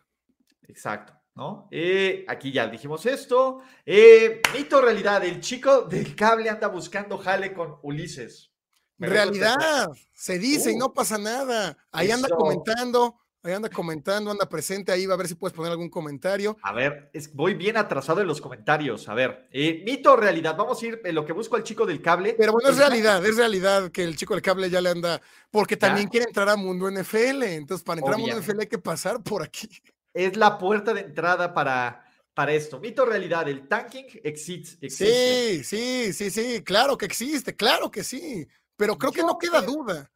Exacto, 0.67 1.13
¿no? 1.35 1.67
Eh, 1.71 2.25
aquí 2.27 2.51
ya 2.51 2.67
dijimos 2.67 3.05
esto. 3.05 3.61
Eh, 3.85 4.41
mito 4.53 4.81
realidad, 4.81 5.23
el 5.25 5.39
chico 5.39 5.81
del 5.83 6.15
cable 6.15 6.49
anda 6.49 6.67
buscando 6.67 7.17
jale 7.17 7.53
con 7.53 7.77
Ulises. 7.83 8.51
Me 8.97 9.07
Realidad, 9.07 9.89
se 10.13 10.39
dice 10.39 10.71
y 10.71 10.75
Uh, 10.75 10.79
no 10.79 10.93
pasa 10.93 11.17
nada. 11.17 11.77
Ahí 11.91 12.11
anda 12.11 12.29
comentando, 12.29 13.19
ahí 13.45 13.53
anda 13.53 13.69
comentando, 13.69 14.31
anda 14.31 14.47
presente, 14.49 14.91
ahí 14.91 15.05
va 15.05 15.13
a 15.13 15.17
ver 15.17 15.27
si 15.27 15.35
puedes 15.35 15.55
poner 15.55 15.71
algún 15.71 15.89
comentario. 15.89 16.57
A 16.61 16.73
ver, 16.73 17.09
es- 17.13 17.33
voy 17.33 17.53
bien 17.53 17.77
atrasado 17.77 18.21
en 18.21 18.27
los 18.27 18.41
comentarios. 18.41 19.07
A 19.07 19.13
ver, 19.13 19.47
eh, 19.51 19.81
mito 19.85 20.13
o 20.13 20.15
realidad, 20.15 20.55
vamos 20.57 20.81
a 20.81 20.85
ir 20.85 21.01
en 21.03 21.15
lo 21.15 21.25
que 21.25 21.33
busco 21.33 21.55
al 21.55 21.63
chico 21.63 21.85
del 21.85 22.01
cable. 22.01 22.35
Pero 22.37 22.51
bueno, 22.53 22.69
es 22.69 22.77
realidad, 22.77 23.25
es 23.25 23.37
realidad 23.37 23.91
que 23.91 24.03
el 24.03 24.15
chico 24.17 24.33
del 24.33 24.41
cable 24.43 24.69
ya 24.69 24.81
le 24.81 24.89
anda, 24.89 25.21
porque 25.51 25.77
también 25.77 26.07
Ya. 26.07 26.11
quiere 26.11 26.25
entrar 26.27 26.49
a 26.49 26.55
Mundo 26.55 26.87
NFL. 26.89 27.43
Entonces, 27.55 27.83
para 27.83 27.99
entrar 27.99 28.15
a 28.15 28.17
Mundo. 28.17 28.35
NFL 28.37 28.61
hay 28.61 28.67
que 28.67 28.77
pasar 28.79 29.21
por 29.23 29.43
aquí. 29.43 29.69
es 30.13 30.37
la 30.37 30.57
puerta 30.57 30.93
de 30.93 31.01
entrada 31.01 31.53
para, 31.53 32.01
para 32.33 32.53
esto. 32.53 32.79
Mito 32.79 33.03
o 33.03 33.05
realidad, 33.05 33.47
el 33.49 33.67
tanking 33.67 34.05
existe. 34.23 34.85
existe. 34.85 35.63
Sí, 35.63 35.63
sí, 35.63 36.13
sí, 36.13 36.31
sí, 36.31 36.63
claro 36.63 36.97
que 36.97 37.05
existe, 37.05 37.53
claro 37.53 37.91
que 37.91 38.01
sí. 38.03 38.47
Pero 38.77 38.97
creo 38.97 39.11
que 39.11 39.21
no 39.23 39.37
queda 39.37 39.59
creo- 39.61 39.71
duda. 39.73 40.11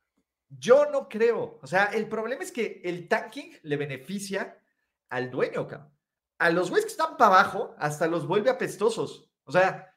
Yo 0.50 0.90
no 0.92 1.08
creo. 1.08 1.60
O 1.62 1.68
sea, 1.68 1.86
el 1.86 2.08
problema 2.08 2.44
es 2.44 2.52
que 2.52 2.82
el 2.84 3.08
tanking 3.08 3.58
le 3.64 3.78
beneficia 3.78 4.60
al 5.10 5.30
dueño, 5.30 5.68
cabrón. 5.68 5.94
A 6.40 6.50
los 6.50 6.70
güeyes 6.70 6.86
que 6.86 6.92
están 6.92 7.18
para 7.18 7.36
abajo, 7.36 7.76
hasta 7.78 8.08
los 8.08 8.26
vuelve 8.26 8.50
apestosos. 8.50 9.30
O 9.44 9.52
sea, 9.52 9.94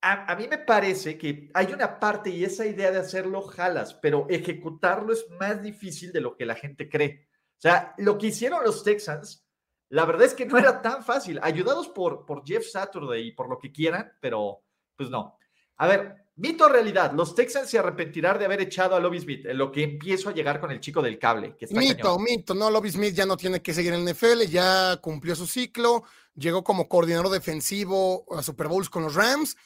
a, 0.00 0.36
mí 0.36 0.48
me 0.48 0.58
parece 0.58 1.16
que 1.16 1.50
hay 1.54 1.72
una 1.72 1.98
parte 1.98 2.28
y 2.28 2.44
esa 2.44 2.66
idea 2.66 2.90
de 2.90 2.98
hacerlo 2.98 3.40
jalas, 3.42 3.94
pero 3.94 4.26
ejecutarlo 4.28 5.12
es 5.12 5.26
más 5.38 5.62
difícil 5.62 6.12
de 6.12 6.20
lo 6.20 6.36
que 6.36 6.44
la 6.44 6.54
gente 6.54 6.90
cree. 6.90 7.26
O 7.52 7.60
sea, 7.60 7.94
lo 7.96 8.18
que 8.18 8.26
hicieron 8.26 8.62
los 8.62 8.84
Texans, 8.84 9.46
la 9.88 10.04
verdad 10.04 10.24
es 10.24 10.34
que 10.34 10.44
no 10.44 10.58
era 10.58 10.82
tan 10.82 11.02
fácil, 11.02 11.40
ayudados 11.42 11.88
por, 11.88 12.26
por 12.26 12.44
Jeff 12.44 12.66
Saturday 12.66 13.28
y 13.28 13.32
por 13.32 13.48
lo 13.48 13.58
que 13.58 13.72
quieran, 13.72 14.12
pero 14.20 14.62
pues 14.94 15.08
no. 15.08 15.38
A 15.76 15.86
ver, 15.86 16.23
mito 16.36 16.66
o 16.66 16.68
realidad, 16.68 17.12
los 17.12 17.34
Texans 17.34 17.70
se 17.70 17.78
arrepentirán 17.78 18.38
de 18.38 18.44
haber 18.44 18.60
echado 18.62 18.96
a 18.96 19.00
Lobby 19.00 19.20
Smith, 19.20 19.46
en 19.46 19.58
lo 19.58 19.70
que 19.70 19.84
empiezo 19.84 20.28
a 20.28 20.32
llegar 20.32 20.60
con 20.60 20.70
el 20.70 20.80
chico 20.80 21.00
del 21.00 21.18
cable, 21.18 21.56
que 21.56 21.66
está 21.66 21.78
Mito, 21.78 22.02
cañón. 22.02 22.22
mito, 22.22 22.54
no, 22.54 22.70
Lobby 22.70 22.90
Smith 22.90 23.14
ya 23.14 23.26
no 23.26 23.36
tiene 23.36 23.62
que 23.62 23.72
seguir 23.72 23.92
en 23.92 24.06
el 24.06 24.14
NFL, 24.14 24.42
ya 24.48 24.96
cumplió 25.00 25.36
su 25.36 25.46
ciclo, 25.46 26.04
llegó 26.34 26.64
como 26.64 26.88
coordinador 26.88 27.30
defensivo 27.30 28.26
a 28.36 28.42
Super 28.42 28.68
Bowls 28.68 28.90
con 28.90 29.04
los 29.04 29.14
Rams, 29.14 29.56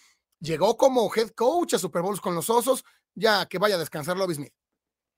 llegó 0.40 0.76
como 0.76 1.10
head 1.14 1.30
coach 1.30 1.74
a 1.74 1.78
Super 1.78 2.02
Bowls 2.02 2.20
con 2.20 2.34
los 2.34 2.50
Osos, 2.50 2.84
ya 3.14 3.46
que 3.46 3.58
vaya 3.58 3.76
a 3.76 3.78
descansar 3.78 4.16
Lobby 4.16 4.34
Smith. 4.34 4.52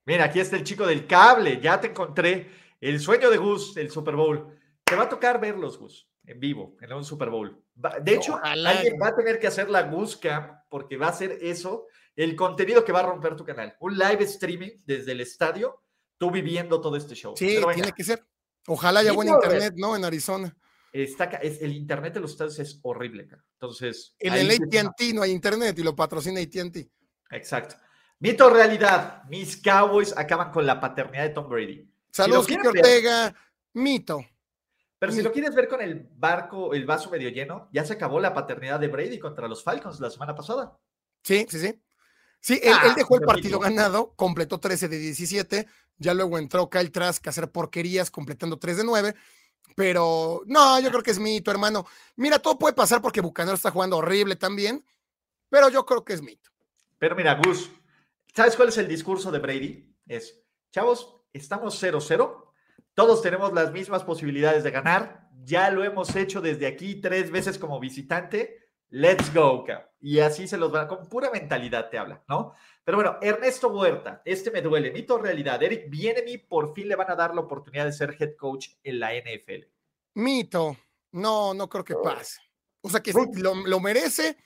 Mira, 0.05 0.25
aquí 0.25 0.39
está 0.39 0.55
el 0.55 0.63
chico 0.63 0.85
del 0.85 1.05
cable, 1.05 1.59
ya 1.61 1.79
te 1.79 1.87
encontré. 1.87 2.49
El 2.79 2.99
sueño 2.99 3.29
de 3.29 3.37
Gus, 3.37 3.77
el 3.77 3.91
Super 3.91 4.15
Bowl. 4.15 4.57
Te 4.83 4.95
va 4.95 5.03
a 5.03 5.09
tocar 5.09 5.39
verlos, 5.39 5.77
Gus, 5.77 6.07
en 6.25 6.39
vivo, 6.39 6.75
en 6.81 6.93
un 6.93 7.03
Super 7.03 7.29
Bowl. 7.29 7.63
De 8.01 8.13
hecho, 8.15 8.35
Ojalá. 8.35 8.69
alguien 8.71 8.97
va 9.01 9.07
a 9.07 9.15
tener 9.15 9.39
que 9.39 9.47
hacer 9.47 9.69
la 9.69 9.83
Gus 9.83 10.17
Camp 10.17 10.51
porque 10.69 10.97
va 10.97 11.07
a 11.07 11.13
ser 11.13 11.37
eso, 11.41 11.87
el 12.15 12.35
contenido 12.35 12.83
que 12.85 12.91
va 12.91 12.99
a 12.99 13.03
romper 13.07 13.35
tu 13.35 13.43
canal. 13.45 13.75
Un 13.79 13.97
live 13.97 14.23
streaming 14.25 14.69
desde 14.85 15.13
el 15.13 15.21
estadio, 15.21 15.81
tú 16.17 16.29
viviendo 16.31 16.79
todo 16.79 16.95
este 16.95 17.15
show. 17.15 17.33
Sí, 17.35 17.59
tiene 17.73 17.91
que 17.91 18.03
ser. 18.03 18.23
Ojalá 18.67 18.99
haya 18.99 19.11
buen 19.13 19.27
internet, 19.27 19.73
¿no? 19.77 19.95
En 19.95 20.05
Arizona. 20.05 20.55
está 20.93 21.23
es- 21.25 21.61
el 21.61 21.71
internet 21.73 22.13
de 22.15 22.19
los 22.19 22.31
estadios 22.31 22.59
es 22.59 22.79
horrible, 22.83 23.25
cara. 23.25 23.43
Entonces. 23.53 24.13
En 24.19 24.33
el 24.33 24.51
ATT 24.51 25.13
no 25.13 25.21
hay 25.21 25.31
internet 25.31 25.79
y 25.79 25.83
lo 25.83 25.95
patrocina 25.95 26.39
ATT. 26.41 26.91
Exacto. 27.31 27.75
Mito 28.19 28.49
realidad, 28.49 29.23
mis 29.29 29.55
Cowboys 29.61 30.15
acaban 30.15 30.51
con 30.51 30.65
la 30.65 30.79
paternidad 30.79 31.23
de 31.23 31.29
Tom 31.29 31.49
Brady. 31.49 31.89
Saludos, 32.11 32.45
Kike 32.45 32.59
ver- 32.61 32.67
Ortega. 32.83 33.35
Mito. 33.73 34.23
Pero 35.01 35.13
si 35.13 35.21
Mm. 35.21 35.23
lo 35.23 35.31
quieres 35.31 35.55
ver 35.55 35.67
con 35.67 35.81
el 35.81 36.07
barco, 36.13 36.75
el 36.75 36.85
vaso 36.85 37.09
medio 37.09 37.29
lleno, 37.29 37.67
ya 37.73 37.83
se 37.83 37.93
acabó 37.93 38.19
la 38.19 38.35
paternidad 38.35 38.79
de 38.79 38.87
Brady 38.87 39.17
contra 39.17 39.47
los 39.47 39.63
Falcons 39.63 39.99
la 39.99 40.11
semana 40.11 40.35
pasada. 40.35 40.77
Sí, 41.23 41.47
sí, 41.49 41.59
sí. 41.59 41.81
Sí, 42.39 42.59
él, 42.61 42.73
Ah, 42.75 42.85
él 42.85 42.93
dejó 42.95 43.15
el 43.15 43.21
partido 43.21 43.57
ganado, 43.57 44.13
completó 44.15 44.59
13 44.59 44.87
de 44.87 44.99
17, 44.99 45.67
ya 45.97 46.13
luego 46.13 46.37
entró 46.37 46.69
Kyle 46.69 46.91
Trask 46.91 47.25
a 47.25 47.31
hacer 47.31 47.49
porquerías, 47.51 48.11
completando 48.11 48.59
3 48.59 48.77
de 48.77 48.83
9, 48.83 49.15
pero 49.75 50.43
no, 50.45 50.79
yo 50.79 50.91
creo 50.91 51.01
que 51.01 51.09
es 51.11 51.19
mito, 51.19 51.49
hermano. 51.49 51.87
Mira, 52.15 52.37
todo 52.37 52.59
puede 52.59 52.75
pasar 52.75 53.01
porque 53.01 53.21
Bucanero 53.21 53.55
está 53.55 53.71
jugando 53.71 53.97
horrible 53.97 54.35
también, 54.35 54.85
pero 55.49 55.69
yo 55.69 55.83
creo 55.83 56.05
que 56.05 56.13
es 56.13 56.21
mito. 56.21 56.51
Pero 56.99 57.15
mira, 57.15 57.33
Gus, 57.43 57.71
¿sabes 58.35 58.55
cuál 58.55 58.69
es 58.69 58.77
el 58.77 58.87
discurso 58.87 59.31
de 59.31 59.39
Brady? 59.39 59.95
Es, 60.05 60.43
chavos, 60.71 61.23
estamos 61.33 61.81
0-0, 61.81 62.50
todos 62.93 63.21
tenemos 63.21 63.53
las 63.53 63.71
mismas 63.71 64.03
posibilidades 64.03 64.63
de 64.63 64.71
ganar, 64.71 65.29
ya 65.43 65.69
lo 65.71 65.83
hemos 65.83 66.15
hecho 66.15 66.41
desde 66.41 66.67
aquí 66.67 66.95
tres 66.95 67.31
veces 67.31 67.57
como 67.57 67.79
visitante, 67.79 68.69
let's 68.89 69.33
go, 69.33 69.63
cabrón. 69.63 69.87
Y 69.99 70.19
así 70.19 70.47
se 70.47 70.57
los 70.57 70.73
va, 70.73 70.87
con 70.87 71.07
pura 71.07 71.29
mentalidad 71.29 71.89
te 71.89 71.97
habla, 71.97 72.23
¿no? 72.27 72.53
Pero 72.83 72.97
bueno, 72.97 73.17
Ernesto 73.21 73.69
Huerta, 73.69 74.21
este 74.25 74.49
me 74.49 74.61
duele, 74.61 74.91
mito 74.91 75.17
realidad, 75.19 75.61
Eric 75.61 75.89
Bienemi 75.89 76.39
por 76.39 76.73
fin 76.73 76.87
le 76.87 76.95
van 76.95 77.11
a 77.11 77.15
dar 77.15 77.35
la 77.35 77.41
oportunidad 77.41 77.85
de 77.85 77.93
ser 77.93 78.15
head 78.19 78.35
coach 78.35 78.69
en 78.83 78.99
la 78.99 79.11
NFL. 79.13 79.67
Mito, 80.15 80.75
no, 81.11 81.53
no 81.53 81.69
creo 81.69 81.83
que 81.83 81.95
pase. 81.95 82.41
O 82.81 82.89
sea 82.89 83.01
que 83.01 83.13
si 83.13 83.19
lo, 83.41 83.53
lo 83.55 83.79
merece, 83.79 84.37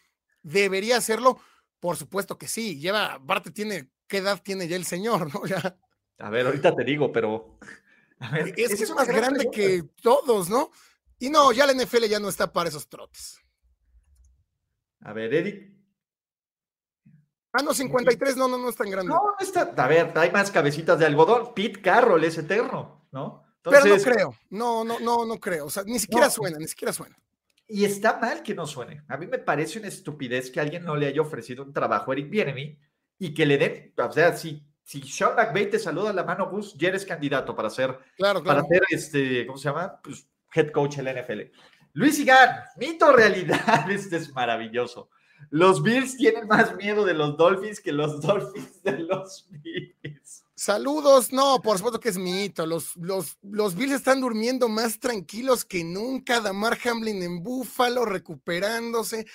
debería 0.43 0.97
hacerlo, 0.97 1.39
por 1.79 1.95
supuesto 1.95 2.37
que 2.37 2.47
sí. 2.47 2.77
Lleva, 2.77 3.13
aparte 3.13 3.51
tiene, 3.51 3.89
¿qué 4.07 4.17
edad 4.17 4.41
tiene 4.43 4.67
ya 4.67 4.75
el 4.75 4.85
señor? 4.85 5.29
¿no? 5.33 5.45
Ya, 5.45 5.77
A 6.19 6.29
ver, 6.29 6.45
ahorita 6.45 6.75
te 6.75 6.83
digo, 6.83 7.11
pero... 7.11 7.57
a 8.19 8.31
ver, 8.31 8.53
es 8.57 8.75
que 8.75 8.83
es 8.83 8.89
más 8.91 9.07
gran 9.07 9.21
grande 9.21 9.49
pregunta. 9.49 9.57
que 9.57 10.01
todos, 10.01 10.49
¿no? 10.49 10.71
Y 11.19 11.29
no, 11.29 11.51
ya 11.51 11.65
la 11.65 11.73
NFL 11.73 12.05
ya 12.05 12.19
no 12.19 12.29
está 12.29 12.51
para 12.51 12.69
esos 12.69 12.87
trotes. 12.87 13.39
A 15.01 15.13
ver, 15.13 15.33
Eric. 15.33 15.71
Ah, 17.53 17.61
no, 17.63 17.73
53, 17.73 18.35
no, 18.35 18.47
no, 18.47 18.57
no 18.57 18.69
es 18.69 18.75
tan 18.75 18.89
grande. 18.89 19.09
No, 19.13 19.21
no 19.21 19.35
está. 19.39 19.73
A 19.77 19.87
ver, 19.87 20.11
hay 20.15 20.31
más 20.31 20.51
cabecitas 20.51 20.99
de 20.99 21.05
algodón. 21.05 21.53
Pete 21.53 21.81
Carroll 21.81 22.23
es 22.25 22.37
eterno, 22.37 23.07
¿no? 23.11 23.45
Pero 23.61 23.85
no 23.85 23.97
creo, 24.03 24.35
no, 24.49 24.83
no, 24.83 24.99
no, 24.99 25.25
no 25.25 25.39
creo. 25.39 25.65
O 25.65 25.69
sea, 25.69 25.83
ni 25.83 25.97
siquiera 25.97 26.27
No. 26.27 26.31
suena, 26.31 26.57
ni 26.59 26.67
siquiera 26.67 26.91
suena. 26.93 27.17
Y 27.67 27.83
está 27.85 28.19
mal 28.19 28.43
que 28.43 28.53
no 28.53 28.67
suene. 28.67 29.03
A 29.07 29.17
mí 29.17 29.25
me 29.25 29.39
parece 29.39 29.79
una 29.79 29.87
estupidez 29.87 30.51
que 30.51 30.59
alguien 30.59 30.83
no 30.83 30.95
le 30.95 31.07
haya 31.07 31.21
ofrecido 31.21 31.63
un 31.63 31.73
trabajo 31.73 32.11
a 32.11 32.13
Eric 32.13 32.29
Bienemy 32.29 32.77
y 33.17 33.33
que 33.33 33.45
le 33.45 33.57
den. 33.57 33.93
O 33.97 34.11
sea, 34.11 34.35
si, 34.37 34.63
si 34.85 35.01
Sean 35.01 35.35
McVay 35.35 35.67
te 35.67 35.79
saluda 35.79 36.13
la 36.13 36.23
mano, 36.23 36.47
Gus, 36.47 36.75
ya 36.75 36.89
eres 36.89 37.05
candidato 37.05 37.55
para 37.55 37.71
ser, 37.71 37.97
Claro, 38.17 38.43
para 38.43 38.63
ser 38.65 38.83
este, 38.89 39.47
¿cómo 39.47 39.57
se 39.57 39.67
llama? 39.67 39.99
Pues 40.01 40.27
head 40.53 40.69
coach 40.71 40.99
en 40.99 41.05
la 41.05 41.13
NFL. 41.13 41.41
Luis 41.93 42.19
Igan, 42.19 42.63
mito 42.77 43.11
realidad, 43.11 43.89
este 43.89 44.17
es 44.17 44.31
maravilloso. 44.31 45.09
los 45.49 45.81
Bills 45.81 46.17
tienen 46.17 46.47
más 46.47 46.75
miedo 46.75 47.03
de 47.03 47.15
los 47.15 47.35
Dolphins 47.35 47.79
que 47.79 47.91
los 47.91 48.21
Dolphins 48.25 48.83
de 48.83 48.99
los 48.99 49.47
Bills. 49.49 50.43
Saludos, 50.53 51.33
no, 51.33 51.61
por 51.63 51.77
supuesto 51.77 51.99
que 51.99 52.09
es 52.09 52.17
mito. 52.19 52.67
Los, 52.67 52.95
los, 52.95 53.39
los 53.41 53.75
Bills 53.75 53.91
están 53.91 54.21
durmiendo 54.21 54.69
más 54.69 54.99
tranquilos 54.99 55.65
que 55.65 55.83
nunca. 55.83 56.41
Damar 56.41 56.77
Hamlin 56.85 57.23
en 57.23 57.41
Búfalo, 57.41 58.05
recuperándose, 58.05 59.25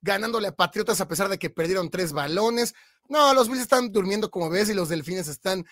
ganándole 0.00 0.48
a 0.48 0.56
Patriotas 0.56 1.00
a 1.02 1.08
pesar 1.08 1.28
de 1.28 1.38
que 1.38 1.50
perdieron 1.50 1.90
tres 1.90 2.12
balones. 2.12 2.74
No, 3.08 3.34
los 3.34 3.48
Bills 3.48 3.62
están 3.62 3.92
durmiendo 3.92 4.30
como 4.30 4.50
ves 4.50 4.70
y 4.70 4.74
los 4.74 4.88
Delfines 4.88 5.28
están 5.28 5.64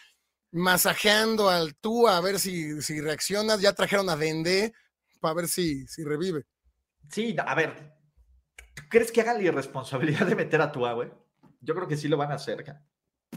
masajeando 0.50 1.48
al 1.48 1.74
tú 1.76 2.06
a 2.06 2.20
ver 2.20 2.38
si, 2.38 2.80
si 2.82 3.00
reaccionas. 3.00 3.60
Ya 3.60 3.72
trajeron 3.72 4.10
a 4.10 4.16
Dende 4.16 4.72
para 5.20 5.34
ver 5.34 5.48
si, 5.48 5.86
si 5.86 6.04
revive. 6.04 6.44
Sí, 7.10 7.34
a 7.38 7.54
ver, 7.54 7.94
¿tú 8.74 8.82
crees 8.88 9.10
que 9.10 9.20
hagan 9.20 9.38
la 9.38 9.44
irresponsabilidad 9.44 10.26
de 10.26 10.34
meter 10.34 10.60
a 10.60 10.72
Tua, 10.72 10.92
güey? 10.92 11.10
Yo 11.60 11.74
creo 11.74 11.88
que 11.88 11.96
sí 11.96 12.08
lo 12.08 12.16
van 12.16 12.32
a 12.32 12.34
hacer. 12.34 12.64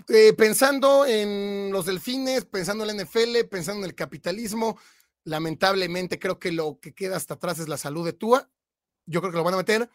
Eh, 0.08 0.34
pensando 0.34 1.06
en 1.06 1.72
los 1.72 1.86
delfines, 1.86 2.46
pensando 2.46 2.86
en 2.86 2.98
la 2.98 3.04
NFL, 3.04 3.48
pensando 3.50 3.84
en 3.84 3.90
el 3.90 3.96
capitalismo, 3.96 4.80
lamentablemente 5.24 6.20
creo 6.20 6.40
que 6.40 6.52
lo 6.52 6.80
que 6.80 6.94
queda 6.94 7.18
hasta 7.18 7.36
atrás 7.36 7.60
es 7.60 7.68
la 7.68 7.78
salud 7.78 8.06
de 8.06 8.14
Tua. 8.14 8.50
Yo 9.06 9.22
creo 9.22 9.32
que 9.32 9.38
lo 9.38 9.44
van 9.44 9.54
a 9.54 9.58
meter, 9.58 9.90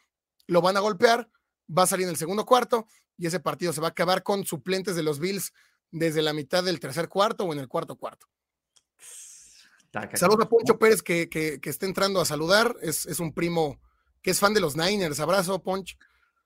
lo 0.46 0.62
van 0.62 0.76
a 0.76 0.80
golpear, 0.80 1.28
va 1.76 1.84
a 1.84 1.86
salir 1.86 2.04
en 2.04 2.10
el 2.10 2.16
segundo 2.16 2.44
cuarto 2.44 2.86
y 3.16 3.26
ese 3.26 3.40
partido 3.40 3.72
se 3.72 3.80
va 3.80 3.88
a 3.88 3.90
acabar 3.90 4.22
con 4.22 4.44
suplentes 4.44 4.96
de 4.96 5.02
los 5.02 5.18
Bills 5.20 5.52
desde 5.90 6.22
la 6.22 6.32
mitad 6.32 6.64
del 6.64 6.80
tercer 6.80 7.08
cuarto 7.08 7.44
o 7.44 7.52
en 7.52 7.58
el 7.58 7.68
cuarto 7.68 7.96
cuarto. 7.96 8.26
Saludos 10.14 10.46
a 10.46 10.48
Poncho 10.48 10.78
Pérez 10.78 11.02
que, 11.02 11.28
que, 11.28 11.58
está 11.64 11.84
entrando 11.84 12.20
a 12.20 12.24
saludar. 12.24 12.76
Es, 12.80 13.06
es, 13.06 13.18
un 13.18 13.32
primo 13.32 13.80
que 14.22 14.30
es 14.30 14.38
fan 14.38 14.54
de 14.54 14.60
los 14.60 14.76
Niners. 14.76 15.18
Abrazo, 15.18 15.60
Poncho. 15.62 15.96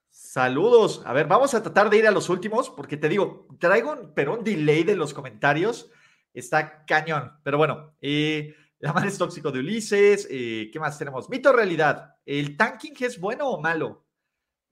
Saludos. 0.08 1.02
A 1.04 1.12
ver, 1.12 1.26
vamos 1.26 1.54
a 1.54 1.62
tratar 1.62 1.90
de 1.90 1.98
ir 1.98 2.06
a 2.06 2.10
los 2.10 2.30
últimos, 2.30 2.70
porque 2.70 2.96
te 2.96 3.08
digo, 3.08 3.46
traigo 3.58 3.92
un, 3.92 4.14
pero 4.14 4.34
un 4.34 4.44
delay 4.44 4.82
de 4.82 4.96
los 4.96 5.12
comentarios. 5.12 5.90
Está 6.32 6.86
cañón. 6.86 7.32
Pero 7.42 7.58
bueno, 7.58 7.94
eh, 8.00 8.54
la 8.78 8.92
madre 8.92 9.08
es 9.08 9.18
tóxico 9.18 9.52
de 9.52 9.58
Ulises. 9.58 10.26
Eh, 10.30 10.70
¿Qué 10.72 10.80
más 10.80 10.98
tenemos? 10.98 11.28
Mito 11.28 11.52
realidad. 11.52 12.16
¿El 12.24 12.56
tanking 12.56 12.94
es 13.00 13.20
bueno 13.20 13.48
o 13.48 13.60
malo? 13.60 14.03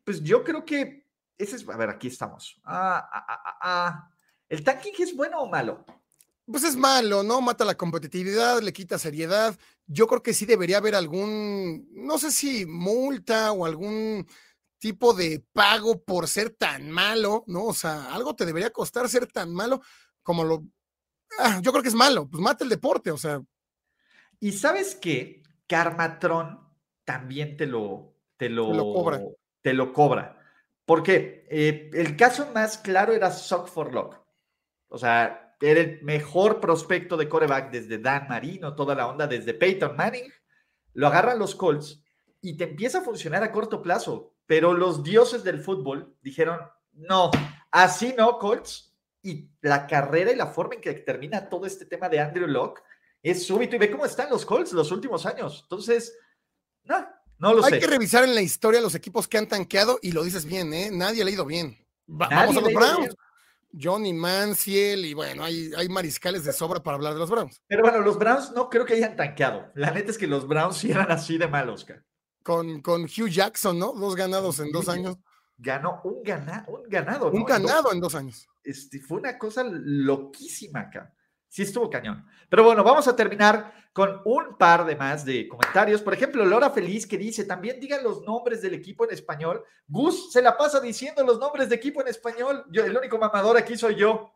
Pues 0.04 0.22
yo 0.22 0.42
creo 0.44 0.64
que 0.64 1.06
ese 1.38 1.56
es. 1.56 1.68
A 1.68 1.76
ver, 1.76 1.90
aquí 1.90 2.08
estamos. 2.08 2.60
Ah, 2.64 3.08
ah, 3.12 3.26
ah, 3.28 3.58
ah. 3.62 4.10
¿El 4.48 4.62
tanking 4.62 4.94
es 4.98 5.16
bueno 5.16 5.40
o 5.40 5.48
malo? 5.48 5.84
Pues 6.44 6.64
es 6.64 6.76
malo, 6.76 7.22
¿no? 7.22 7.40
Mata 7.40 7.64
la 7.64 7.76
competitividad, 7.76 8.60
le 8.60 8.72
quita 8.72 8.98
seriedad. 8.98 9.56
Yo 9.86 10.06
creo 10.06 10.22
que 10.22 10.34
sí 10.34 10.44
debería 10.44 10.78
haber 10.78 10.94
algún, 10.94 11.88
no 11.92 12.18
sé 12.18 12.32
si 12.32 12.66
multa 12.66 13.52
o 13.52 13.64
algún 13.64 14.26
tipo 14.78 15.14
de 15.14 15.44
pago 15.52 16.02
por 16.02 16.26
ser 16.26 16.50
tan 16.50 16.90
malo, 16.90 17.44
¿no? 17.46 17.66
O 17.66 17.74
sea, 17.74 18.12
algo 18.12 18.34
te 18.34 18.44
debería 18.44 18.70
costar 18.70 19.08
ser 19.08 19.26
tan 19.28 19.54
malo 19.54 19.80
como 20.22 20.44
lo... 20.44 20.64
Ah, 21.38 21.60
yo 21.62 21.70
creo 21.70 21.82
que 21.82 21.88
es 21.88 21.94
malo, 21.94 22.28
pues 22.28 22.42
mata 22.42 22.64
el 22.64 22.70
deporte, 22.70 23.10
o 23.10 23.16
sea. 23.16 23.40
Y 24.40 24.52
sabes 24.52 24.96
qué, 24.96 25.42
Carmatron 25.68 26.68
también 27.04 27.56
te 27.56 27.66
lo, 27.66 28.16
te 28.36 28.48
lo, 28.48 28.66
cobra. 28.92 29.20
Te 29.62 29.72
lo 29.72 29.92
cobra. 29.92 30.38
Porque 30.84 31.46
eh, 31.50 31.90
el 31.94 32.16
caso 32.16 32.50
más 32.52 32.78
claro 32.78 33.12
era 33.12 33.30
Sock 33.30 33.68
for 33.68 33.92
Lock. 33.92 34.20
O 34.88 34.98
sea, 34.98 35.56
era 35.60 35.80
el 35.80 36.02
mejor 36.02 36.60
prospecto 36.60 37.16
de 37.16 37.28
coreback 37.28 37.70
desde 37.70 37.98
Dan 37.98 38.26
Marino, 38.28 38.74
toda 38.74 38.94
la 38.94 39.06
onda, 39.06 39.26
desde 39.26 39.54
Peyton 39.54 39.96
Manning. 39.96 40.30
Lo 40.94 41.06
agarran 41.06 41.38
los 41.38 41.54
Colts 41.54 42.02
y 42.40 42.56
te 42.56 42.64
empieza 42.64 42.98
a 42.98 43.02
funcionar 43.02 43.42
a 43.42 43.52
corto 43.52 43.80
plazo 43.80 44.32
pero 44.52 44.74
los 44.74 45.02
dioses 45.02 45.44
del 45.44 45.60
fútbol 45.60 46.14
dijeron, 46.20 46.60
no, 46.92 47.30
así 47.70 48.14
no, 48.18 48.38
Colts. 48.38 48.94
Y 49.22 49.48
la 49.62 49.86
carrera 49.86 50.32
y 50.32 50.36
la 50.36 50.48
forma 50.48 50.74
en 50.74 50.82
que 50.82 50.92
termina 50.92 51.48
todo 51.48 51.64
este 51.64 51.86
tema 51.86 52.08
de 52.10 52.20
Andrew 52.20 52.46
Locke 52.46 52.82
es 53.22 53.46
súbito. 53.46 53.76
Y 53.76 53.78
ve 53.78 53.90
cómo 53.90 54.04
están 54.04 54.28
los 54.28 54.44
Colts 54.44 54.72
los 54.72 54.90
últimos 54.90 55.24
años. 55.26 55.60
Entonces, 55.62 56.18
no, 56.84 57.06
no 57.42 57.54
lo 57.54 57.62
sé. 57.62 57.74
Hay 57.74 57.80
que 57.80 57.86
revisar 57.86 58.24
en 58.24 58.34
la 58.34 58.40
historia 58.40 58.80
los 58.80 58.94
equipos 58.94 59.28
que 59.28 59.38
han 59.38 59.46
tanqueado 59.46 59.98
y 60.00 60.12
lo 60.12 60.22
dices 60.24 60.46
bien, 60.46 60.72
¿eh? 60.72 60.90
Nadie 60.90 61.22
ha 61.22 61.24
leído 61.24 61.44
bien. 61.44 61.76
vamos 62.06 62.56
a 62.56 62.60
los 62.60 62.72
Browns. 62.72 63.14
Johnny 63.80 64.12
Manziel 64.12 65.06
y 65.06 65.14
bueno, 65.14 65.44
hay, 65.44 65.72
hay 65.74 65.88
mariscales 65.88 66.44
de 66.44 66.52
sobra 66.52 66.82
para 66.82 66.96
hablar 66.96 67.14
de 67.14 67.20
los 67.20 67.30
Browns. 67.30 67.60
Pero 67.66 67.82
bueno, 67.82 68.00
los 68.00 68.18
Browns 68.18 68.52
no 68.52 68.68
creo 68.68 68.84
que 68.84 68.94
hayan 68.94 69.16
tanqueado. 69.16 69.70
La 69.74 69.90
neta 69.90 70.10
es 70.10 70.18
que 70.18 70.26
los 70.26 70.46
Browns 70.46 70.76
sí 70.76 70.90
eran 70.90 71.10
así 71.10 71.38
de 71.38 71.48
malos, 71.48 71.84
cara 71.84 72.04
con, 72.42 72.80
con 72.80 73.04
Hugh 73.04 73.28
Jackson, 73.28 73.78
¿no? 73.78 73.92
Dos 73.92 74.16
ganados 74.16 74.58
en 74.60 74.70
dos 74.70 74.88
años. 74.88 75.16
Ganó 75.56 76.00
un, 76.04 76.22
gana, 76.22 76.64
un 76.68 76.82
ganado. 76.88 77.30
Un 77.30 77.44
ganado 77.44 77.92
en 77.92 78.00
dos, 78.00 78.14
años. 78.14 78.48
Este, 78.64 78.98
fue 79.00 79.18
una 79.18 79.38
cosa 79.38 79.64
loquísima 79.64 80.80
acá. 80.80 81.14
Sí 81.52 81.60
estuvo 81.60 81.90
cañón. 81.90 82.26
Pero 82.48 82.64
bueno, 82.64 82.82
vamos 82.82 83.06
a 83.06 83.14
terminar 83.14 83.74
con 83.92 84.22
un 84.24 84.56
par 84.56 84.86
de 84.86 84.96
más 84.96 85.22
de 85.22 85.46
comentarios. 85.46 86.00
Por 86.00 86.14
ejemplo, 86.14 86.46
Laura 86.46 86.70
Feliz 86.70 87.06
que 87.06 87.18
dice, 87.18 87.44
también 87.44 87.78
digan 87.78 88.02
los 88.02 88.22
nombres 88.22 88.62
del 88.62 88.72
equipo 88.72 89.04
en 89.04 89.10
español. 89.10 89.62
Gus 89.86 90.32
se 90.32 90.40
la 90.40 90.56
pasa 90.56 90.80
diciendo 90.80 91.22
los 91.22 91.38
nombres 91.38 91.68
de 91.68 91.74
equipo 91.74 92.00
en 92.00 92.08
español. 92.08 92.64
Yo, 92.70 92.86
el 92.86 92.96
único 92.96 93.18
mamador 93.18 93.58
aquí 93.58 93.76
soy 93.76 93.96
yo. 93.96 94.32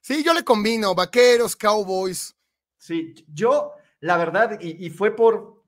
Sí, 0.00 0.22
yo 0.22 0.32
le 0.32 0.44
combino, 0.44 0.94
vaqueros, 0.94 1.56
cowboys. 1.56 2.36
Sí, 2.76 3.16
yo, 3.34 3.72
la 3.98 4.16
verdad, 4.16 4.60
y, 4.60 4.86
y 4.86 4.90
fue 4.90 5.16
por, 5.16 5.64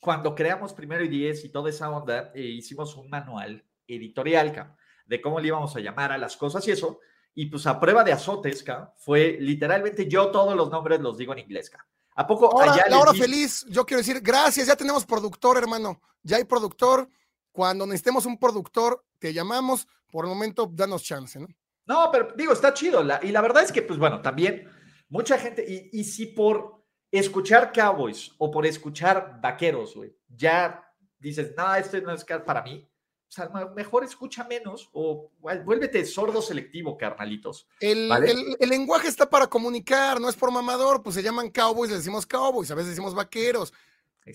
cuando 0.00 0.34
creamos 0.34 0.72
Primero 0.72 1.04
y 1.04 1.08
Diez 1.08 1.44
y 1.44 1.50
toda 1.50 1.70
esa 1.70 1.90
onda, 1.90 2.32
eh, 2.34 2.40
hicimos 2.40 2.96
un 2.96 3.08
manual 3.08 3.64
editorial 3.86 4.74
de 5.06 5.20
cómo 5.20 5.38
le 5.38 5.46
íbamos 5.46 5.76
a 5.76 5.80
llamar 5.80 6.10
a 6.10 6.18
las 6.18 6.36
cosas 6.36 6.66
y 6.66 6.72
eso. 6.72 6.98
Y 7.40 7.46
pues 7.46 7.68
a 7.68 7.78
prueba 7.78 8.02
de 8.02 8.10
azotes, 8.10 8.64
fue 8.96 9.36
literalmente 9.38 10.08
yo 10.08 10.28
todos 10.32 10.56
los 10.56 10.70
nombres 10.70 10.98
los 10.98 11.16
digo 11.16 11.32
en 11.34 11.38
inglés. 11.38 11.70
¿A 12.16 12.26
poco 12.26 12.50
Ahora, 12.50 12.84
la 12.88 12.98
hora 12.98 13.14
feliz, 13.14 13.64
yo 13.68 13.86
quiero 13.86 14.00
decir, 14.00 14.20
gracias, 14.20 14.66
ya 14.66 14.74
tenemos 14.74 15.06
productor, 15.06 15.56
hermano. 15.56 16.00
Ya 16.20 16.38
hay 16.38 16.42
productor. 16.42 17.08
Cuando 17.52 17.86
necesitemos 17.86 18.26
un 18.26 18.40
productor, 18.40 19.04
te 19.20 19.32
llamamos. 19.32 19.86
Por 20.10 20.24
el 20.24 20.30
momento, 20.30 20.68
danos 20.68 21.04
chance, 21.04 21.38
¿no? 21.38 21.46
No, 21.86 22.10
pero 22.10 22.32
digo, 22.36 22.52
está 22.52 22.74
chido. 22.74 23.04
y 23.22 23.30
la 23.30 23.40
verdad 23.40 23.62
es 23.62 23.70
que, 23.70 23.82
pues 23.82 24.00
bueno, 24.00 24.20
también 24.20 24.68
mucha 25.08 25.38
gente, 25.38 25.64
y, 25.64 25.90
y 25.92 26.02
si 26.02 26.26
por 26.26 26.84
escuchar 27.08 27.72
Cowboys 27.72 28.32
o 28.38 28.50
por 28.50 28.66
escuchar 28.66 29.38
Vaqueros, 29.40 29.94
güey, 29.94 30.12
ya 30.26 30.84
dices, 31.20 31.54
no, 31.56 31.72
esto 31.76 32.00
no 32.00 32.10
es 32.10 32.24
para 32.24 32.62
mí. 32.62 32.90
O 33.28 33.30
sea, 33.30 33.50
mejor 33.76 34.04
escucha 34.04 34.42
menos 34.44 34.88
o 34.92 35.30
vuélvete 35.40 36.02
sordo 36.06 36.40
selectivo, 36.40 36.96
carnalitos. 36.96 37.68
El, 37.78 38.10
el, 38.58 38.68
lenguaje 38.68 39.08
está 39.08 39.28
para 39.28 39.46
comunicar, 39.46 40.18
no 40.18 40.30
es 40.30 40.36
por 40.36 40.50
mamador, 40.50 41.02
pues 41.02 41.14
se 41.14 41.22
llaman 41.22 41.50
cowboys, 41.50 41.90
le 41.90 41.98
decimos 41.98 42.24
cowboys, 42.24 42.70
a 42.70 42.74
veces 42.74 42.90
decimos 42.90 43.14
vaqueros. 43.14 43.74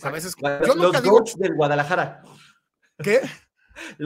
A 0.01 0.09
veces, 0.11 0.35
yo 0.65 0.75
los 0.75 1.01
goats 1.01 1.37
del 1.37 1.55
Guadalajara. 1.55 2.23
¿Qué? 2.99 3.21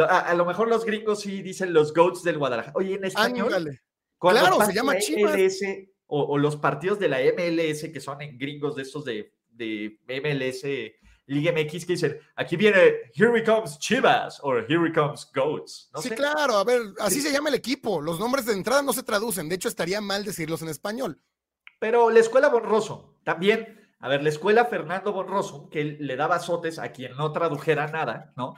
a, 0.07 0.33
lo 0.33 0.45
mejor 0.45 0.69
los 0.69 0.85
gringos 0.85 1.21
sí 1.21 1.41
dicen 1.41 1.73
los 1.73 1.93
goats 1.93 2.23
del 2.23 2.38
Guadalajara. 2.38 2.73
Oye, 2.75 2.95
en 2.95 3.05
español. 3.05 3.79
Claro, 4.19 4.65
se 4.65 4.73
llama 4.73 4.97
Chivas 4.99 5.59
o, 6.05 6.38
los 6.38 6.55
partidos 6.55 6.97
de 6.97 7.09
la 7.09 7.19
MLS 7.19 7.91
que 7.91 7.99
son 7.99 8.21
en 8.21 8.38
gringos 8.38 8.77
de 8.77 8.83
estos 8.83 9.03
de, 9.03 9.33
de 9.49 9.99
MLS 10.07 10.63
Liga 11.28 11.51
MX 11.51 11.86
que 11.86 11.93
dicen, 11.93 12.19
aquí 12.36 12.55
viene 12.55 12.78
Here 13.13 13.30
We 13.30 13.43
Comes 13.43 13.78
Chivas 13.80 14.39
o 14.41 14.57
Here 14.57 14.80
We 14.80 14.93
Comes 14.93 15.30
Goats. 15.34 15.91
sí, 16.01 16.09
claro, 16.11 16.55
a 16.55 16.63
ver, 16.63 16.82
así 16.99 17.21
se 17.21 17.32
llama 17.32 17.49
el 17.49 17.55
equipo. 17.55 18.01
Los 18.01 18.19
nombres 18.19 18.45
de 18.45 18.53
entrada 18.53 18.82
no 18.82 18.93
se 18.93 19.03
traducen. 19.03 19.49
De 19.49 19.55
hecho, 19.55 19.67
estaría 19.67 19.99
mal 19.99 20.23
decirlos 20.23 20.61
en 20.61 20.69
español. 20.69 21.21
Pero 21.80 22.09
la 22.09 22.19
escuela 22.19 22.47
Bonroso, 22.47 23.17
también, 23.23 23.78
a 23.99 24.07
ver, 24.07 24.23
la 24.23 24.30
escuela 24.30 24.65
Fernando 24.65 25.11
Bonroso, 25.11 25.69
que 25.69 25.84
le 25.84 26.15
daba 26.15 26.38
azotes 26.38 26.80
a 26.80 26.91
quien 26.93 27.15
no 27.17 27.32
tradujera 27.34 27.88
nada, 27.88 28.34
¿no? 28.38 28.55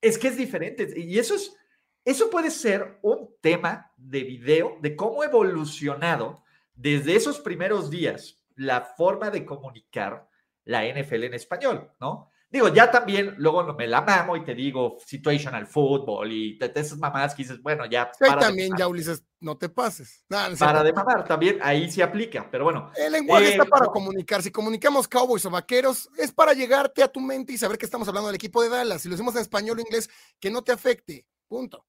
Es 0.00 0.18
que 0.18 0.28
es 0.28 0.36
diferente. 0.36 0.92
Y 0.96 1.18
eso 1.18 1.34
es, 1.34 1.56
eso 2.04 2.28
puede 2.28 2.50
ser 2.50 2.98
un 3.02 3.34
tema 3.40 3.90
de 3.96 4.22
video 4.22 4.76
de 4.82 4.94
cómo 4.94 5.22
ha 5.22 5.26
evolucionado 5.26 6.44
desde 6.74 7.16
esos 7.16 7.40
primeros 7.40 7.90
días 7.90 8.44
la 8.54 8.82
forma 8.82 9.30
de 9.30 9.46
comunicar 9.46 10.28
la 10.64 10.84
NFL 10.84 11.24
en 11.24 11.34
español, 11.34 11.90
¿no? 12.00 12.30
Digo, 12.52 12.68
ya 12.68 12.90
también 12.90 13.34
luego 13.38 13.72
me 13.72 13.86
la 13.86 14.02
mamo 14.02 14.36
y 14.36 14.44
te 14.44 14.54
digo 14.54 14.98
situational 15.06 15.66
football 15.66 16.30
y 16.30 16.58
te, 16.58 16.70
esas 16.78 16.98
mamadas 16.98 17.34
que 17.34 17.44
dices, 17.44 17.62
bueno, 17.62 17.86
ya. 17.86 18.12
Sí, 18.12 18.26
también 18.38 18.74
ya 18.76 18.86
Ulises, 18.88 19.24
no 19.40 19.56
te 19.56 19.70
pases. 19.70 20.22
para 20.28 20.84
de 20.84 20.92
mamar, 20.92 21.24
también 21.24 21.58
ahí 21.62 21.90
se 21.90 22.02
aplica, 22.02 22.46
pero 22.50 22.64
bueno. 22.64 22.90
El 22.94 23.12
lenguaje 23.12 23.52
está 23.52 23.62
eh, 23.62 23.68
para 23.70 23.86
comunicar. 23.86 24.42
Si 24.42 24.50
comunicamos 24.50 25.08
cowboys 25.08 25.46
o 25.46 25.50
vaqueros, 25.50 26.10
es 26.18 26.30
para 26.30 26.52
llegarte 26.52 27.02
a 27.02 27.08
tu 27.08 27.20
mente 27.20 27.54
y 27.54 27.58
saber 27.58 27.78
que 27.78 27.86
estamos 27.86 28.06
hablando 28.08 28.26
del 28.26 28.36
equipo 28.36 28.62
de 28.62 28.68
Dallas. 28.68 29.00
Si 29.00 29.08
lo 29.08 29.14
decimos 29.14 29.34
en 29.34 29.40
español 29.40 29.78
o 29.78 29.80
inglés, 29.80 30.10
que 30.38 30.50
no 30.50 30.60
te 30.60 30.72
afecte. 30.72 31.24
Punto. 31.48 31.86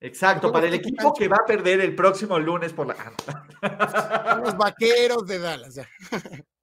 Exacto, 0.00 0.50
para 0.50 0.66
el 0.66 0.74
equipo 0.74 1.14
que 1.14 1.28
va 1.28 1.36
a 1.36 1.46
perder 1.46 1.82
el 1.82 1.94
próximo 1.94 2.36
lunes 2.36 2.72
por 2.72 2.88
la. 2.88 4.40
Los 4.42 4.56
vaqueros 4.56 5.24
de 5.24 5.38
Dallas. 5.38 5.80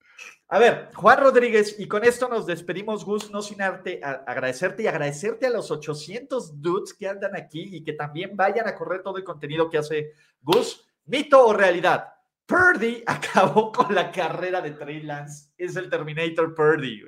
A 0.50 0.60
ver, 0.60 0.90
Juan 0.94 1.20
Rodríguez, 1.20 1.76
y 1.78 1.90
con 1.90 2.06
esto 2.06 2.30
nos 2.30 2.46
despedimos, 2.46 3.04
Gus, 3.04 3.30
no 3.32 3.42
sin 3.42 3.62
arte, 3.62 4.00
agradecerte 4.02 4.84
y 4.84 4.88
agradecerte 4.88 5.48
a 5.48 5.50
los 5.50 5.72
800 5.72 6.62
dudes 6.62 6.94
que 6.94 7.08
andan 7.08 7.36
aquí 7.36 7.68
y 7.76 7.84
que 7.84 7.92
también 7.92 8.38
vayan 8.38 8.66
a 8.66 8.76
correr 8.76 9.04
todo 9.04 9.18
el 9.18 9.26
contenido 9.26 9.70
que 9.70 9.78
hace 9.78 10.14
Gus. 10.42 10.88
¿Mito 11.06 11.46
o 11.46 11.52
realidad? 11.52 12.08
Purdy 12.46 13.04
acabó 13.08 13.74
con 13.74 13.94
la 13.94 14.10
carrera 14.10 14.62
de 14.62 14.72
Trey 14.72 15.02
Lance. 15.02 15.50
Es 15.58 15.76
el 15.76 15.90
Terminator 15.90 16.56
Purdy. 16.56 17.04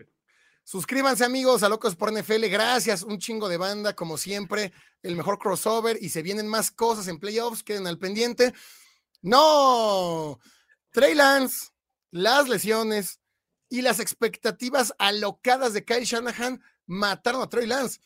Suscríbanse 0.66 1.24
amigos 1.24 1.64
a 1.64 1.70
Locos 1.70 1.96
por 1.96 2.12
NFL, 2.12 2.46
gracias, 2.46 3.02
un 3.02 3.18
chingo 3.18 3.50
de 3.50 3.58
banda 3.58 3.96
como 3.96 4.18
siempre, 4.18 4.72
el 5.02 5.16
mejor 5.16 5.40
crossover 5.40 5.98
y 6.00 6.10
se 6.10 6.22
vienen 6.22 6.48
más 6.48 6.70
cosas 6.70 7.08
en 7.08 7.20
playoffs, 7.20 7.64
queden 7.64 7.88
al 7.88 7.98
pendiente. 7.98 8.54
No, 9.22 10.40
Trey 10.92 11.16
Lance, 11.16 11.70
las 12.12 12.48
lesiones, 12.48 13.20
y 13.70 13.82
las 13.82 14.00
expectativas 14.00 14.94
alocadas 14.98 15.74
de 15.74 15.86
Kyle 15.86 16.04
Shanahan 16.04 16.62
mataron 16.88 17.42
a 17.42 17.50
Trey 17.50 17.68
Lance. 17.68 18.00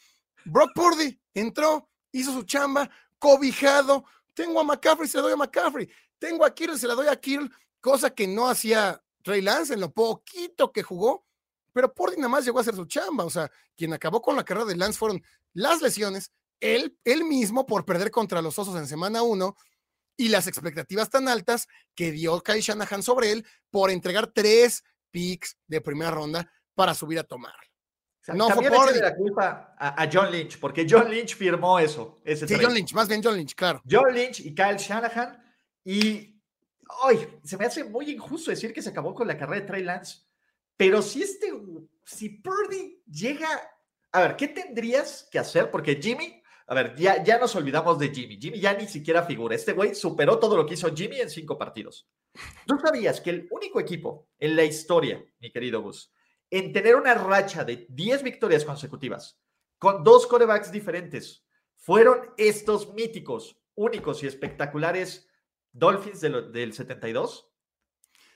Brock 0.45 0.71
Purdy 0.75 1.19
entró, 1.33 1.89
hizo 2.11 2.33
su 2.33 2.43
chamba, 2.43 2.89
cobijado. 3.17 4.03
Tengo 4.33 4.59
a 4.59 4.63
McCaffrey, 4.63 5.07
se 5.07 5.17
la 5.17 5.23
doy 5.23 5.33
a 5.33 5.37
McCaffrey. 5.37 5.89
Tengo 6.19 6.43
a 6.45 6.53
Kittle, 6.53 6.77
se 6.77 6.87
la 6.87 6.95
doy 6.95 7.07
a 7.07 7.15
Kittle, 7.15 7.49
cosa 7.79 8.09
que 8.09 8.27
no 8.27 8.47
hacía 8.49 9.01
Trey 9.23 9.41
Lance 9.41 9.73
en 9.73 9.79
lo 9.79 9.91
poquito 9.91 10.71
que 10.71 10.83
jugó. 10.83 11.25
Pero 11.71 11.93
Purdy 11.93 12.17
nada 12.17 12.29
más 12.29 12.45
llegó 12.45 12.57
a 12.59 12.61
hacer 12.61 12.75
su 12.75 12.85
chamba. 12.85 13.23
O 13.23 13.29
sea, 13.29 13.49
quien 13.75 13.93
acabó 13.93 14.21
con 14.21 14.35
la 14.35 14.43
carrera 14.43 14.65
de 14.65 14.75
Lance 14.75 14.99
fueron 14.99 15.23
las 15.53 15.81
lesiones, 15.81 16.31
él, 16.59 16.97
él 17.03 17.23
mismo 17.23 17.65
por 17.65 17.85
perder 17.85 18.11
contra 18.11 18.41
los 18.41 18.59
Osos 18.59 18.75
en 18.75 18.87
semana 18.87 19.21
uno 19.21 19.55
y 20.17 20.29
las 20.29 20.47
expectativas 20.47 21.09
tan 21.09 21.27
altas 21.27 21.67
que 21.95 22.11
dio 22.11 22.41
Kyle 22.41 22.61
Shanahan 22.61 23.01
sobre 23.01 23.31
él 23.31 23.45
por 23.69 23.89
entregar 23.89 24.27
tres 24.27 24.83
picks 25.13 25.55
de 25.67 25.79
primera 25.79 26.11
ronda 26.11 26.51
para 26.73 26.93
subir 26.93 27.19
a 27.19 27.23
tomar. 27.23 27.53
no 28.33 28.49
fue 28.49 28.69
por 28.69 28.97
la 28.97 29.15
culpa 29.15 29.75
a, 29.77 30.09
John 30.11 30.31
Lynch, 30.31 30.59
porque 30.59 30.85
John 30.89 31.09
Lynch 31.09 31.35
firmó 31.35 31.79
eso. 31.79 32.19
Ese 32.25 32.47
sí, 32.47 32.55
John 32.59 32.73
Lynch, 32.73 32.93
más 32.93 33.07
bien 33.07 33.21
John 33.23 33.37
Lynch, 33.37 33.53
claro. 33.53 33.81
John 33.89 34.13
Lynch 34.13 34.39
y 34.39 34.55
Kyle 34.55 34.77
Shanahan. 34.77 35.41
Y 35.85 36.41
hoy 37.03 37.27
se 37.43 37.57
me 37.57 37.65
hace 37.65 37.83
muy 37.83 38.09
injusto 38.09 38.49
decir 38.49 38.73
que 38.73 38.81
se 38.81 38.89
acabó 38.89 39.13
con 39.13 39.27
la 39.27 39.37
carrera 39.37 39.61
de 39.61 39.67
Trey 39.67 39.83
Lance, 39.83 40.21
pero 40.75 41.01
si 41.01 41.21
este, 41.21 41.53
si 42.05 42.29
Purdy 42.29 43.03
llega, 43.05 43.47
a 44.11 44.21
ver, 44.21 44.35
¿qué 44.35 44.47
tendrías 44.47 45.27
que 45.31 45.37
hacer? 45.37 45.69
Porque 45.69 45.99
Jimmy, 46.01 46.41
a 46.65 46.73
ver, 46.73 46.95
ya, 46.95 47.23
ya 47.23 47.37
nos 47.37 47.55
olvidamos 47.55 47.99
de 47.99 48.09
Jimmy. 48.09 48.39
Jimmy 48.41 48.59
ya 48.59 48.73
ni 48.73 48.87
siquiera 48.87 49.23
figura. 49.23 49.55
Este 49.55 49.73
güey 49.73 49.93
superó 49.93 50.39
todo 50.39 50.57
lo 50.57 50.65
que 50.65 50.73
hizo 50.73 50.93
Jimmy 50.93 51.19
en 51.19 51.29
cinco 51.29 51.57
partidos. 51.57 52.07
¿Tú 52.65 52.79
sabías 52.83 53.21
que 53.21 53.29
el 53.29 53.47
único 53.51 53.79
equipo 53.79 54.27
en 54.39 54.55
la 54.55 54.63
historia, 54.63 55.23
mi 55.39 55.51
querido 55.51 55.81
Gus, 55.81 56.11
en 56.49 56.73
tener 56.73 56.95
una 56.95 57.13
racha 57.13 57.63
de 57.63 57.85
10 57.89 58.23
victorias 58.23 58.65
consecutivas 58.65 59.39
con 59.79 60.03
dos 60.03 60.27
corebacks 60.27 60.71
diferentes 60.71 61.45
fueron 61.75 62.31
estos 62.37 62.93
míticos, 62.93 63.57
únicos 63.75 64.23
y 64.23 64.27
espectaculares 64.27 65.27
Dolphins 65.71 66.21
del 66.21 66.73
72? 66.73 67.49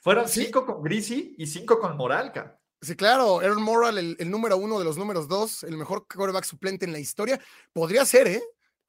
Fueron 0.02 0.28
cinco 0.28 0.66
con 0.66 0.82
Greasy 0.82 1.36
y 1.38 1.48
cinco 1.48 1.80
con 1.80 1.95
Moralca. 1.98 2.60
Sí, 2.82 2.95
claro, 2.95 3.39
Aaron 3.39 3.64
Moral, 3.64 3.98
el, 3.98 4.16
el, 4.20 4.30
número 4.30 4.56
uno 4.58 4.78
de 4.78 4.86
los 4.86 4.98
números 4.98 5.28
dos, 5.28 5.64
el 5.64 5.78
mejor 5.78 6.06
coreback 6.08 6.43
suplente 6.43 6.86
en 6.86 6.91
la 6.91 7.00
historia. 7.00 7.41
Podría 7.74 8.06
ser, 8.06 8.28
¿eh? 8.28 8.43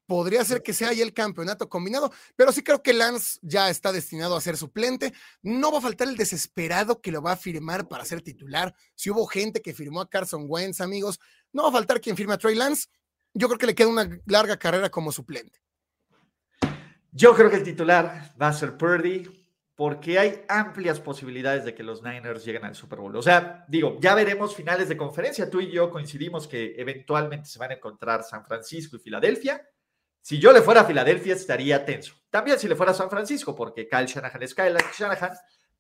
Podría 0.09 0.43
ser 0.43 0.63
que 0.63 0.73
sea 0.73 0.89
ahí 0.89 1.03
el 1.03 1.13
campeonato 1.13 1.69
combinado, 1.69 2.11
pero 2.35 2.51
sí 2.51 2.63
creo 2.63 2.83
que 2.83 2.95
Lance 2.95 3.39
ya 3.43 3.69
está 3.69 3.93
destinado 3.93 4.35
a 4.37 4.41
ser 4.41 4.57
suplente. 4.57 5.13
No 5.43 5.71
va 5.71 5.79
a 5.79 5.83
faltar 5.83 6.09
el 6.09 6.17
desesperado 6.17 7.03
que 7.03 7.13
lo 7.13 7.21
va 7.21 7.33
a 7.33 7.37
firmar 7.37 7.87
para 7.89 8.07
ser 8.07 8.23
titular. 8.23 8.75
Si 8.95 9.11
hubo 9.11 9.27
gente 9.27 9.61
que 9.61 9.75
firmó 9.75 10.01
a 10.01 10.09
Carson 10.09 10.47
Wentz, 10.49 10.81
amigos, 10.81 11.21
no 11.53 11.65
va 11.65 11.69
a 11.69 11.73
faltar 11.73 12.01
quien 12.01 12.17
firme 12.17 12.33
a 12.33 12.39
Trey 12.39 12.55
Lance. 12.55 12.89
Yo 13.35 13.49
creo 13.49 13.59
que 13.59 13.67
le 13.67 13.75
queda 13.75 13.89
una 13.89 14.09
larga 14.25 14.59
carrera 14.59 14.89
como 14.89 15.13
suplente. 15.13 15.61
Yo 17.13 17.35
creo 17.35 17.51
que 17.51 17.57
el 17.57 17.63
titular 17.63 18.33
va 18.41 18.49
a 18.49 18.53
ser 18.55 18.79
Purdy, 18.79 19.29
porque 19.75 20.19
hay 20.19 20.43
amplias 20.49 21.01
posibilidades 21.01 21.67
de 21.67 21.75
que 21.75 21.83
los 21.83 22.03
Niners 22.03 22.47
lleguen 22.47 22.65
al 22.65 22.75
Super 22.75 22.99
Bowl. 22.99 23.15
O 23.15 23.23
sea, 23.23 23.67
digo, 23.69 23.99
ya 24.01 24.15
veremos 24.15 24.57
finales 24.57 24.89
de 24.89 24.97
conferencia. 24.97 25.51
Tú 25.51 25.61
y 25.61 25.71
yo 25.71 25.91
coincidimos 25.91 26.49
que 26.49 26.77
eventualmente 26.79 27.47
se 27.47 27.59
van 27.59 27.73
a 27.73 27.75
encontrar 27.75 28.23
San 28.23 28.47
Francisco 28.47 28.97
y 28.97 29.01
Filadelfia 29.01 29.63
si 30.29 30.39
yo 30.39 30.53
le 30.53 30.61
fuera 30.61 30.83
a 30.83 30.85
Filadelfia 30.85 31.33
estaría 31.33 31.87
tenso. 31.87 32.15
También 32.29 32.59
si 32.59 32.69
le 32.69 32.77
fuera 32.77 32.93
a 32.93 32.95
San 32.95 33.09
Francisco, 33.09 33.57
porque 33.57 33.89
Kyle 33.89 34.05
Shanahan 34.05 34.43
es 34.43 34.55
Kyle 34.55 34.77
Shanahan. 34.95 35.31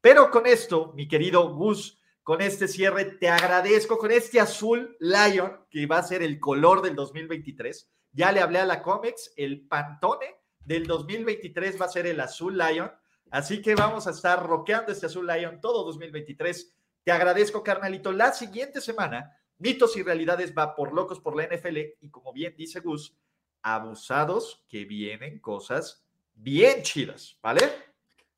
Pero 0.00 0.30
con 0.30 0.46
esto, 0.46 0.94
mi 0.94 1.06
querido 1.06 1.54
Gus, 1.54 2.00
con 2.22 2.40
este 2.40 2.66
cierre, 2.66 3.04
te 3.04 3.28
agradezco 3.28 3.98
con 3.98 4.10
este 4.10 4.40
azul 4.40 4.96
Lion, 5.00 5.66
que 5.68 5.84
va 5.84 5.98
a 5.98 6.02
ser 6.02 6.22
el 6.22 6.40
color 6.40 6.80
del 6.80 6.94
2023. 6.94 7.92
Ya 8.12 8.32
le 8.32 8.40
hablé 8.40 8.60
a 8.60 8.64
la 8.64 8.80
Comex, 8.80 9.34
el 9.36 9.68
Pantone 9.68 10.36
del 10.60 10.86
2023 10.86 11.78
va 11.78 11.84
a 11.84 11.90
ser 11.90 12.06
el 12.06 12.18
azul 12.18 12.56
Lion. 12.56 12.90
Así 13.30 13.60
que 13.60 13.74
vamos 13.74 14.06
a 14.06 14.12
estar 14.12 14.46
roqueando 14.46 14.92
este 14.92 15.04
azul 15.04 15.26
Lion 15.26 15.60
todo 15.60 15.84
2023. 15.84 16.74
Te 17.04 17.12
agradezco, 17.12 17.62
carnalito. 17.62 18.12
La 18.12 18.32
siguiente 18.32 18.80
semana, 18.80 19.30
mitos 19.58 19.94
y 19.98 20.02
realidades 20.02 20.54
va 20.56 20.74
por 20.74 20.94
locos 20.94 21.20
por 21.20 21.36
la 21.36 21.54
NFL. 21.54 21.76
Y 22.00 22.08
como 22.08 22.32
bien 22.32 22.54
dice 22.56 22.80
Gus, 22.80 23.14
abusados 23.62 24.64
que 24.68 24.84
vienen 24.84 25.38
cosas 25.40 26.04
bien 26.34 26.82
chidas, 26.82 27.36
¿vale? 27.42 27.62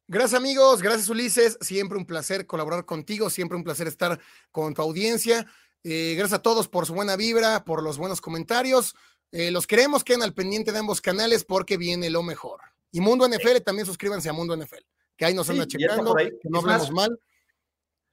Gracias 0.08 0.40
amigos, 0.40 0.82
gracias 0.82 1.08
Ulises, 1.08 1.56
siempre 1.60 1.96
un 1.96 2.04
placer 2.04 2.46
colaborar 2.46 2.84
contigo, 2.84 3.30
siempre 3.30 3.56
un 3.56 3.62
placer 3.62 3.86
estar 3.86 4.18
con 4.50 4.74
tu 4.74 4.82
audiencia. 4.82 5.46
Eh, 5.84 6.14
gracias 6.16 6.40
a 6.40 6.42
todos 6.42 6.68
por 6.68 6.84
su 6.84 6.94
buena 6.94 7.16
vibra, 7.16 7.64
por 7.64 7.82
los 7.82 7.96
buenos 7.96 8.20
comentarios. 8.20 8.94
Eh, 9.30 9.50
los 9.52 9.66
queremos, 9.66 10.02
queden 10.02 10.22
al 10.22 10.34
pendiente 10.34 10.72
de 10.72 10.78
ambos 10.78 11.00
canales 11.00 11.44
porque 11.44 11.76
viene 11.76 12.10
lo 12.10 12.22
mejor. 12.22 12.60
Y 12.90 13.00
Mundo 13.00 13.28
NFL, 13.28 13.58
también 13.64 13.86
suscríbanse 13.86 14.28
a 14.28 14.32
Mundo 14.32 14.56
NFL, 14.56 14.84
que 15.16 15.24
ahí 15.26 15.34
nos 15.34 15.48
anda 15.48 15.66
checando, 15.66 16.16
que 16.16 16.48
no 16.48 16.58
hablemos 16.58 16.90
mal. 16.90 17.20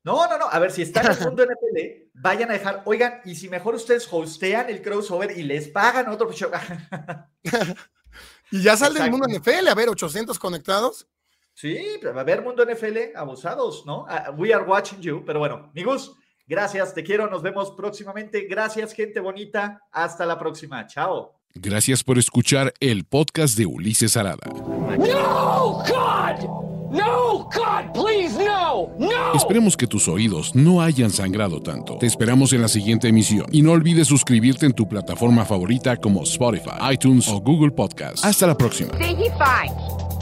No, 0.07 0.25
no, 0.25 0.37
no. 0.37 0.45
A 0.49 0.57
ver, 0.59 0.71
si 0.71 0.83
están 0.83 1.05
en 1.05 1.11
el 1.11 1.25
mundo 1.25 1.43
NFL, 1.43 1.79
vayan 2.13 2.49
a 2.49 2.53
dejar. 2.53 2.81
Oigan, 2.85 3.19
y 3.25 3.35
si 3.35 3.49
mejor 3.49 3.75
ustedes 3.75 4.07
hostean 4.09 4.69
el 4.69 4.81
crossover 4.81 5.37
y 5.37 5.43
les 5.43 5.67
pagan 5.67 6.07
otro 6.07 6.31
show. 6.31 6.49
y 8.51 8.61
ya 8.61 8.77
sale 8.77 9.01
el 9.01 9.11
mundo 9.11 9.27
NFL, 9.27 9.67
a 9.67 9.75
ver, 9.75 9.89
800 9.89 10.39
conectados. 10.39 11.05
Sí, 11.53 11.99
a 12.05 12.23
ver, 12.23 12.41
mundo 12.41 12.63
NFL, 12.63 13.17
abusados, 13.17 13.85
¿no? 13.85 14.05
Ah, 14.07 14.31
we 14.31 14.53
are 14.53 14.63
watching 14.63 15.01
you. 15.01 15.25
Pero 15.25 15.39
bueno, 15.39 15.71
amigos, 15.71 16.15
gracias, 16.47 16.93
te 16.93 17.03
quiero, 17.03 17.29
nos 17.29 17.41
vemos 17.41 17.71
próximamente. 17.71 18.47
Gracias, 18.49 18.93
gente 18.93 19.19
bonita. 19.19 19.81
Hasta 19.91 20.25
la 20.25 20.39
próxima. 20.39 20.87
Chao. 20.87 21.37
Gracias 21.53 22.01
por 22.01 22.17
escuchar 22.17 22.73
el 22.79 23.03
podcast 23.03 23.57
de 23.57 23.65
Ulises 23.65 24.15
Arada. 24.15 24.45
No, 24.45 25.83
God! 25.85 26.66
No, 26.89 27.49
God, 27.53 27.93
please, 27.93 28.38
no, 28.38 28.89
no. 28.97 29.33
Esperemos 29.35 29.75
que 29.75 29.88
tus 29.88 30.07
oídos 30.07 30.55
no 30.55 30.81
hayan 30.81 31.09
sangrado 31.11 31.61
tanto. 31.61 31.97
Te 31.97 32.05
esperamos 32.05 32.53
en 32.53 32.61
la 32.61 32.68
siguiente 32.68 33.07
emisión 33.09 33.45
y 33.51 33.61
no 33.61 33.72
olvides 33.72 34.07
suscribirte 34.07 34.65
en 34.65 34.73
tu 34.73 34.88
plataforma 34.88 35.43
favorita 35.45 35.97
como 35.97 36.23
Spotify, 36.23 36.72
iTunes 36.91 37.27
o 37.27 37.41
Google 37.41 37.72
Podcast. 37.72 38.23
Hasta 38.23 38.47
la 38.47 38.55
próxima. 38.55 38.93
See, 38.97 39.15
he 39.15 39.30
fine. 39.31 39.73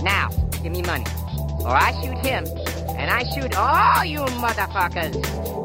Now, 0.04 0.30
give 0.64 0.72
me 0.72 0.82
money, 0.82 1.06
or 1.60 1.76
I 1.76 1.92
shoot 2.02 2.18
him, 2.26 2.46
and 2.98 3.10
I 3.12 3.24
shoot 3.34 3.56
all 3.56 4.06
you 4.06 4.22
motherfuckers. 4.40 5.65